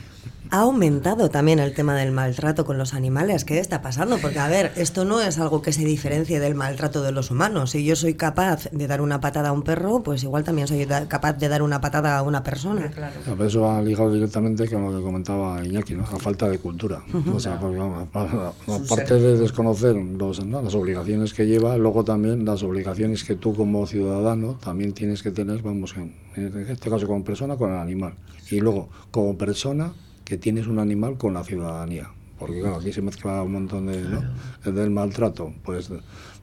Ha 0.51 0.61
aumentado 0.61 1.29
también 1.29 1.59
el 1.59 1.73
tema 1.73 1.95
del 1.95 2.11
maltrato 2.11 2.65
con 2.65 2.77
los 2.77 2.93
animales. 2.93 3.43
¿Qué 3.43 3.59
está 3.59 3.81
pasando? 3.81 4.17
Porque, 4.17 4.39
a 4.39 4.47
ver, 4.47 4.71
esto 4.75 5.05
no 5.05 5.21
es 5.21 5.39
algo 5.39 5.61
que 5.61 5.73
se 5.73 5.83
diferencie 5.83 6.39
del 6.39 6.55
maltrato 6.55 7.01
de 7.01 7.11
los 7.11 7.31
humanos. 7.31 7.71
Si 7.71 7.83
yo 7.83 7.95
soy 7.95 8.13
capaz 8.13 8.69
de 8.71 8.87
dar 8.87 9.01
una 9.01 9.19
patada 9.19 9.49
a 9.49 9.51
un 9.51 9.63
perro, 9.63 10.03
pues 10.03 10.23
igual 10.23 10.43
también 10.43 10.67
soy 10.67 10.85
capaz 11.07 11.33
de 11.33 11.49
dar 11.49 11.61
una 11.61 11.81
patada 11.81 12.17
a 12.17 12.21
una 12.21 12.43
persona. 12.43 12.89
Claro. 12.91 13.43
Eso 13.43 13.61
va 13.61 13.81
ligado 13.81 14.11
directamente 14.11 14.67
con 14.69 14.83
lo 14.83 14.97
que 14.97 15.03
comentaba 15.03 15.63
Iñaki, 15.65 15.95
¿no? 15.95 16.05
la 16.11 16.19
falta 16.19 16.47
de 16.47 16.59
cultura. 16.59 17.01
O 17.33 17.39
sea, 17.39 17.59
porque, 17.59 17.79
aparte 17.79 19.15
de 19.15 19.37
desconocer 19.37 19.95
los, 19.95 20.45
las 20.45 20.75
obligaciones 20.75 21.33
que 21.33 21.45
lleva, 21.45 21.77
luego 21.77 22.03
también 22.03 22.45
las 22.45 22.63
obligaciones 22.63 23.23
que 23.23 23.35
tú 23.35 23.53
como 23.53 23.85
ciudadano 23.85 24.57
también 24.63 24.93
tienes 24.93 25.23
que 25.23 25.31
tener, 25.31 25.61
vamos, 25.61 25.95
en 25.97 26.67
este 26.69 26.89
caso 26.89 27.07
como 27.07 27.23
persona, 27.23 27.55
con 27.57 27.71
el 27.71 27.77
animal. 27.77 28.13
Y 28.49 28.59
luego, 28.59 28.89
como 29.11 29.37
persona, 29.37 29.93
que 30.27 30.37
tienes 30.37 30.67
un 30.67 30.77
animal 30.77 31.17
con 31.17 31.33
la 31.33 31.43
ciudadanía. 31.45 32.11
Porque 32.37 32.59
claro, 32.59 32.75
aquí 32.75 32.91
se 32.91 33.01
mezcla 33.01 33.41
un 33.41 33.53
montón 33.53 33.87
de, 33.87 34.01
¿no? 34.01 34.21
del 34.69 34.89
maltrato. 34.91 35.53
Pues, 35.63 35.89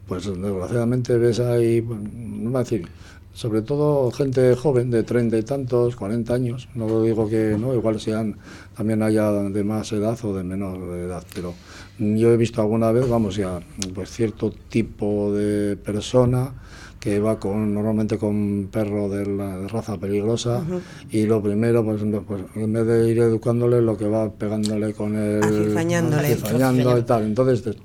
pues 0.09 0.25
desgraciadamente 0.25 1.19
ves 1.19 1.39
ahí, 1.39 1.83
no 1.83 2.51
va 2.51 2.61
a 2.61 2.63
decir, 2.63 2.89
sobre 3.35 3.61
todo 3.61 4.11
gente 4.11 4.57
joven 4.57 4.91
de 4.91 5.03
treinta 5.03 5.37
y 5.37 5.43
tantos, 5.43 5.97
40 5.97 6.33
años, 6.33 6.69
no 6.75 6.89
lo 6.89 7.03
digo 7.03 7.29
que 7.29 7.59
no, 7.59 7.75
igual 7.75 8.01
sean, 8.01 8.39
también 8.75 9.03
haya 9.03 9.31
de 9.31 9.65
más 9.65 9.93
edad 9.93 10.19
o 10.25 10.35
de 10.35 10.45
menor 10.45 10.97
edad, 10.97 11.23
pero 11.35 11.53
yo 11.99 12.33
he 12.33 12.39
visto 12.39 12.63
alguna 12.63 12.91
vez, 12.91 13.07
vamos 13.07 13.37
ya, 13.37 13.61
pues 13.95 14.11
cierto 14.11 14.51
tipo 14.71 15.31
de 15.35 15.77
persona 15.77 16.55
que 17.05 17.21
va 17.21 17.39
con 17.39 17.75
normalmente 17.75 18.17
con 18.17 18.71
perro 18.73 19.11
de, 19.11 19.27
la, 19.27 19.69
raza 19.69 19.99
peligrosa 19.99 20.65
y 21.11 21.27
lo 21.27 21.43
primero 21.43 21.85
pues, 21.85 22.01
pues, 22.27 22.45
en 22.55 22.73
vez 22.73 22.87
de 22.87 23.11
ir 23.11 23.19
educándole 23.19 23.83
lo 23.83 23.99
que 23.99 24.09
va 24.09 24.33
pegándole 24.33 24.95
con 24.95 25.15
el 25.15 25.45
acizañándole 25.45 27.01
y 27.01 27.03
tal. 27.03 27.25
Entonces 27.25 27.77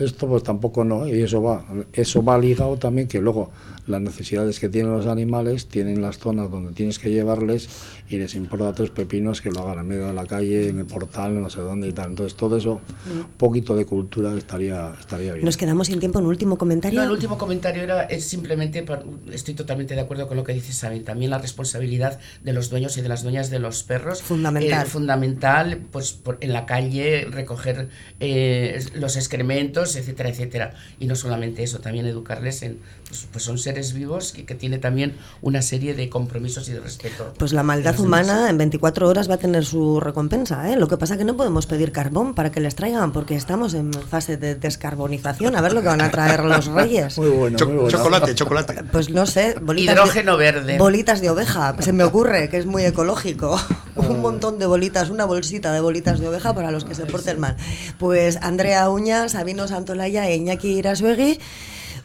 esto 0.00 0.26
pues 0.26 0.42
tampoco 0.42 0.82
no 0.82 1.06
y 1.06 1.22
eso 1.22 1.40
va 1.40 1.64
eso 1.92 2.24
va 2.24 2.36
ligado 2.38 2.76
también 2.76 3.06
que 3.06 3.20
luego 3.20 3.52
las 3.86 4.00
necesidades 4.00 4.60
que 4.60 4.68
tienen 4.68 4.92
los 4.92 5.06
animales 5.06 5.66
tienen 5.66 6.02
las 6.02 6.18
zonas 6.18 6.50
donde 6.50 6.72
tienes 6.72 6.98
que 6.98 7.10
llevarles 7.10 7.68
y 8.08 8.18
les 8.18 8.34
importa 8.34 8.72
tres 8.72 8.90
pepinos 8.90 9.40
que 9.40 9.50
lo 9.50 9.60
hagan 9.60 9.80
en 9.80 9.88
medio 9.88 10.06
de 10.06 10.12
la 10.12 10.26
calle, 10.26 10.68
en 10.68 10.78
el 10.78 10.86
portal, 10.86 11.40
no 11.40 11.50
sé 11.50 11.60
dónde 11.60 11.88
y 11.88 11.92
tal. 11.92 12.10
Entonces 12.10 12.36
todo 12.36 12.56
eso, 12.56 12.80
un 13.10 13.20
mm. 13.20 13.24
poquito 13.36 13.74
de 13.74 13.84
cultura 13.84 14.36
estaría, 14.36 14.94
estaría 14.98 15.32
bien. 15.32 15.44
Nos 15.44 15.56
quedamos 15.56 15.88
sin 15.88 16.00
tiempo. 16.00 16.18
¿Un 16.18 16.26
último 16.26 16.56
comentario? 16.56 17.00
No, 17.00 17.04
el 17.04 17.12
último 17.12 17.38
comentario 17.38 17.82
era 17.82 18.02
es 18.04 18.24
simplemente, 18.24 18.84
estoy 19.32 19.54
totalmente 19.54 19.94
de 19.94 20.00
acuerdo 20.00 20.28
con 20.28 20.36
lo 20.36 20.44
que 20.44 20.52
dice 20.52 20.72
Sabin, 20.72 21.04
también 21.04 21.30
la 21.30 21.38
responsabilidad 21.38 22.18
de 22.42 22.52
los 22.52 22.70
dueños 22.70 22.96
y 22.96 23.02
de 23.02 23.08
las 23.08 23.22
dueñas 23.22 23.50
de 23.50 23.58
los 23.58 23.82
perros. 23.82 24.22
Fundamental. 24.22 24.86
fundamental, 24.86 25.80
pues 25.90 26.20
en 26.40 26.52
la 26.52 26.66
calle 26.66 27.26
recoger 27.30 27.88
eh, 28.20 28.80
los 28.94 29.16
excrementos 29.16 29.46
etcétera, 29.94 30.28
etcétera. 30.30 30.74
Y 30.98 31.06
no 31.06 31.14
solamente 31.14 31.62
eso, 31.62 31.78
también 31.78 32.06
educarles 32.06 32.62
en, 32.62 32.78
pues, 33.08 33.26
pues 33.30 33.44
son 33.44 33.58
seres 33.58 33.75
vivos 33.92 34.32
que, 34.32 34.44
que 34.44 34.54
tienen 34.54 34.80
también 34.80 35.16
una 35.42 35.62
serie 35.62 35.94
de 35.94 36.08
compromisos 36.08 36.68
y 36.68 36.72
de 36.72 36.80
respeto. 36.80 37.34
Pues 37.38 37.52
la 37.52 37.62
maldad 37.62 37.98
humana 38.00 38.50
en 38.50 38.58
24 38.58 39.08
horas 39.08 39.28
va 39.28 39.34
a 39.34 39.38
tener 39.38 39.64
su 39.64 40.00
recompensa, 40.00 40.70
¿eh? 40.72 40.76
Lo 40.76 40.88
que 40.88 40.96
pasa 40.96 41.14
es 41.14 41.18
que 41.18 41.24
no 41.24 41.36
podemos 41.36 41.66
pedir 41.66 41.92
carbón 41.92 42.34
para 42.34 42.50
que 42.50 42.60
les 42.60 42.74
traigan, 42.74 43.12
porque 43.12 43.34
estamos 43.36 43.74
en 43.74 43.92
fase 43.92 44.36
de 44.36 44.54
descarbonización, 44.54 45.56
a 45.56 45.60
ver 45.60 45.72
lo 45.72 45.82
que 45.82 45.88
van 45.88 46.00
a 46.00 46.10
traer 46.10 46.44
los 46.44 46.66
reyes. 46.74 47.18
Muy 47.18 47.28
bueno, 47.28 47.58
muy 47.66 47.74
bueno. 47.74 47.90
Chocolate, 47.90 48.34
chocolate. 48.34 48.74
Pues 48.92 49.10
no 49.10 49.26
sé, 49.26 49.56
bolitas 49.60 49.94
Hidrógeno 49.94 50.36
verde. 50.36 50.78
Bolitas 50.78 51.20
de 51.20 51.30
oveja, 51.30 51.74
se 51.80 51.92
me 51.92 52.04
ocurre 52.04 52.48
que 52.48 52.58
es 52.58 52.66
muy 52.66 52.84
ecológico. 52.84 53.60
Un 53.96 54.20
montón 54.20 54.58
de 54.58 54.66
bolitas, 54.66 55.08
una 55.08 55.24
bolsita 55.24 55.72
de 55.72 55.80
bolitas 55.80 56.20
de 56.20 56.28
oveja 56.28 56.54
para 56.54 56.70
los 56.70 56.84
que 56.84 56.94
se 56.94 57.06
porten 57.06 57.40
mal. 57.40 57.56
Pues 57.98 58.38
Andrea 58.42 58.90
Uña, 58.90 59.28
Sabino 59.30 59.66
Santolaya 59.68 60.28
e 60.28 60.36
Iñaki 60.36 60.78
Irasuegui. 60.78 61.38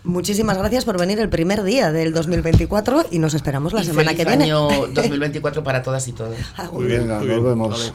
Muchísimas 0.04 0.58
gracias 0.58 0.84
por 0.84 0.99
venir 0.99 1.20
el 1.20 1.30
primer 1.30 1.64
día 1.64 1.91
del 1.91 2.12
2024 2.14 3.06
y 3.12 3.20
nos 3.20 3.34
esperamos 3.36 3.72
la 3.74 3.84
semana 3.84 4.16
que 4.16 4.26
viene. 4.26 4.45
año 4.45 4.68
2024 4.93 5.64
para 5.64 5.84
todas 5.84 6.08
y 6.08 6.14
todos. 6.14 6.36
Muy 6.72 6.86
bien, 6.86 7.08
nos 7.08 7.26
vemos. 7.26 7.93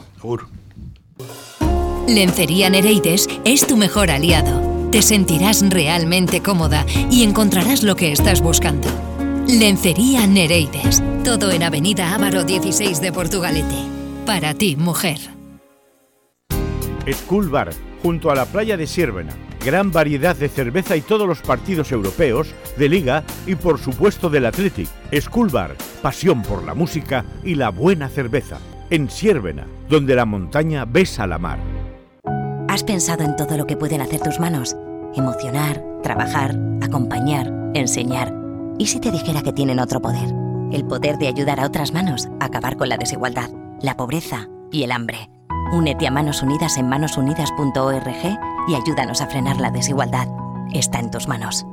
Lencería 2.07 2.69
Nereides 2.69 3.27
es 3.43 3.67
tu 3.67 3.75
mejor 3.75 4.09
aliado. 4.09 4.89
Te 4.91 5.01
sentirás 5.01 5.69
realmente 5.69 6.41
cómoda 6.41 6.85
y 7.11 7.23
encontrarás 7.23 7.83
lo 7.83 7.95
que 7.97 8.13
estás 8.13 8.41
buscando. 8.41 8.87
Lencería 9.47 10.25
Nereides. 10.27 11.03
Todo 11.25 11.51
en 11.51 11.63
Avenida 11.63 12.13
Ávaro 12.15 12.45
16 12.45 13.01
de 13.01 13.11
Portugalete. 13.11 13.75
Para 14.25 14.53
ti, 14.53 14.77
mujer. 14.77 15.19
School 17.11 17.49
Bar, 17.49 17.71
junto 18.01 18.31
a 18.31 18.35
la 18.35 18.45
playa 18.45 18.77
de 18.77 18.87
Sírvena. 18.87 19.33
Gran 19.67 19.91
variedad 19.91 20.33
de 20.33 20.47
cerveza 20.47 20.95
y 20.95 21.01
todos 21.01 21.27
los 21.27 21.41
partidos 21.41 21.91
europeos, 21.91 22.55
de 22.77 22.87
liga 22.87 23.25
y 23.45 23.55
por 23.55 23.79
supuesto 23.79 24.29
del 24.29 24.45
Athletic. 24.45 24.87
School 25.19 25.49
Bar, 25.49 25.75
pasión 26.01 26.41
por 26.41 26.63
la 26.63 26.73
música 26.73 27.25
y 27.43 27.55
la 27.55 27.67
buena 27.67 28.07
cerveza. 28.07 28.59
En 28.89 29.09
Sírvena, 29.09 29.67
donde 29.89 30.15
la 30.15 30.23
montaña 30.23 30.85
besa 30.85 31.27
la 31.27 31.37
mar. 31.37 31.59
¿Has 32.69 32.85
pensado 32.85 33.25
en 33.25 33.35
todo 33.35 33.57
lo 33.57 33.67
que 33.67 33.75
pueden 33.75 33.99
hacer 33.99 34.21
tus 34.21 34.39
manos? 34.39 34.73
Emocionar, 35.17 35.83
trabajar, 36.01 36.57
acompañar, 36.81 37.51
enseñar. 37.73 38.33
¿Y 38.77 38.85
si 38.85 39.01
te 39.01 39.11
dijera 39.11 39.41
que 39.41 39.51
tienen 39.51 39.81
otro 39.81 40.01
poder? 40.01 40.29
El 40.71 40.85
poder 40.85 41.17
de 41.17 41.27
ayudar 41.27 41.59
a 41.59 41.65
otras 41.65 41.91
manos 41.91 42.29
a 42.39 42.45
acabar 42.45 42.77
con 42.77 42.87
la 42.87 42.95
desigualdad, 42.95 43.49
la 43.81 43.97
pobreza 43.97 44.47
y 44.71 44.83
el 44.83 44.93
hambre. 44.93 45.29
Únete 45.71 46.07
a 46.07 46.11
Manos 46.11 46.41
Unidas 46.41 46.77
en 46.77 46.87
manosunidas.org 46.87 48.39
y 48.67 48.75
ayúdanos 48.75 49.19
a 49.21 49.27
frenar 49.27 49.59
la 49.59 49.69
desigualdad. 49.69 50.27
Está 50.73 50.99
en 50.99 51.11
tus 51.11 51.27
manos. 51.27 51.65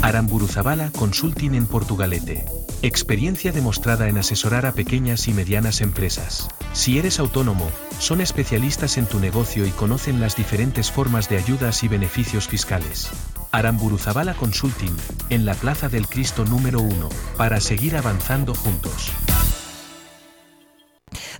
Aramburuzabala 0.00 0.90
Consulting 0.96 1.54
en 1.54 1.66
Portugalete. 1.66 2.44
Experiencia 2.82 3.52
demostrada 3.52 4.08
en 4.08 4.18
asesorar 4.18 4.66
a 4.66 4.72
pequeñas 4.72 5.28
y 5.28 5.32
medianas 5.32 5.80
empresas. 5.80 6.48
Si 6.72 6.98
eres 6.98 7.18
autónomo, 7.18 7.68
son 7.98 8.20
especialistas 8.20 8.96
en 8.96 9.06
tu 9.06 9.18
negocio 9.18 9.66
y 9.66 9.70
conocen 9.70 10.20
las 10.20 10.36
diferentes 10.36 10.90
formas 10.90 11.28
de 11.28 11.38
ayudas 11.38 11.82
y 11.82 11.88
beneficios 11.88 12.48
fiscales. 12.48 13.10
Aramburuzabala 13.50 14.34
Consulting, 14.34 14.96
en 15.30 15.44
la 15.44 15.54
Plaza 15.54 15.88
del 15.88 16.06
Cristo 16.08 16.44
número 16.44 16.80
1, 16.80 17.08
para 17.36 17.60
seguir 17.60 17.96
avanzando 17.96 18.54
juntos. 18.54 19.12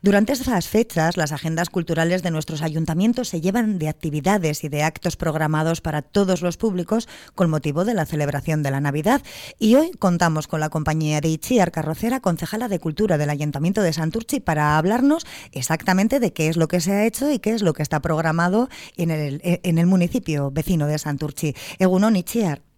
Durante 0.02 0.32
estas 0.32 0.66
fechas, 0.66 1.16
las 1.16 1.30
agendas 1.30 1.70
culturales 1.70 2.24
de 2.24 2.32
nuestros 2.32 2.62
ayuntamientos 2.62 3.28
se 3.28 3.40
llevan 3.40 3.78
de 3.78 3.88
actividades 3.88 4.64
y 4.64 4.68
de 4.68 4.82
actos 4.82 5.14
programados 5.14 5.80
para 5.80 6.02
todos 6.02 6.42
los 6.42 6.56
públicos 6.56 7.08
con 7.36 7.48
motivo 7.48 7.84
de 7.84 7.94
la 7.94 8.04
celebración 8.04 8.64
de 8.64 8.72
la 8.72 8.80
Navidad. 8.80 9.22
Y 9.60 9.76
hoy 9.76 9.92
contamos 9.92 10.48
con 10.48 10.58
la 10.58 10.70
compañía 10.70 11.20
de 11.20 11.28
Itziar 11.28 11.70
Carrocera, 11.70 12.18
concejala 12.18 12.66
de 12.66 12.80
Cultura 12.80 13.16
del 13.16 13.30
Ayuntamiento 13.30 13.80
de 13.80 13.92
Santurchi, 13.92 14.40
para 14.40 14.76
hablarnos 14.76 15.24
exactamente 15.52 16.18
de 16.18 16.32
qué 16.32 16.48
es 16.48 16.56
lo 16.56 16.66
que 16.66 16.80
se 16.80 16.90
ha 16.90 17.06
hecho 17.06 17.30
y 17.30 17.38
qué 17.38 17.52
es 17.52 17.62
lo 17.62 17.72
que 17.72 17.84
está 17.84 18.00
programado 18.00 18.68
en 18.96 19.12
el, 19.12 19.40
en 19.44 19.78
el 19.78 19.86
municipio 19.86 20.50
vecino 20.50 20.88
de 20.88 20.98
Santurchi. 20.98 21.54
Egunon, 21.78 22.16
Itziar. 22.16 22.71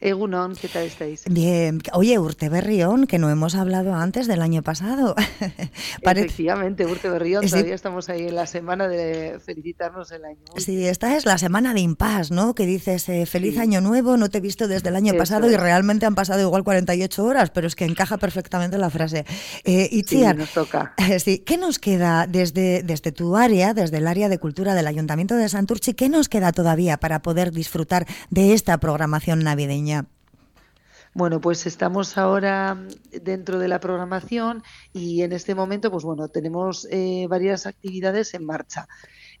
Egunon, 0.00 0.54
¿qué 0.56 0.68
tal 0.68 0.84
estáis? 0.84 1.24
Bien. 1.30 1.80
Oye, 1.92 2.18
Urte 2.18 2.48
Berrión, 2.48 3.06
que 3.06 3.18
no 3.18 3.30
hemos 3.30 3.54
hablado 3.54 3.94
antes 3.94 4.26
del 4.26 4.42
año 4.42 4.62
pasado. 4.62 5.14
Efectivamente, 6.02 6.84
Urte 6.84 7.08
Berrión, 7.08 7.48
todavía 7.48 7.74
estamos 7.74 8.08
ahí 8.08 8.28
en 8.28 8.34
la 8.34 8.46
semana 8.46 8.88
de 8.88 9.38
felicitarnos 9.44 10.10
el 10.12 10.24
año. 10.24 10.40
Sí, 10.56 10.86
esta 10.86 11.16
es 11.16 11.24
la 11.24 11.38
semana 11.38 11.72
de 11.74 11.80
impas, 11.80 12.30
¿no? 12.30 12.54
Que 12.54 12.66
dices, 12.66 13.08
eh, 13.08 13.24
feliz 13.26 13.58
año 13.58 13.80
nuevo, 13.80 14.16
no 14.16 14.28
te 14.28 14.38
he 14.38 14.40
visto 14.40 14.68
desde 14.68 14.88
el 14.88 14.96
año 14.96 15.14
pasado 15.14 15.50
y 15.50 15.56
realmente 15.56 16.06
han 16.06 16.14
pasado 16.14 16.40
igual 16.40 16.64
48 16.64 17.24
horas, 17.24 17.50
pero 17.50 17.66
es 17.66 17.76
que 17.76 17.84
encaja 17.84 18.18
perfectamente 18.18 18.78
la 18.78 18.90
frase. 18.90 19.24
Eh, 19.64 19.88
Itziar, 19.92 20.34
sí, 20.34 20.40
nos 20.40 20.50
toca. 20.50 20.94
sí, 21.18 21.38
¿qué 21.38 21.56
nos 21.56 21.78
queda 21.78 22.26
desde, 22.26 22.82
desde 22.82 23.12
tu 23.12 23.36
área, 23.36 23.74
desde 23.74 23.98
el 23.98 24.08
área 24.08 24.28
de 24.28 24.38
cultura 24.38 24.74
del 24.74 24.86
Ayuntamiento 24.86 25.36
de 25.36 25.48
Santurchi, 25.48 25.94
qué 25.94 26.08
nos 26.08 26.28
queda 26.28 26.52
todavía 26.52 26.98
para 26.98 27.22
poder 27.22 27.52
disfrutar 27.52 28.06
de 28.30 28.54
esta 28.54 28.78
programación 28.78 29.44
navideña? 29.44 29.83
Bueno, 31.16 31.40
pues 31.40 31.64
estamos 31.66 32.18
ahora 32.18 32.76
dentro 33.22 33.60
de 33.60 33.68
la 33.68 33.78
programación 33.78 34.64
y 34.92 35.22
en 35.22 35.32
este 35.32 35.54
momento, 35.54 35.88
pues 35.92 36.02
bueno, 36.02 36.26
tenemos 36.28 36.88
eh, 36.90 37.26
varias 37.28 37.66
actividades 37.66 38.34
en 38.34 38.44
marcha. 38.44 38.88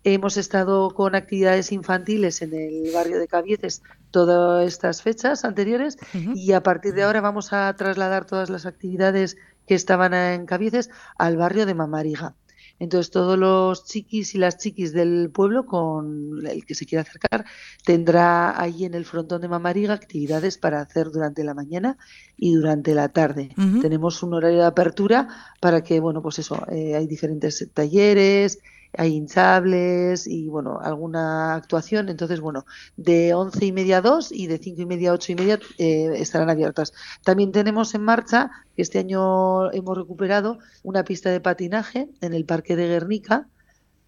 Hemos 0.04 0.36
estado 0.36 0.90
con 0.94 1.16
actividades 1.16 1.72
infantiles 1.72 2.42
en 2.42 2.54
el 2.54 2.92
barrio 2.92 3.18
de 3.18 3.26
Cavieces 3.26 3.82
todas 4.12 4.64
estas 4.68 5.02
fechas 5.02 5.44
anteriores 5.44 5.96
y 6.12 6.52
a 6.52 6.62
partir 6.62 6.94
de 6.94 7.02
ahora 7.02 7.20
vamos 7.20 7.52
a 7.52 7.74
trasladar 7.74 8.24
todas 8.24 8.50
las 8.50 8.66
actividades 8.66 9.36
que 9.66 9.74
estaban 9.74 10.14
en 10.14 10.46
Cavieces 10.46 10.90
al 11.18 11.36
barrio 11.36 11.66
de 11.66 11.74
Mamariga. 11.74 12.34
Entonces 12.78 13.10
todos 13.10 13.38
los 13.38 13.84
chiquis 13.84 14.34
y 14.34 14.38
las 14.38 14.58
chiquis 14.58 14.92
del 14.92 15.30
pueblo 15.30 15.64
con 15.66 16.44
el 16.46 16.64
que 16.64 16.74
se 16.74 16.86
quiera 16.86 17.02
acercar 17.02 17.44
tendrá 17.84 18.60
ahí 18.60 18.84
en 18.84 18.94
el 18.94 19.04
frontón 19.04 19.40
de 19.42 19.48
Mamariga 19.48 19.94
actividades 19.94 20.58
para 20.58 20.80
hacer 20.80 21.10
durante 21.10 21.44
la 21.44 21.54
mañana 21.54 21.96
y 22.36 22.54
durante 22.54 22.94
la 22.94 23.08
tarde. 23.08 23.50
Tenemos 23.80 24.22
un 24.22 24.34
horario 24.34 24.58
de 24.58 24.66
apertura 24.66 25.28
para 25.60 25.82
que, 25.82 26.00
bueno, 26.00 26.20
pues 26.20 26.38
eso, 26.40 26.66
eh, 26.70 26.96
hay 26.96 27.06
diferentes 27.06 27.66
talleres, 27.72 28.60
hay 28.96 29.14
hinchables 29.14 30.26
y 30.26 30.48
bueno, 30.48 30.78
alguna 30.82 31.54
actuación. 31.54 32.08
Entonces, 32.08 32.40
bueno, 32.40 32.64
de 32.96 33.34
once 33.34 33.64
y 33.64 33.72
media 33.72 33.98
a 33.98 34.00
dos 34.00 34.32
y 34.32 34.46
de 34.46 34.58
cinco 34.58 34.82
y 34.82 34.86
media 34.86 35.10
a 35.10 35.14
ocho 35.14 35.32
y 35.32 35.34
media 35.34 35.58
eh, 35.78 36.10
estarán 36.16 36.50
abiertas. 36.50 36.92
También 37.22 37.52
tenemos 37.52 37.94
en 37.94 38.02
marcha, 38.02 38.50
este 38.76 38.98
año 38.98 39.72
hemos 39.72 39.96
recuperado 39.96 40.58
una 40.82 41.04
pista 41.04 41.30
de 41.30 41.40
patinaje 41.40 42.08
en 42.20 42.34
el 42.34 42.44
Parque 42.44 42.76
de 42.76 42.88
Guernica 42.88 43.48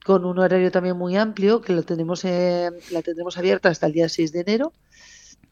con 0.04 0.24
un 0.24 0.38
horario 0.38 0.70
también 0.70 0.96
muy 0.96 1.16
amplio 1.16 1.60
que 1.60 1.72
lo 1.72 1.82
tenemos, 1.82 2.24
eh, 2.24 2.70
la 2.92 3.02
tendremos 3.02 3.36
abierta 3.38 3.70
hasta 3.70 3.86
el 3.86 3.92
día 3.92 4.08
6 4.08 4.32
de 4.32 4.40
enero. 4.40 4.72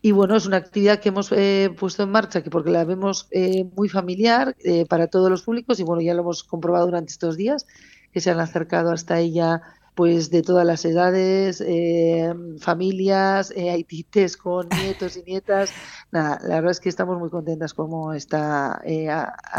Y 0.00 0.12
bueno, 0.12 0.36
es 0.36 0.46
una 0.46 0.58
actividad 0.58 1.00
que 1.00 1.08
hemos 1.08 1.32
eh, 1.32 1.74
puesto 1.78 2.02
en 2.02 2.10
marcha 2.10 2.42
que 2.42 2.50
porque 2.50 2.70
la 2.70 2.84
vemos 2.84 3.26
muy 3.74 3.88
familiar 3.88 4.54
para 4.86 5.06
todos 5.06 5.30
los 5.30 5.42
públicos 5.42 5.80
y 5.80 5.82
bueno, 5.82 6.02
ya 6.02 6.12
lo 6.12 6.20
hemos 6.20 6.44
comprobado 6.44 6.84
durante 6.84 7.10
estos 7.10 7.38
días 7.38 7.66
que 8.14 8.20
se 8.20 8.30
han 8.30 8.40
acercado 8.40 8.92
hasta 8.92 9.18
ella 9.18 9.60
pues 9.94 10.30
de 10.30 10.42
todas 10.42 10.66
las 10.66 10.84
edades, 10.84 11.62
eh, 11.64 12.32
familias, 12.58 13.52
eh, 13.54 13.70
hay 13.70 13.84
tites 13.84 14.36
con 14.36 14.68
nietos 14.82 15.16
y 15.16 15.22
nietas. 15.22 15.70
Nada, 16.10 16.40
la 16.42 16.56
verdad 16.56 16.72
es 16.72 16.80
que 16.80 16.88
estamos 16.88 17.18
muy 17.18 17.30
contentas 17.30 17.74
cómo 17.74 18.12
está 18.12 18.80
eh, 18.84 19.08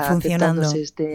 funcionando 0.07 0.69
este. 0.71 1.13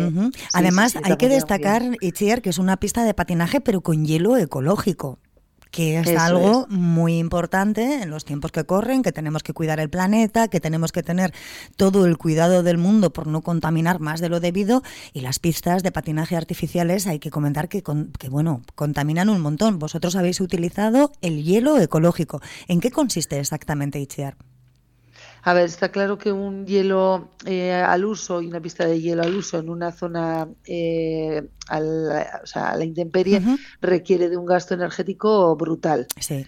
Además, 0.54 0.96
hay 1.02 1.16
que 1.16 1.28
destacar, 1.28 1.82
Itziar, 2.00 2.40
que 2.40 2.50
es 2.50 2.58
una 2.58 2.78
pista 2.78 3.04
de 3.04 3.12
patinaje, 3.12 3.60
pero 3.60 3.82
con 3.82 4.06
hielo 4.06 4.38
ecológico 4.38 5.18
que 5.70 5.98
es 5.98 6.16
algo 6.16 6.66
muy 6.68 7.18
importante 7.18 8.02
en 8.02 8.10
los 8.10 8.24
tiempos 8.24 8.52
que 8.52 8.64
corren, 8.64 9.02
que 9.02 9.12
tenemos 9.12 9.42
que 9.42 9.52
cuidar 9.52 9.80
el 9.80 9.90
planeta, 9.90 10.48
que 10.48 10.60
tenemos 10.60 10.92
que 10.92 11.02
tener 11.02 11.32
todo 11.76 12.06
el 12.06 12.18
cuidado 12.18 12.62
del 12.62 12.78
mundo 12.78 13.12
por 13.12 13.26
no 13.26 13.42
contaminar 13.42 14.00
más 14.00 14.20
de 14.20 14.28
lo 14.28 14.40
debido 14.40 14.82
y 15.12 15.20
las 15.20 15.38
pistas 15.38 15.82
de 15.82 15.92
patinaje 15.92 16.36
artificiales 16.36 17.06
hay 17.06 17.18
que 17.18 17.30
comentar 17.30 17.68
que, 17.68 17.82
que 18.18 18.28
bueno, 18.28 18.62
contaminan 18.74 19.28
un 19.28 19.40
montón. 19.40 19.78
Vosotros 19.78 20.16
habéis 20.16 20.40
utilizado 20.40 21.12
el 21.20 21.44
hielo 21.44 21.78
ecológico. 21.78 22.40
¿En 22.68 22.80
qué 22.80 22.90
consiste 22.90 23.38
exactamente 23.38 24.00
Itziar? 24.00 24.36
A 25.42 25.54
ver, 25.54 25.64
está 25.64 25.90
claro 25.90 26.18
que 26.18 26.32
un 26.32 26.66
hielo 26.66 27.30
eh, 27.46 27.72
al 27.72 28.04
uso 28.04 28.42
y 28.42 28.46
una 28.46 28.60
pista 28.60 28.86
de 28.86 29.00
hielo 29.00 29.22
al 29.22 29.34
uso 29.34 29.58
en 29.58 29.70
una 29.70 29.90
zona 29.92 30.48
eh, 30.66 31.48
a 31.68 32.76
la 32.76 32.84
intemperie 32.84 33.40
requiere 33.80 34.28
de 34.28 34.36
un 34.36 34.44
gasto 34.44 34.74
energético 34.74 35.54
brutal 35.56 36.06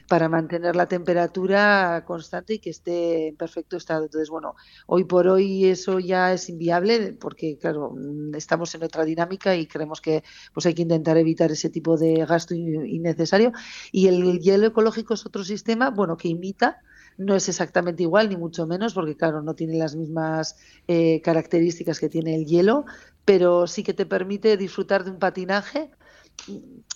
para 0.09 0.29
mantener 0.29 0.75
la 0.75 0.87
temperatura 0.87 2.03
constante 2.07 2.55
y 2.55 2.59
que 2.59 2.71
esté 2.71 3.29
en 3.29 3.37
perfecto 3.37 3.77
estado. 3.77 4.05
Entonces, 4.05 4.29
bueno, 4.31 4.57
hoy 4.87 5.05
por 5.05 5.29
hoy 5.29 5.67
eso 5.67 6.01
ya 6.01 6.33
es 6.33 6.49
inviable 6.49 7.13
porque, 7.13 7.57
claro, 7.57 7.95
estamos 8.35 8.75
en 8.75 8.83
otra 8.83 9.05
dinámica 9.05 9.55
y 9.55 9.67
creemos 9.67 10.01
que 10.01 10.25
pues 10.53 10.67
hay 10.67 10.75
que 10.75 10.83
intentar 10.83 11.17
evitar 11.17 11.53
ese 11.53 11.71
tipo 11.71 11.97
de 11.97 12.27
gasto 12.27 12.55
innecesario. 12.55 13.53
Y 13.93 14.09
el 14.09 14.41
hielo 14.41 14.67
ecológico 14.67 15.15
es 15.15 15.25
otro 15.25 15.45
sistema, 15.45 15.91
bueno, 15.91 16.17
que 16.17 16.29
imita 16.29 16.83
no 17.19 17.35
es 17.35 17.49
exactamente 17.49 18.03
igual, 18.03 18.29
ni 18.29 18.37
mucho 18.37 18.67
menos, 18.67 18.95
porque 18.95 19.17
claro, 19.17 19.43
no 19.43 19.55
tiene 19.55 19.77
las 19.77 19.95
mismas 19.95 20.57
eh, 20.89 21.21
características 21.23 22.01
que 22.01 22.09
tiene 22.09 22.35
el 22.35 22.47
hielo, 22.47 22.85
pero 23.25 23.67
sí 23.67 23.83
que 23.83 23.95
te 23.95 24.07
permite 24.07 24.57
disfrutar 24.57 25.05
de 25.05 25.11
un 25.11 25.19
patinaje. 25.19 25.91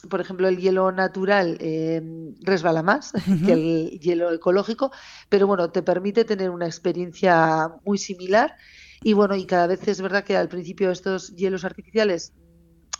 Por 0.09 0.21
ejemplo, 0.21 0.49
el 0.49 0.59
hielo 0.59 0.91
natural 0.93 1.57
eh, 1.61 2.03
resbala 2.41 2.83
más 2.83 3.13
que 3.47 3.53
el 3.53 4.01
hielo 4.01 4.33
ecológico, 4.33 4.91
pero 5.29 5.47
bueno, 5.47 5.71
te 5.71 5.83
permite 5.83 6.25
tener 6.25 6.51
una 6.51 6.67
experiencia 6.67 7.71
muy 7.85 7.99
similar. 7.99 8.57
Y 9.03 9.13
bueno, 9.13 9.37
y 9.37 9.45
cada 9.45 9.67
vez 9.67 9.87
es 9.87 10.01
verdad 10.01 10.25
que 10.25 10.37
al 10.37 10.49
principio 10.49 10.91
estos 10.91 11.37
hielos 11.37 11.65
artificiales 11.65 12.33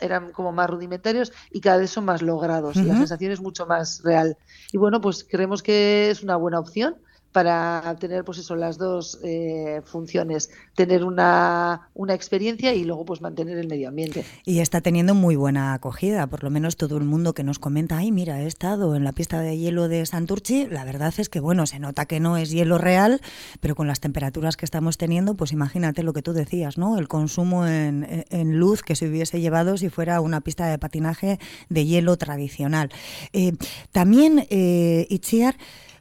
eran 0.01 0.33
como 0.33 0.53
más 0.53 0.69
rudimentarios 0.69 1.33
y 1.51 1.61
cada 1.61 1.79
vez 1.79 1.91
son 1.91 2.05
más 2.05 2.23
logrados. 2.23 2.77
La 2.77 2.97
sensación 2.97 3.33
es 3.33 3.41
mucho 3.41 3.67
más 3.67 4.03
real. 4.03 4.37
Y 4.73 4.79
bueno, 4.79 5.01
pues 5.01 5.27
creemos 5.29 5.63
que 5.63 6.11
es 6.11 6.23
una 6.23 6.37
buena 6.37 6.59
opción 6.59 6.97
para 7.33 7.97
tener 8.01 8.25
pues 8.25 8.39
eso 8.39 8.57
las 8.57 8.79
dos 8.79 9.19
eh, 9.23 9.83
funciones. 9.85 10.51
Tener 10.75 11.05
una, 11.05 11.89
una, 11.95 12.15
experiencia 12.15 12.73
y 12.73 12.85
luego 12.85 13.05
pues 13.05 13.21
mantener 13.21 13.59
el 13.59 13.69
medio 13.69 13.89
ambiente. 13.89 14.25
Y 14.45 14.61
está 14.61 14.81
teniendo 14.81 15.15
muy 15.15 15.37
buena 15.37 15.75
acogida 15.75 16.27
por 16.27 16.43
lo 16.43 16.51
menos 16.51 16.77
todo 16.77 16.97
el 16.97 17.05
mundo 17.05 17.35
que 17.35 17.45
nos 17.45 17.59
comenta 17.59 17.99
ay 17.99 18.11
mira 18.11 18.41
he 18.41 18.47
estado 18.47 18.97
en 18.97 19.05
la 19.05 19.13
pista 19.13 19.41
de 19.41 19.59
hielo 19.59 19.89
de 19.89 20.05
Santurchi 20.07 20.67
la 20.67 20.85
verdad 20.85 21.13
es 21.19 21.29
que 21.29 21.41
bueno 21.41 21.67
se 21.67 21.79
nota 21.79 22.07
que 22.07 22.21
no 22.21 22.37
es 22.37 22.51
hielo 22.51 22.79
real 22.79 23.21
pero 23.61 23.75
con 23.75 23.87
las 23.87 24.01
temperaturas 24.01 24.57
que 24.57 24.65
estamos 24.65 24.97
teniendo 24.97 25.35
pues 25.35 25.53
imagínate 25.53 26.03
lo 26.03 26.13
que 26.13 26.23
tú 26.23 26.33
decías 26.33 26.79
no 26.79 26.99
el 26.99 27.09
consumo 27.09 27.67
en, 27.67 28.25
en 28.31 28.59
luz 28.59 28.83
que 28.83 28.97
se 28.97 29.09
hubiese 29.09 29.41
llevado 29.41 29.77
si 29.77 29.91
fuera 29.91 30.21
una 30.21 30.41
pista 30.41 30.67
de 30.67 30.79
patinaje 30.79 31.39
de 31.69 31.85
hielo 31.85 32.17
tradicional. 32.17 32.91
Eh, 33.33 33.53
también 33.93 34.47
eh, 34.51 35.07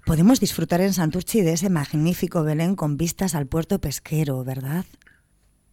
Podemos 0.06 0.40
disfrutar 0.40 0.82
en 0.82 0.94
Santurchi 0.94 1.42
de 1.42 1.54
ese 1.54 1.72
magnífico 1.72 2.44
Belén 2.44 2.76
con 2.76 2.96
vistas 2.96 3.34
al 3.34 3.48
puerto 3.48 3.80
pesquero, 3.80 4.44
¿verdad? 4.44 4.86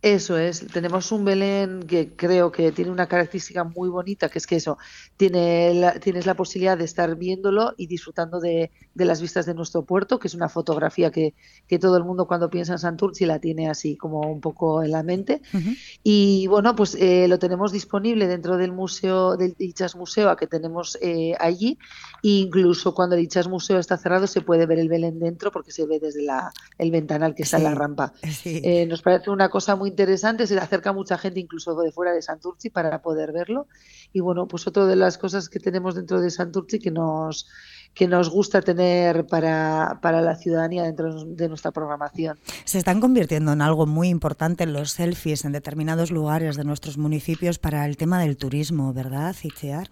Eso 0.03 0.37
es, 0.37 0.67
tenemos 0.67 1.13
un 1.13 1.25
Belén 1.25 1.85
que 1.85 2.11
creo 2.17 2.51
que 2.51 2.73
tiene 2.73 2.91
una 2.91 3.07
característica 3.07 3.63
muy 3.63 3.89
bonita, 3.89 4.29
que 4.29 4.39
es 4.39 4.49
que 4.49 4.57
eso, 4.57 4.77
tiene 5.17 5.93
tienes 6.03 6.27
la 6.27 6.35
posibilidad 6.35 6.77
de 6.77 6.85
estar 6.85 7.15
viéndolo 7.15 7.73
y 7.77 7.87
disfrutando 7.87 8.41
de, 8.41 8.73
las 8.97 9.23
vistas 9.23 9.47
de 9.47 9.55
nuestro 9.55 9.85
puerto, 9.85 10.19
que 10.19 10.27
es 10.27 10.35
una 10.35 10.49
fotografía 10.49 11.13
que, 11.13 11.35
todo 11.81 11.97
el 11.97 12.05
mundo 12.05 12.27
cuando 12.27 12.51
piensa 12.51 12.73
en 12.73 12.79
Santurci 12.81 13.25
la 13.27 13.39
tiene 13.39 13.71
así 13.71 13.97
como 13.97 14.21
un 14.21 14.41
poco 14.41 14.83
en 14.83 14.91
la 14.91 15.05
mente. 15.05 15.41
Y 16.03 16.49
bueno, 16.49 16.75
pues 16.75 16.97
eh, 16.97 17.29
lo 17.29 17.39
tenemos 17.39 17.73
disponible 17.73 18.27
dentro 18.27 18.57
del 18.57 18.73
museo, 18.73 19.37
del 19.37 19.55
Dichas 19.55 19.97
Museo 19.97 20.35
que 20.37 20.47
tenemos 20.47 20.99
eh, 21.01 21.35
allí. 21.39 21.79
E 22.23 22.29
incluso 22.29 22.93
cuando 22.95 23.15
el 23.15 23.23
Dichas 23.23 23.49
Museo 23.49 23.79
está 23.79 23.97
cerrado 23.97 24.27
se 24.27 24.41
puede 24.41 24.67
ver 24.67 24.81
el 24.81 24.89
Belén 24.89 25.19
dentro 25.19 25.51
porque 25.51 25.71
se 25.71 25.87
ve 25.87 25.99
desde 25.99 26.23
la, 26.23 26.53
el 26.77 26.91
ventanal 26.91 27.35
que 27.35 27.45
está 27.45 27.57
en 27.57 27.65
la 27.65 27.75
rampa. 27.75 28.13
Eh, 28.45 28.87
nos 28.87 29.01
parece 29.03 29.31
una 29.31 29.49
cosa 29.49 29.77
muy 29.77 29.92
interesante, 29.93 30.47
se 30.47 30.55
le 30.55 30.61
acerca 30.61 30.93
mucha 30.93 31.17
gente 31.17 31.39
incluso 31.41 31.75
de 31.81 31.93
fuera 31.93 32.13
de 32.13 32.23
Santurci 32.23 32.71
para 32.71 33.01
poder 33.03 33.33
verlo. 33.33 33.69
Y 34.13 34.21
bueno, 34.21 34.49
pues 34.49 34.67
otra 34.67 34.87
de 34.87 34.97
las 34.97 35.19
cosas 35.19 35.49
que 35.49 35.61
tenemos 35.61 35.95
dentro 35.95 36.21
de 36.21 36.31
Santurci 36.31 36.79
que 36.79 36.91
nos 36.91 37.47
que 37.95 38.09
nos 38.09 38.31
gusta 38.31 38.63
tener 38.63 39.27
para, 39.27 39.99
para 40.01 40.23
la 40.23 40.35
ciudadanía 40.35 40.85
dentro 40.85 41.25
de 41.25 41.49
nuestra 41.49 41.73
programación. 41.73 42.39
Se 42.65 42.79
están 42.79 43.03
convirtiendo 43.03 43.53
en 43.53 43.61
algo 43.61 43.87
muy 43.87 44.09
importante 44.09 44.65
los 44.65 44.93
selfies 44.93 45.45
en 45.45 45.53
determinados 45.53 46.11
lugares 46.11 46.57
de 46.57 46.65
nuestros 46.65 46.97
municipios 46.97 47.59
para 47.59 47.85
el 47.85 47.99
tema 47.99 48.21
del 48.21 48.39
turismo, 48.39 48.95
¿verdad, 48.95 49.37
Ichear? 49.43 49.91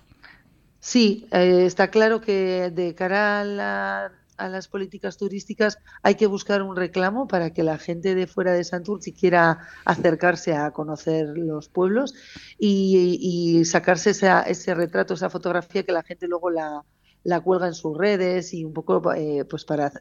Sí, 0.81 1.29
eh, 1.31 1.65
está 1.67 1.91
claro 1.91 2.23
que 2.23 2.71
de 2.71 2.95
cara 2.95 3.43
a 3.43 3.45
la 3.45 4.13
a 4.41 4.49
las 4.49 4.69
políticas 4.69 5.19
turísticas 5.19 5.79
hay 6.03 6.15
que 6.15 6.27
buscar 6.27 6.63
un 6.63 6.75
reclamo 6.75 7.29
para 7.29 7.53
que 7.53 7.63
la 7.63 7.79
gente 7.79 8.15
de 8.15 8.27
fuera 8.27 8.53
de 8.53 8.65
Santurce 8.65 9.13
quiera 9.13 9.59
acercarse 9.85 10.55
a 10.55 10.71
conocer 10.73 11.37
los 11.37 11.69
pueblos 11.69 12.15
y, 12.59 13.63
sacarse 13.65 14.11
ese 14.11 14.75
retrato, 14.75 15.15
esa 15.15 15.31
fotografía 15.31 15.85
que 15.85 15.93
la 15.93 16.03
gente 16.03 16.27
luego 16.27 16.51
la, 16.51 16.85
la 17.23 17.41
cuelga 17.41 17.67
en 17.67 17.75
sus 17.75 17.97
redes 17.97 18.55
y 18.55 18.65
un 18.65 18.73
poco 18.73 19.13
eh, 19.15 19.45
pues 19.49 19.65
para 19.65 19.93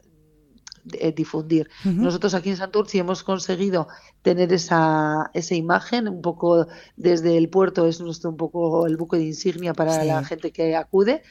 eh, 0.92 1.12
difundir. 1.12 1.68
Nosotros 1.84 2.34
aquí 2.34 2.50
en 2.50 2.56
Santurci 2.56 2.98
hemos 2.98 3.22
conseguido 3.22 3.88
tener 4.22 4.52
esa, 4.52 5.30
esa 5.34 5.54
imagen, 5.54 6.08
un 6.08 6.22
poco 6.22 6.66
desde 6.96 7.36
el 7.36 7.48
puerto 7.48 7.86
es 7.86 8.00
nuestro 8.00 8.30
un 8.30 8.36
poco 8.36 8.86
el 8.86 8.96
buque 8.96 9.16
de 9.16 9.24
insignia 9.24 9.74
para 9.74 10.04
la 10.04 10.24
gente 10.24 10.52
que 10.52 10.76
acude. 10.76 11.22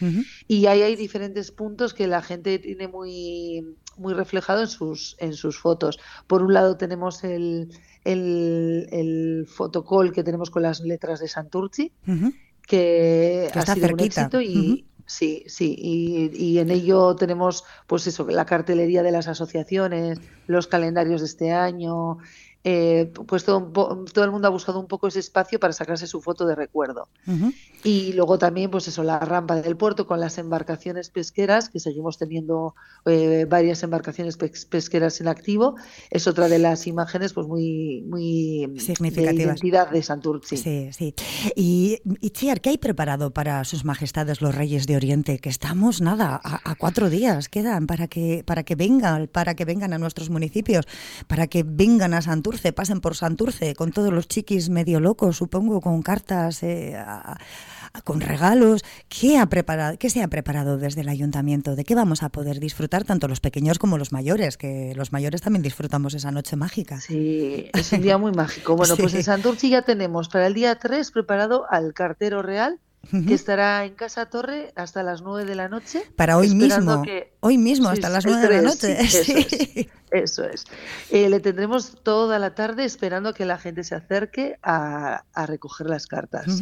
Y 0.47 0.65
ahí 0.67 0.81
hay 0.81 0.95
diferentes 0.95 1.51
puntos 1.51 1.93
que 1.93 2.07
la 2.07 2.21
gente 2.21 2.59
tiene 2.59 2.87
muy 2.87 3.75
muy 3.97 4.13
reflejado 4.13 4.61
en 4.61 4.67
sus 4.67 5.15
en 5.19 5.33
sus 5.33 5.59
fotos. 5.59 5.99
Por 6.27 6.41
un 6.41 6.53
lado 6.53 6.77
tenemos 6.77 7.23
el 7.23 7.69
el, 8.05 8.87
el 8.91 9.45
fotocall 9.47 10.11
que 10.11 10.23
tenemos 10.23 10.49
con 10.49 10.63
las 10.63 10.79
letras 10.81 11.19
de 11.19 11.27
Santurci, 11.27 11.91
que, 12.65 13.49
ha 13.53 13.73
sido 13.73 13.93
un 13.93 13.99
éxito 13.99 14.41
y, 14.41 14.85
Sí, 15.09 15.43
sí, 15.47 15.75
y, 15.75 16.29
y, 16.35 16.59
en 16.59 16.69
ello 16.69 17.15
tenemos, 17.15 17.65
pues 17.87 18.05
eso, 18.05 18.27
la 18.29 18.45
cartelería 18.45 19.01
de 19.01 19.11
las 19.11 19.27
asociaciones, 19.27 20.21
los 20.45 20.67
calendarios 20.67 21.21
de 21.21 21.25
este 21.25 21.51
año, 21.51 22.19
eh, 22.71 23.11
pues 23.25 23.45
todo, 23.45 23.71
todo, 24.13 24.25
el 24.25 24.29
mundo 24.29 24.47
ha 24.47 24.51
buscado 24.51 24.79
un 24.79 24.85
poco 24.85 25.07
ese 25.07 25.17
espacio 25.17 25.59
para 25.59 25.73
sacarse 25.73 26.05
su 26.05 26.21
foto 26.21 26.45
de 26.45 26.53
recuerdo. 26.53 27.07
Y 27.83 28.13
luego 28.13 28.37
también, 28.37 28.69
pues 28.69 28.87
eso, 28.87 29.01
la 29.01 29.17
rampa 29.17 29.55
del 29.55 29.75
puerto 29.75 30.05
con 30.05 30.19
las 30.19 30.37
embarcaciones 30.37 31.09
pesqueras, 31.09 31.69
que 31.69 31.79
seguimos 31.79 32.19
teniendo 32.19 32.75
eh, 33.05 33.47
varias 33.49 33.81
embarcaciones 33.81 34.37
pesqueras 34.37 35.19
en 35.19 35.29
activo, 35.29 35.77
es 36.11 36.27
otra 36.27 36.47
de 36.47 36.59
las 36.59 36.85
imágenes 36.85 37.33
pues 37.33 37.47
muy, 37.47 38.03
muy 38.07 38.71
significativas. 38.77 39.35
De 39.35 39.43
identidad 39.43 39.89
de 39.89 40.03
Santurce. 40.03 40.57
Sí, 40.57 40.89
sí. 40.91 41.15
Y, 41.55 41.97
y 42.21 42.29
Chiar, 42.29 42.61
¿qué 42.61 42.69
hay 42.69 42.77
preparado 42.77 43.31
para 43.31 43.63
sus 43.63 43.83
majestades 43.83 44.41
los 44.41 44.53
reyes 44.53 44.85
de 44.85 44.95
Oriente? 44.95 45.39
Que 45.39 45.49
estamos, 45.49 46.01
nada, 46.01 46.39
a, 46.43 46.75
cuatro 46.75 47.09
días 47.09 47.49
quedan 47.49 47.87
para 47.87 48.07
que, 48.07 48.43
para 48.45 48.61
que 48.61 48.75
vengan, 48.75 49.27
para 49.27 49.55
que 49.55 49.65
vengan 49.65 49.93
a 49.93 49.97
nuestros 49.97 50.29
municipios, 50.29 50.85
para 51.27 51.47
que 51.47 51.63
vengan 51.63 52.13
a 52.13 52.21
Santurce 52.21 52.58
pasen 52.73 53.01
por 53.01 53.15
Santurce, 53.15 53.75
con 53.75 53.91
todos 53.91 54.13
los 54.13 54.27
chiquis 54.27 54.69
medio 54.69 54.99
locos, 54.99 55.37
supongo, 55.37 55.81
con 55.81 56.01
cartas, 56.01 56.63
eh, 56.63 56.97
con 58.03 58.21
regalos. 58.21 58.83
¿Qué, 59.07 59.37
ha 59.37 59.47
preparado, 59.47 59.97
¿Qué 59.97 60.09
se 60.09 60.21
ha 60.21 60.27
preparado 60.27 60.77
desde 60.77 61.01
el 61.01 61.09
ayuntamiento? 61.09 61.75
¿De 61.75 61.83
qué 61.83 61.95
vamos 61.95 62.23
a 62.23 62.29
poder 62.29 62.59
disfrutar 62.59 63.03
tanto 63.03 63.27
los 63.27 63.39
pequeños 63.39 63.79
como 63.79 63.97
los 63.97 64.11
mayores? 64.11 64.57
Que 64.57 64.93
los 64.95 65.11
mayores 65.11 65.41
también 65.41 65.63
disfrutamos 65.63 66.13
esa 66.13 66.31
noche 66.31 66.55
mágica. 66.55 66.99
Sí, 67.01 67.69
es 67.73 67.91
un 67.91 68.01
día 68.01 68.17
muy 68.17 68.31
mágico. 68.31 68.75
Bueno, 68.75 68.95
pues 68.97 69.13
en 69.15 69.23
Santurce 69.23 69.69
ya 69.69 69.81
tenemos 69.81 70.29
para 70.29 70.47
el 70.47 70.53
día 70.53 70.75
3 70.75 71.11
preparado 71.11 71.65
al 71.69 71.93
cartero 71.93 72.41
real 72.41 72.79
que 73.09 73.33
estará 73.33 73.85
en 73.85 73.95
Casa 73.95 74.27
Torre 74.27 74.71
hasta 74.75 75.03
las 75.03 75.21
9 75.21 75.45
de 75.45 75.55
la 75.55 75.69
noche. 75.69 76.03
Para 76.15 76.37
hoy 76.37 76.53
mismo. 76.53 77.03
Hoy 77.39 77.57
mismo, 77.57 77.89
hasta 77.89 78.09
las 78.09 78.25
9 78.25 78.41
de 78.41 78.49
la 78.49 78.61
noche. 78.61 78.97
eso 80.11 80.43
es. 80.43 80.65
Eh, 81.09 81.29
le 81.29 81.39
tendremos 81.39 82.01
toda 82.03 82.39
la 82.39 82.55
tarde 82.55 82.85
esperando 82.85 83.29
a 83.29 83.33
que 83.33 83.45
la 83.45 83.57
gente 83.57 83.83
se 83.83 83.95
acerque 83.95 84.57
a, 84.61 85.23
recoger 85.47 85.87
las 85.87 86.07
cartas. 86.07 86.61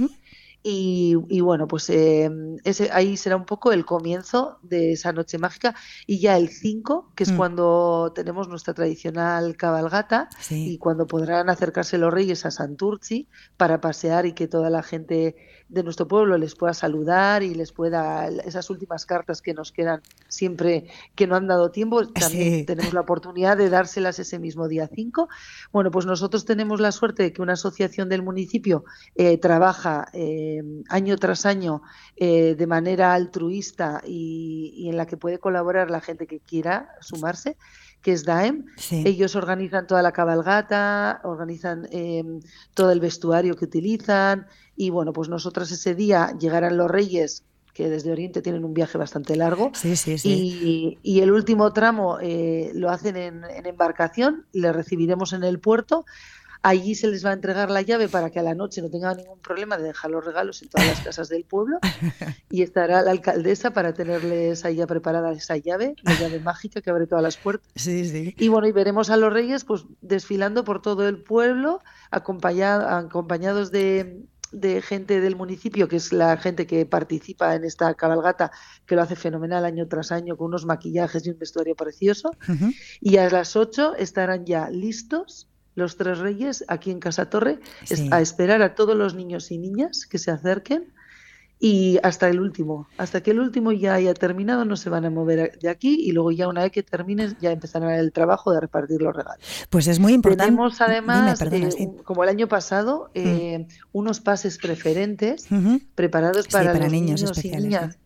Y, 0.69 1.39
bueno, 1.39 1.65
pues 1.65 1.89
eh, 1.89 2.29
ese, 2.65 2.89
ahí 2.91 3.15
será 3.15 3.37
un 3.37 3.45
poco 3.45 3.71
el 3.71 3.85
comienzo 3.85 4.59
de 4.63 4.91
esa 4.91 5.13
noche 5.13 5.37
mágica. 5.37 5.75
Y 6.05 6.19
ya 6.19 6.35
el 6.35 6.49
5, 6.49 7.13
que 7.15 7.23
es 7.23 7.31
mm. 7.31 7.37
cuando 7.37 8.11
tenemos 8.13 8.49
nuestra 8.49 8.73
tradicional 8.73 9.55
cabalgata, 9.55 10.27
y 10.49 10.77
cuando 10.77 11.07
podrán 11.07 11.49
acercarse 11.49 11.97
los 11.97 12.13
reyes 12.13 12.45
a 12.45 12.51
Santurci 12.51 13.29
para 13.55 13.79
pasear 13.79 14.25
y 14.25 14.33
que 14.33 14.49
toda 14.49 14.69
la 14.69 14.83
gente 14.83 15.37
de 15.69 15.83
nuestro 15.83 16.07
pueblo 16.07 16.37
les 16.37 16.55
pueda 16.55 16.73
saludar 16.73 17.43
y 17.43 17.53
les 17.53 17.71
pueda 17.71 18.27
esas 18.27 18.69
últimas 18.69 19.05
cartas 19.05 19.41
que 19.41 19.53
nos 19.53 19.71
quedan 19.71 20.01
siempre 20.27 20.87
que 21.15 21.27
no 21.27 21.35
han 21.35 21.47
dado 21.47 21.71
tiempo, 21.71 22.05
también 22.13 22.65
tenemos 22.65 22.93
la 22.93 23.01
oportunidad 23.01 23.57
de 23.57 23.69
dárselas 23.69 24.19
ese 24.19 24.39
mismo 24.39 24.67
día 24.67 24.89
5. 24.93 25.27
Bueno, 25.71 25.91
pues 25.91 26.05
nosotros 26.05 26.45
tenemos 26.45 26.79
la 26.79 26.91
suerte 26.91 27.23
de 27.23 27.33
que 27.33 27.41
una 27.41 27.53
asociación 27.53 28.09
del 28.09 28.23
municipio 28.23 28.85
eh, 29.15 29.37
trabaja 29.37 30.07
eh, 30.13 30.63
año 30.89 31.17
tras 31.17 31.45
año 31.45 31.81
eh, 32.15 32.55
de 32.55 32.67
manera 32.67 33.13
altruista 33.13 34.01
y, 34.05 34.73
y 34.75 34.89
en 34.89 34.97
la 34.97 35.05
que 35.05 35.17
puede 35.17 35.39
colaborar 35.39 35.91
la 35.91 36.01
gente 36.01 36.27
que 36.27 36.39
quiera 36.39 36.89
sumarse 37.01 37.57
que 38.01 38.13
es 38.13 38.23
DAEM. 38.23 38.65
Ellos 38.91 39.35
organizan 39.35 39.87
toda 39.87 40.01
la 40.01 40.11
cabalgata, 40.11 41.19
organizan 41.23 41.87
em, 41.91 42.39
todo 42.73 42.91
el 42.91 42.99
vestuario 42.99 43.55
que 43.55 43.65
utilizan 43.65 44.47
y 44.75 44.89
bueno, 44.89 45.13
pues 45.13 45.29
nosotras 45.29 45.71
ese 45.71 45.95
día 45.95 46.33
llegarán 46.39 46.77
los 46.77 46.89
reyes 46.89 47.43
que 47.73 47.89
desde 47.89 48.11
Oriente 48.11 48.41
tienen 48.41 48.65
un 48.65 48.73
viaje 48.73 48.97
bastante 48.97 49.35
largo. 49.35 49.69
Sí, 49.75 49.95
sí, 49.95 50.17
sí. 50.17 50.97
Y, 51.03 51.19
el 51.19 51.31
último 51.31 51.73
tramo 51.73 52.17
eh, 52.19 52.71
lo 52.73 52.89
hacen 52.89 53.15
en, 53.17 53.43
en, 53.43 53.67
embarcación, 53.67 54.47
le 54.51 54.73
recibiremos 54.73 55.31
en 55.33 55.43
el 55.43 55.59
puerto. 55.59 56.05
Allí 56.67 56.95
se 56.95 57.07
les 57.07 57.25
va 57.25 57.29
a 57.29 57.33
entregar 57.33 57.71
la 57.71 57.81
llave 57.81 58.09
para 58.09 58.29
que 58.29 58.39
a 58.39 58.43
la 58.43 58.53
noche 58.53 58.81
no 58.81 58.89
tengan 58.89 59.15
ningún 59.15 59.39
problema 59.39 59.77
de 59.77 59.85
dejar 59.85 60.11
los 60.11 60.25
regalos 60.25 60.61
en 60.61 60.67
todas 60.67 60.85
las 60.85 60.99
casas 60.99 61.29
del 61.29 61.45
pueblo. 61.45 61.79
Y 62.49 62.61
estará 62.61 63.01
la 63.01 63.11
alcaldesa 63.11 63.71
para 63.71 63.93
tenerles 63.93 64.65
ahí 64.65 64.75
ya 64.75 64.87
preparada 64.87 65.31
esa 65.31 65.55
llave, 65.55 65.95
la 66.03 66.13
llave 66.19 66.39
mágica 66.39 66.81
que 66.81 66.89
abre 66.89 67.07
todas 67.07 67.23
las 67.23 67.37
puertas. 67.37 67.69
Sí, 67.75 68.07
sí. 68.09 68.35
Y 68.37 68.47
bueno, 68.49 68.67
y 68.67 68.73
veremos 68.73 69.09
a 69.09 69.17
los 69.17 69.31
reyes 69.31 69.63
pues 69.63 69.85
desfilando 70.01 70.65
por 70.65 70.81
todo 70.81 71.07
el 71.07 71.23
pueblo, 71.23 71.81
acompañados 72.11 73.71
de, 73.71 74.25
de 74.51 74.81
gente 74.81 75.21
del 75.21 75.37
municipio, 75.37 75.87
que 75.87 75.97
es 75.97 76.11
la 76.11 76.35
gente 76.35 76.67
que 76.67 76.85
participa 76.85 77.55
en 77.55 77.63
esta 77.63 77.93
cabalgata, 77.93 78.51
que 78.85 78.95
lo 78.95 79.03
hace 79.03 79.15
fenomenal 79.15 79.63
año 79.63 79.87
tras 79.87 80.11
año 80.11 80.35
con 80.35 80.47
unos 80.47 80.65
maquillajes 80.65 81.25
y 81.25 81.29
un 81.29 81.39
vestuario 81.39 81.75
precioso. 81.75 82.31
Y 82.99 83.17
a 83.17 83.29
las 83.29 83.55
8 83.55 83.95
estarán 83.95 84.45
ya 84.45 84.69
listos 84.69 85.47
los 85.77 85.95
tres 85.95 86.17
reyes 86.17 86.65
aquí 86.67 86.91
en 86.91 86.99
Casa 86.99 87.29
Torre 87.29 87.59
a 88.11 88.19
esperar 88.19 88.61
a 88.61 88.75
todos 88.75 88.95
los 88.95 89.13
niños 89.13 89.51
y 89.51 89.59
niñas 89.59 90.05
que 90.05 90.17
se 90.17 90.31
acerquen 90.31 90.91
y 91.59 91.97
hasta 92.03 92.29
el 92.29 92.39
último. 92.39 92.87
Hasta 92.97 93.21
que 93.21 93.31
el 93.31 93.39
último 93.39 93.71
ya 93.71 93.93
haya 93.93 94.13
terminado 94.13 94.65
no 94.65 94.75
se 94.75 94.89
van 94.89 95.05
a 95.05 95.09
mover 95.09 95.57
de 95.59 95.69
aquí 95.69 95.97
y 96.01 96.11
luego 96.11 96.31
ya 96.31 96.47
una 96.47 96.63
vez 96.63 96.71
que 96.71 96.83
termines 96.83 97.35
ya 97.39 97.51
empezarán 97.51 97.91
el 97.91 98.11
trabajo 98.11 98.51
de 98.51 98.59
repartir 98.59 99.01
los 99.01 99.15
regalos. 99.15 99.45
Pues 99.69 99.87
es 99.87 99.99
muy 99.99 100.13
importante. 100.13 100.45
Tenemos 100.45 100.81
además, 100.81 101.41
eh, 101.41 101.91
como 102.03 102.23
el 102.23 102.29
año 102.29 102.47
pasado, 102.47 103.09
eh, 103.13 103.59
mm. 103.59 103.65
unos 103.93 104.19
pases 104.19 104.57
preferentes 104.57 105.47
preparados 105.95 106.47
para, 106.47 106.73
los 106.73 106.91
niños, 106.91 107.43
y 107.43 107.51
niñas 107.51 107.97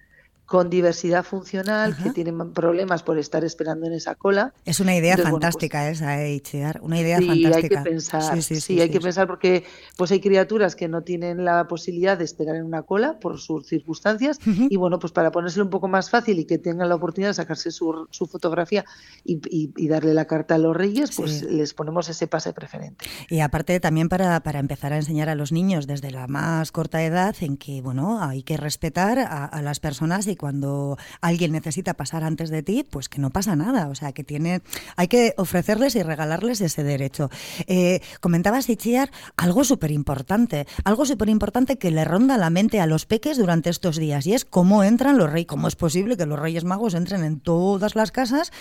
con 0.51 0.69
diversidad 0.69 1.23
funcional, 1.23 1.95
que 1.95 2.09
tienen 2.09 2.51
problemas 2.51 3.03
por 3.03 3.17
estar 3.17 3.45
esperando 3.45 3.87
en 3.87 3.93
esa 3.93 4.15
cola. 4.15 4.53
Es 4.65 4.81
una 4.81 4.93
idea 4.93 5.15
pues 5.15 5.29
fantástica 5.29 5.89
esa, 5.89 6.21
eh, 6.25 6.41
una 6.81 6.99
idea 6.99 7.19
sí, 7.19 7.27
fantástica. 7.27 7.79
Hay 7.79 7.83
que 7.85 7.89
pensar, 7.89 8.41
sí, 8.43 8.59
sí, 8.59 8.81
hay 8.81 8.89
que 8.89 8.99
pensar 8.99 9.27
porque 9.27 9.63
pues 9.95 10.11
hay 10.11 10.19
criaturas 10.19 10.75
que 10.75 10.89
no 10.89 11.03
tienen 11.03 11.45
la 11.45 11.69
posibilidad 11.69 12.17
de 12.17 12.25
esperar 12.25 12.57
en 12.57 12.65
una 12.65 12.81
cola 12.81 13.17
por 13.17 13.39
sus 13.39 13.65
circunstancias 13.65 14.39
y 14.45 14.75
bueno, 14.75 14.99
pues 14.99 15.13
para 15.13 15.31
ponérselo 15.31 15.63
un 15.63 15.69
poco 15.69 15.87
más 15.87 16.09
fácil 16.09 16.37
y 16.37 16.43
que 16.43 16.57
tengan 16.57 16.89
la 16.89 16.95
oportunidad 16.95 17.29
de 17.29 17.35
sacarse 17.35 17.71
su, 17.71 18.09
su 18.11 18.27
fotografía 18.27 18.83
y, 19.23 19.39
y, 19.49 19.87
darle 19.87 20.13
la 20.13 20.25
carta 20.25 20.55
a 20.55 20.57
los 20.57 20.75
reyes, 20.75 21.15
pues 21.15 21.43
les 21.43 21.73
ponemos 21.73 22.09
ese 22.09 22.27
pase 22.27 22.51
preferente. 22.51 23.05
Y 23.29 23.39
aparte 23.39 23.79
también 23.79 24.09
para, 24.09 24.41
para, 24.43 24.59
empezar 24.59 24.91
a 24.91 24.97
enseñar 24.97 25.29
a 25.29 25.35
los 25.35 25.53
niños 25.53 25.87
desde 25.87 26.11
la 26.11 26.27
más 26.27 26.73
corta 26.73 27.01
edad 27.03 27.37
en 27.39 27.55
que, 27.55 27.81
bueno, 27.81 28.21
hay 28.21 28.43
que 28.43 28.57
respetar 28.57 29.17
a, 29.19 29.45
a 29.45 29.61
las 29.61 29.79
personas 29.79 30.27
y 30.27 30.35
cuando 30.41 30.97
alguien 31.21 31.51
necesita 31.51 31.93
pasar 31.93 32.23
antes 32.23 32.49
de 32.49 32.63
ti, 32.63 32.83
pues 32.83 33.07
que 33.07 33.21
no 33.21 33.29
pasa 33.29 33.55
nada. 33.55 33.87
O 33.89 33.95
sea, 33.95 34.11
que 34.11 34.23
tiene, 34.23 34.61
hay 34.95 35.07
que 35.07 35.35
ofrecerles 35.37 35.95
y 35.95 36.01
regalarles 36.01 36.61
ese 36.61 36.83
derecho. 36.83 37.29
Eh, 37.67 38.01
comentabas, 38.19 38.67
Ichiar, 38.67 39.11
algo 39.37 39.63
súper 39.63 39.91
importante, 39.91 40.65
algo 40.83 41.05
súper 41.05 41.29
importante 41.29 41.77
que 41.77 41.91
le 41.91 42.03
ronda 42.05 42.37
la 42.37 42.49
mente 42.49 42.81
a 42.81 42.87
los 42.87 43.05
peques 43.05 43.37
durante 43.37 43.69
estos 43.69 43.97
días 43.97 44.25
y 44.25 44.33
es 44.33 44.43
cómo 44.43 44.83
entran 44.83 45.19
los 45.19 45.31
reyes, 45.31 45.47
cómo 45.47 45.67
es 45.67 45.75
posible 45.75 46.17
que 46.17 46.25
los 46.25 46.39
reyes 46.39 46.63
magos 46.63 46.95
entren 46.95 47.23
en 47.23 47.39
todas 47.39 47.95
las 47.95 48.11
casas 48.11 48.51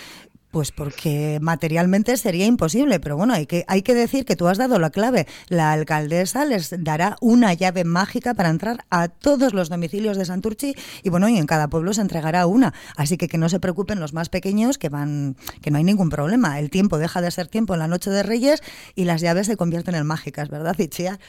pues 0.51 0.71
porque 0.71 1.39
materialmente 1.41 2.15
sería 2.17 2.45
imposible, 2.45 2.99
pero 2.99 3.17
bueno, 3.17 3.33
hay 3.33 3.45
que, 3.45 3.63
hay 3.67 3.81
que 3.81 3.95
decir 3.95 4.25
que 4.25 4.35
tú 4.35 4.47
has 4.47 4.57
dado 4.57 4.77
la 4.79 4.89
clave. 4.89 5.27
La 5.47 5.71
alcaldesa 5.71 6.45
les 6.45 6.75
dará 6.83 7.15
una 7.21 7.53
llave 7.53 7.83
mágica 7.85 8.33
para 8.33 8.49
entrar 8.49 8.85
a 8.89 9.07
todos 9.07 9.53
los 9.53 9.69
domicilios 9.69 10.17
de 10.17 10.25
Santurchi 10.25 10.75
y 11.03 11.09
bueno, 11.09 11.29
y 11.29 11.37
en 11.37 11.47
cada 11.47 11.69
pueblo 11.69 11.93
se 11.93 12.01
entregará 12.01 12.45
una. 12.45 12.73
Así 12.97 13.17
que 13.17 13.27
que 13.27 13.37
no 13.37 13.49
se 13.49 13.59
preocupen 13.59 13.99
los 13.99 14.13
más 14.13 14.29
pequeños 14.29 14.77
que 14.77 14.89
van, 14.89 15.37
que 15.61 15.71
no 15.71 15.77
hay 15.77 15.83
ningún 15.83 16.09
problema. 16.09 16.59
El 16.59 16.69
tiempo 16.69 16.97
deja 16.97 17.21
de 17.21 17.31
ser 17.31 17.47
tiempo 17.47 17.73
en 17.73 17.79
la 17.79 17.87
noche 17.87 18.09
de 18.09 18.23
Reyes 18.23 18.61
y 18.95 19.05
las 19.05 19.21
llaves 19.21 19.47
se 19.47 19.57
convierten 19.57 19.95
en 19.95 20.05
mágicas, 20.05 20.49
¿verdad, 20.49 20.77
Ichia? 20.77 21.19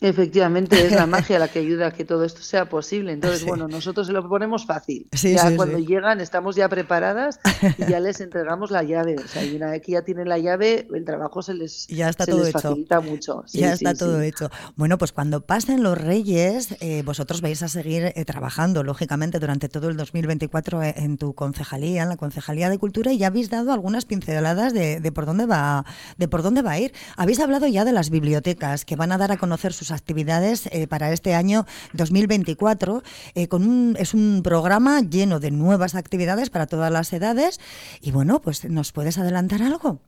Efectivamente, 0.00 0.86
es 0.86 0.92
la 0.92 1.06
magia 1.06 1.38
la 1.40 1.48
que 1.48 1.58
ayuda 1.58 1.88
a 1.88 1.90
que 1.90 2.04
todo 2.04 2.24
esto 2.24 2.42
sea 2.42 2.68
posible. 2.68 3.12
Entonces, 3.18 3.44
bueno, 3.44 3.66
nosotros 3.68 4.06
se 4.06 4.12
lo 4.12 4.28
ponemos 4.28 4.64
fácil. 4.64 5.08
ya 5.12 5.56
cuando 5.56 5.78
llegan 5.78 6.20
estamos 6.20 6.56
ya 6.56 6.68
preparadas 6.68 7.40
y 7.78 7.90
ya 7.90 8.00
les 8.00 8.20
entregamos 8.20 8.70
la 8.70 8.82
llave. 8.82 9.16
O 9.16 9.26
sea, 9.26 9.44
y 9.44 9.56
una 9.56 9.70
vez 9.70 9.82
que 9.82 9.92
ya 9.92 10.02
tienen 10.02 10.28
la 10.28 10.38
llave, 10.38 10.86
el 10.94 11.04
trabajo 11.04 11.42
se 11.42 11.54
les, 11.54 11.86
ya 11.88 12.08
está 12.08 12.26
todo 12.26 12.44
facilita 12.50 13.00
mucho. 13.00 13.44
ya 13.52 13.72
está 13.72 13.94
todo 13.94 14.20
hecho. 14.20 14.50
Bueno, 14.76 14.98
pues 14.98 15.12
cuando 15.12 15.40
pasen 15.40 15.82
los 15.82 15.98
Reyes, 15.98 16.76
eh, 16.80 17.02
vosotros 17.04 17.40
vais 17.40 17.62
a 17.62 17.68
seguir 17.68 18.12
eh, 18.14 18.24
trabajando, 18.24 18.84
lógicamente, 18.84 19.38
durante 19.40 19.68
todo 19.68 19.88
el 19.88 19.96
2024 19.96 20.82
eh, 20.82 20.94
en 20.98 21.18
tu 21.18 21.34
concejalía, 21.34 22.04
en 22.04 22.08
la 22.08 22.16
Concejalía 22.16 22.70
de 22.70 22.78
Cultura, 22.78 23.12
y 23.12 23.18
ya 23.18 23.28
habéis 23.28 23.50
dado 23.50 23.72
algunas 23.72 24.04
pinceladas 24.04 24.72
de, 24.72 25.00
de 25.00 25.12
por 25.12 25.26
dónde 25.26 25.46
va, 25.46 25.84
de 26.16 26.28
por 26.28 26.42
dónde 26.42 26.62
va 26.62 26.72
a 26.72 26.78
ir. 26.78 26.92
Habéis 27.16 27.40
hablado 27.40 27.66
ya 27.66 27.84
de 27.84 27.92
las 27.92 28.10
bibliotecas 28.10 28.84
que 28.84 28.96
van 28.96 29.12
a 29.12 29.18
dar 29.18 29.32
a 29.32 29.36
conocer 29.36 29.72
sus 29.72 29.87
actividades 29.90 30.66
eh, 30.66 30.86
para 30.86 31.12
este 31.12 31.34
año 31.34 31.66
2024. 31.92 33.02
Eh, 33.34 33.48
con 33.48 33.62
un, 33.68 33.96
es 33.98 34.14
un 34.14 34.42
programa 34.42 35.00
lleno 35.00 35.40
de 35.40 35.50
nuevas 35.50 35.94
actividades 35.94 36.50
para 36.50 36.66
todas 36.66 36.92
las 36.92 37.12
edades. 37.12 37.60
Y 38.00 38.12
bueno, 38.12 38.40
pues 38.40 38.64
¿nos 38.64 38.92
puedes 38.92 39.18
adelantar 39.18 39.62
algo? 39.62 40.00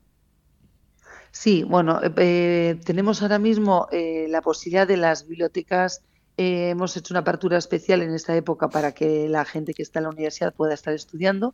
Sí, 1.33 1.63
bueno, 1.63 2.01
eh, 2.17 2.81
tenemos 2.85 3.23
ahora 3.23 3.39
mismo 3.39 3.87
la 3.93 4.43
posibilidad 4.43 4.87
de 4.87 4.97
las 4.97 5.29
bibliotecas 5.29 6.03
hemos 6.43 6.97
hecho 6.97 7.13
una 7.13 7.21
apertura 7.21 7.59
especial 7.59 8.03
en 8.03 8.15
esta 8.15 8.35
época 8.35 8.69
para 8.69 8.93
que 8.93 9.29
la 9.29 9.45
gente 9.45 9.75
que 9.75 9.83
está 9.83 9.99
en 9.99 10.05
la 10.05 10.11
universidad 10.11 10.55
pueda 10.55 10.75
estar 10.75 10.95
estudiando. 10.95 11.53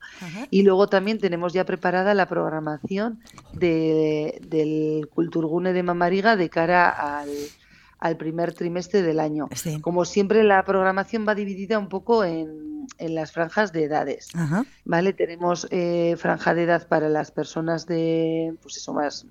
Y 0.51 0.63
luego 0.63 0.89
también 0.89 1.19
tenemos 1.19 1.53
ya 1.53 1.65
preparada 1.65 2.15
la 2.15 2.29
programación 2.29 3.21
de, 3.53 4.41
del 4.47 5.09
Culturgune 5.09 5.73
de 5.73 5.83
Mamariga 5.83 6.37
de 6.37 6.49
cara 6.51 6.89
al, 6.89 7.31
al 8.07 8.17
primer 8.17 8.53
trimestre 8.53 9.03
del 9.03 9.21
año. 9.21 9.49
Como 9.81 10.05
siempre, 10.05 10.45
la 10.45 10.65
programación 10.65 11.27
va 11.27 11.35
dividida 11.35 11.79
un 11.79 11.89
poco 11.89 12.25
en, 12.25 12.87
en 12.99 13.15
las 13.15 13.33
franjas 13.33 13.73
de 13.73 13.85
edades. 13.85 14.29
¿Vale? 14.85 15.13
Tenemos 15.13 15.67
eh, 15.71 16.17
franja 16.19 16.55
de 16.55 16.63
edad 16.65 16.87
para 16.89 17.09
las 17.09 17.31
personas 17.31 17.87
de, 17.87 18.55
pues 18.63 18.77
eso, 18.77 18.93
más 18.93 19.27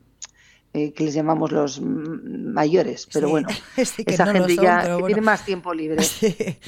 eh, 0.74 0.92
que 0.92 1.06
les 1.06 1.14
llamamos 1.14 1.52
los 1.52 1.80
mayores, 1.82 3.08
pero 3.12 3.30
bueno, 3.30 3.48
esa 3.78 4.26
gente 4.26 4.56
ya 4.58 4.98
tiene 5.06 5.22
más 5.22 5.46
tiempo 5.46 5.74
libre. 5.74 6.04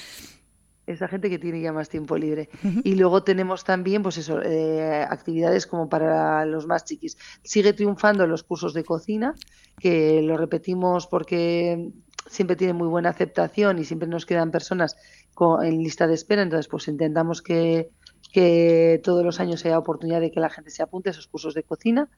esa 0.87 1.07
gente 1.07 1.29
que 1.29 1.37
tiene 1.37 1.61
ya 1.61 1.73
más 1.73 1.89
tiempo 1.89 2.17
libre. 2.17 2.49
Y 2.83 2.95
luego 2.95 3.23
tenemos 3.23 3.63
también, 3.63 4.01
pues 4.01 4.17
eso, 4.17 4.41
eh, 4.41 5.05
actividades 5.07 5.67
como 5.67 5.89
para 5.89 6.45
los 6.45 6.65
más 6.65 6.85
chiquis. 6.85 7.17
Sigue 7.43 7.73
triunfando 7.73 8.25
los 8.25 8.43
cursos 8.43 8.73
de 8.73 8.83
cocina, 8.83 9.35
que 9.79 10.21
lo 10.21 10.37
repetimos 10.37 11.05
porque 11.05 11.91
siempre 12.25 12.55
tiene 12.55 12.73
muy 12.73 12.87
buena 12.87 13.09
aceptación 13.09 13.79
y 13.79 13.85
siempre 13.85 14.07
nos 14.07 14.25
quedan 14.25 14.49
personas 14.51 14.95
en 15.61 15.83
lista 15.83 16.07
de 16.07 16.15
espera, 16.15 16.41
entonces 16.41 16.67
pues 16.67 16.87
intentamos 16.87 17.43
que, 17.43 17.91
que 18.33 18.99
todos 19.03 19.23
los 19.23 19.39
años 19.39 19.63
haya 19.65 19.77
oportunidad 19.77 20.19
de 20.19 20.31
que 20.31 20.39
la 20.39 20.49
gente 20.49 20.71
se 20.71 20.81
apunte 20.81 21.09
a 21.09 21.11
esos 21.11 21.27
cursos 21.27 21.53
de 21.53 21.63
cocina. 21.63 22.09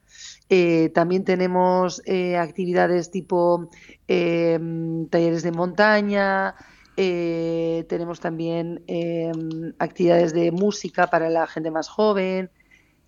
Eh, 0.49 0.89
también 0.93 1.25
tenemos 1.25 2.01
eh, 2.05 2.37
actividades 2.37 3.11
tipo 3.11 3.69
talleres 4.07 5.43
de 5.43 5.51
montaña, 5.51 6.55
eh, 7.01 7.85
tenemos 7.87 8.19
también 8.19 8.83
em, 8.85 9.71
actividades 9.79 10.33
de 10.33 10.51
música 10.51 11.07
para 11.07 11.29
la 11.29 11.47
gente 11.47 11.71
más 11.71 11.87
joven. 11.87 12.49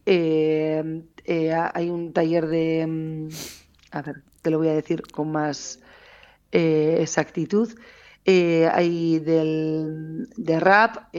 Em, 0.06 1.04
eh, 1.26 1.54
hay 1.54 1.90
un 1.90 2.14
taller 2.14 2.48
de, 2.48 2.80
em, 2.80 3.30
a 3.92 4.02
ver, 4.02 4.24
te 4.42 4.50
lo 4.50 4.60
voy 4.60 4.70
a 4.70 4.74
decir 4.74 5.04
con 5.12 5.34
más 5.34 5.82
eh, 6.54 7.00
exactitud. 7.02 7.68
hay 8.26 9.20
del, 9.20 10.30
de 10.38 10.60
rap, 10.62 11.14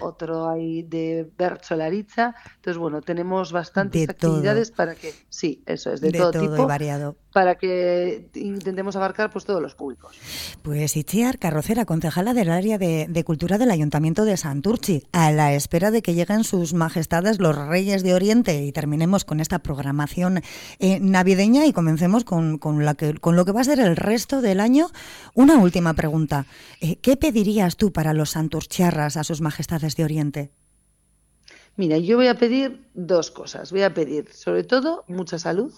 otro 0.00 0.48
hay 0.48 0.82
de 0.82 1.30
Bert. 1.38 1.62
Entonces, 1.70 2.76
bueno, 2.76 3.02
tenemos 3.02 3.52
bastantes 3.52 4.08
actividades 4.08 4.72
para 4.72 4.96
que, 4.96 5.14
sí, 5.28 5.62
eso 5.64 5.92
es, 5.92 6.00
de, 6.00 6.10
todo, 6.10 6.32
tipo. 6.32 6.66
variado 6.66 7.14
para 7.32 7.56
que 7.56 8.28
intentemos 8.34 8.96
abarcar 8.96 9.30
pues 9.30 9.44
todos 9.44 9.62
los 9.62 9.74
públicos. 9.74 10.16
Pues 10.62 10.96
Itziar 10.96 11.38
Carrocera, 11.38 11.84
concejala 11.84 12.34
del 12.34 12.50
área 12.50 12.78
de, 12.78 13.24
Cultura 13.24 13.58
del 13.58 13.70
Ayuntamiento 13.70 14.24
de 14.24 14.36
Santurchi, 14.36 15.04
a 15.12 15.30
la 15.30 15.54
espera 15.54 15.90
de 15.90 16.02
que 16.02 16.14
lleguen 16.14 16.44
sus 16.44 16.74
majestades 16.74 17.38
los 17.38 17.56
Reyes 17.56 18.02
de 18.02 18.14
Oriente 18.14 18.64
y 18.64 18.72
terminemos 18.72 19.24
con 19.24 19.40
esta 19.40 19.60
programación 19.60 20.42
eh, 20.78 20.98
navideña 21.00 21.66
y 21.66 21.72
comencemos 21.72 22.24
con, 22.24 22.58
con, 22.58 22.84
la 22.84 22.94
que, 22.94 23.14
con 23.14 23.36
lo 23.36 23.44
que 23.44 23.52
va 23.52 23.60
a 23.60 23.64
ser 23.64 23.78
el 23.78 23.96
resto 23.96 24.40
del 24.40 24.60
año. 24.60 24.88
Una 25.34 25.58
última 25.58 25.94
pregunta. 25.94 26.46
Eh, 26.80 26.96
¿Qué 26.96 27.16
pedirías 27.16 27.76
tú 27.76 27.92
para 27.92 28.14
los 28.14 28.30
santurchiarras 28.30 29.16
a 29.16 29.24
sus 29.24 29.40
majestades 29.40 29.96
de 29.96 30.04
Oriente? 30.04 30.50
Mira, 31.76 31.98
yo 31.98 32.16
voy 32.16 32.26
a 32.26 32.34
pedir 32.34 32.84
dos 32.94 33.30
cosas. 33.30 33.70
Voy 33.70 33.82
a 33.82 33.94
pedir, 33.94 34.30
sobre 34.32 34.64
todo, 34.64 35.04
mucha 35.08 35.38
salud, 35.38 35.72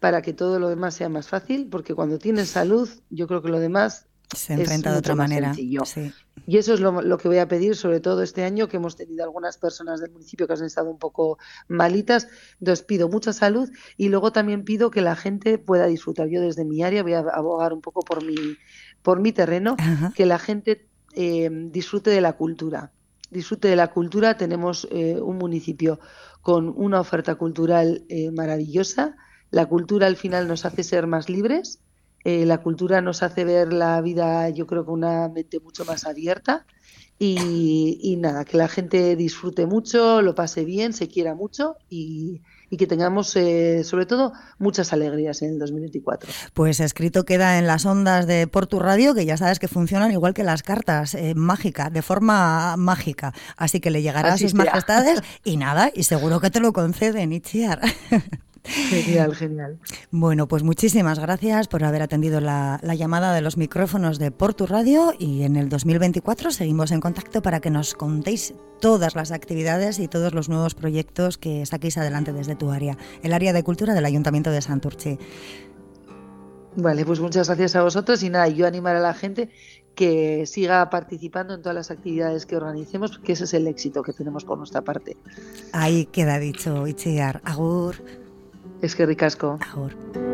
para 0.00 0.22
que 0.22 0.32
todo 0.32 0.58
lo 0.58 0.68
demás 0.68 0.94
sea 0.94 1.08
más 1.08 1.28
fácil, 1.28 1.68
porque 1.70 1.94
cuando 1.94 2.18
tienes 2.18 2.50
salud, 2.50 2.88
yo 3.10 3.26
creo 3.26 3.42
que 3.42 3.48
lo 3.48 3.60
demás 3.60 4.06
se 4.34 4.54
enfrenta 4.54 4.92
de 4.92 4.98
otra 4.98 5.14
manera. 5.14 5.54
Sí. 5.54 6.12
Y 6.46 6.58
eso 6.58 6.74
es 6.74 6.80
lo, 6.80 7.18
que 7.18 7.28
voy 7.28 7.38
a 7.38 7.48
pedir, 7.48 7.76
sobre 7.76 8.00
todo 8.00 8.22
este 8.22 8.44
año, 8.44 8.68
que 8.68 8.76
hemos 8.76 8.96
tenido 8.96 9.24
algunas 9.24 9.56
personas 9.58 10.00
del 10.00 10.10
municipio 10.10 10.46
que 10.46 10.52
han 10.52 10.64
estado 10.64 10.90
un 10.90 10.98
poco 10.98 11.38
malitas. 11.68 12.28
Entonces 12.60 12.84
pido 12.84 13.08
mucha 13.08 13.32
salud 13.32 13.70
y 13.96 14.08
luego 14.08 14.32
también 14.32 14.64
pido 14.64 14.90
que 14.90 15.00
la 15.00 15.16
gente 15.16 15.58
pueda 15.58 15.86
disfrutar. 15.86 16.28
Yo 16.28 16.40
desde 16.40 16.64
mi 16.64 16.82
área 16.82 17.02
voy 17.02 17.14
a 17.14 17.20
abogar 17.20 17.72
un 17.72 17.80
poco 17.80 18.02
por 18.02 18.24
mi, 18.24 18.56
por 19.02 19.20
mi 19.20 19.32
terreno, 19.32 19.76
que 20.14 20.26
la 20.26 20.38
gente 20.38 20.88
eh, 21.14 21.48
disfrute 21.70 22.10
de 22.10 22.20
la 22.20 22.34
cultura. 22.34 22.92
Disfrute 23.30 23.68
de 23.68 23.76
la 23.76 23.88
cultura. 23.88 24.36
Tenemos 24.36 24.86
eh, 24.90 25.20
un 25.20 25.38
municipio 25.38 26.00
con 26.42 26.72
una 26.76 27.00
oferta 27.00 27.36
cultural 27.36 28.04
eh, 28.08 28.30
maravillosa. 28.30 29.16
La 29.50 29.66
cultura 29.66 30.06
al 30.06 30.16
final 30.16 30.48
nos 30.48 30.64
hace 30.64 30.82
ser 30.82 31.06
más 31.06 31.28
libres 31.28 31.80
eh, 32.26 32.44
la 32.44 32.58
cultura 32.58 33.00
nos 33.00 33.22
hace 33.22 33.44
ver 33.44 33.72
la 33.72 34.00
vida, 34.00 34.48
yo 34.48 34.66
creo, 34.66 34.84
con 34.84 34.94
una 34.94 35.28
mente 35.28 35.60
mucho 35.60 35.84
más 35.84 36.06
abierta. 36.06 36.66
Y, 37.20 38.16
nada, 38.18 38.44
que 38.44 38.56
la 38.56 38.66
gente 38.66 39.14
disfrute 39.14 39.64
mucho, 39.64 40.20
lo 40.22 40.34
pase 40.34 40.64
bien, 40.64 40.92
se 40.92 41.06
quiera 41.06 41.36
mucho 41.36 41.76
y, 41.88 42.42
que 42.76 42.88
tengamos, 42.88 43.36
eh, 43.36 43.84
sobre 43.84 44.06
todo, 44.06 44.32
muchas 44.58 44.92
alegrías 44.92 45.40
en 45.42 45.50
el 45.50 45.58
2024. 45.60 46.28
Pues 46.52 46.80
escrito 46.80 47.24
queda 47.24 47.60
en 47.60 47.68
las 47.68 47.86
ondas 47.86 48.26
de 48.26 48.48
Portu 48.48 48.80
Radio, 48.80 49.14
que 49.14 49.24
ya 49.24 49.36
sabes 49.36 49.60
que 49.60 49.68
funcionan 49.68 50.10
igual 50.10 50.34
que 50.34 50.42
las 50.42 50.64
cartas, 50.64 51.14
eh, 51.14 51.34
mágica, 51.36 51.90
de 51.90 52.02
forma 52.02 52.76
mágica. 52.76 53.32
Así 53.56 53.78
que 53.78 53.92
le 53.92 54.02
llegará 54.02 54.32
a 54.32 54.38
sus 54.38 54.52
majestades 54.52 55.22
y 55.44 55.58
nada, 55.58 55.92
y 55.94 56.02
seguro 56.02 56.40
que 56.40 56.50
te 56.50 56.58
lo 56.58 56.72
conceden, 56.72 57.32
Itziar. 57.32 57.80
Genial, 58.66 59.34
genial. 59.34 59.78
Bueno, 60.10 60.48
pues 60.48 60.62
muchísimas 60.62 61.18
gracias 61.18 61.68
por 61.68 61.84
haber 61.84 62.02
atendido 62.02 62.40
la, 62.40 62.80
llamada 62.96 63.34
de 63.34 63.40
los 63.40 63.56
micrófonos 63.56 64.18
de 64.18 64.30
Portu 64.30 64.66
Radio 64.66 65.12
y 65.18 65.42
en 65.42 65.56
el 65.56 65.68
2024 65.68 66.50
seguimos 66.50 66.90
en 66.90 67.00
contacto 67.00 67.42
para 67.42 67.60
que 67.60 67.70
nos 67.70 67.94
contéis 67.94 68.54
todas 68.80 69.14
las 69.14 69.30
actividades 69.30 69.98
y 69.98 70.08
todos 70.08 70.34
los 70.34 70.48
nuevos 70.48 70.74
proyectos 70.74 71.38
que 71.38 71.64
saquéis 71.64 71.96
adelante 71.98 72.32
desde 72.32 72.56
tu 72.56 72.70
área, 72.70 72.96
el 73.22 73.32
área 73.32 73.52
de 73.52 73.62
cultura 73.62 73.94
del 73.94 74.04
Ayuntamiento 74.04 74.50
de 74.50 74.60
Santurce. 74.60 75.18
Vale, 76.76 77.06
pues 77.06 77.20
muchas 77.20 77.46
gracias 77.46 77.74
a 77.76 77.82
vosotros 77.82 78.22
y 78.22 78.28
nada, 78.28 78.48
yo 78.48 78.66
animar 78.66 78.96
a 78.96 79.00
la 79.00 79.14
gente 79.14 79.48
que 79.94 80.44
siga 80.44 80.90
participando 80.90 81.54
en 81.54 81.62
todas 81.62 81.74
las 81.74 81.90
actividades 81.90 82.44
que 82.44 82.56
organicemos, 82.56 83.12
porque 83.12 83.32
ese 83.32 83.44
es 83.44 83.54
el 83.54 83.66
éxito 83.66 84.02
que 84.02 84.12
tenemos 84.12 84.44
por 84.44 84.58
nuestra 84.58 84.82
parte. 84.82 85.16
Ahí 85.72 86.04
queda 86.06 86.38
dicho, 86.38 86.86
Itziar. 86.86 87.40
Agur. 87.44 88.25
Es 88.82 88.94
que 88.94 89.06
ricasco. 89.06 89.58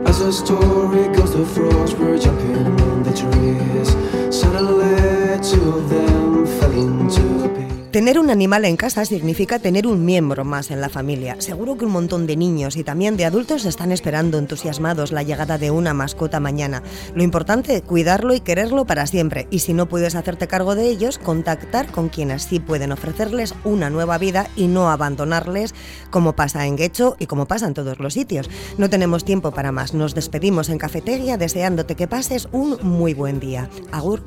As 0.04 0.18
the 0.18 0.32
story 0.32 1.08
goes, 1.16 1.32
the 1.32 1.44
frogs 1.46 1.94
were 1.94 2.18
jumping 2.18 2.56
in 2.56 3.02
the 3.02 3.12
trees. 3.12 3.96
Suddenly, 4.34 5.38
two 5.40 5.78
of 5.78 5.88
them 5.88 6.46
fell 6.46 6.72
into 6.72 7.44
a 7.44 7.48
pit. 7.48 7.71
Tener 7.92 8.18
un 8.18 8.30
animal 8.30 8.64
en 8.64 8.78
casa 8.78 9.04
significa 9.04 9.58
tener 9.58 9.86
un 9.86 10.06
miembro 10.06 10.46
más 10.46 10.70
en 10.70 10.80
la 10.80 10.88
familia. 10.88 11.36
Seguro 11.40 11.76
que 11.76 11.84
un 11.84 11.92
montón 11.92 12.26
de 12.26 12.38
niños 12.38 12.78
y 12.78 12.84
también 12.84 13.18
de 13.18 13.26
adultos 13.26 13.66
están 13.66 13.92
esperando 13.92 14.38
entusiasmados 14.38 15.12
la 15.12 15.22
llegada 15.22 15.58
de 15.58 15.70
una 15.70 15.92
mascota 15.92 16.40
mañana. 16.40 16.82
Lo 17.14 17.22
importante, 17.22 17.82
cuidarlo 17.82 18.32
y 18.32 18.40
quererlo 18.40 18.86
para 18.86 19.06
siempre. 19.06 19.46
Y 19.50 19.58
si 19.58 19.74
no 19.74 19.90
puedes 19.90 20.14
hacerte 20.14 20.48
cargo 20.48 20.74
de 20.74 20.88
ellos, 20.88 21.18
contactar 21.18 21.92
con 21.92 22.08
quienes 22.08 22.44
sí 22.44 22.60
pueden 22.60 22.92
ofrecerles 22.92 23.54
una 23.62 23.90
nueva 23.90 24.16
vida 24.16 24.48
y 24.56 24.68
no 24.68 24.90
abandonarles 24.90 25.74
como 26.08 26.32
pasa 26.32 26.66
en 26.66 26.78
Guecho 26.78 27.16
y 27.18 27.26
como 27.26 27.44
pasa 27.44 27.66
en 27.66 27.74
todos 27.74 27.98
los 27.98 28.14
sitios. 28.14 28.48
No 28.78 28.88
tenemos 28.88 29.26
tiempo 29.26 29.50
para 29.50 29.70
más. 29.70 29.92
Nos 29.92 30.14
despedimos 30.14 30.70
en 30.70 30.78
Cafetería 30.78 31.36
deseándote 31.36 31.94
que 31.94 32.08
pases 32.08 32.48
un 32.52 32.78
muy 32.80 33.12
buen 33.12 33.38
día. 33.38 33.68
Agur. 33.90 34.22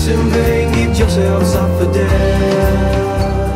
It's 0.00 0.06
in 0.06 0.30
vain, 0.30 0.72
keep 0.74 0.96
yourselves 0.96 1.56
up 1.56 1.68
for 1.76 1.92
death 1.92 3.47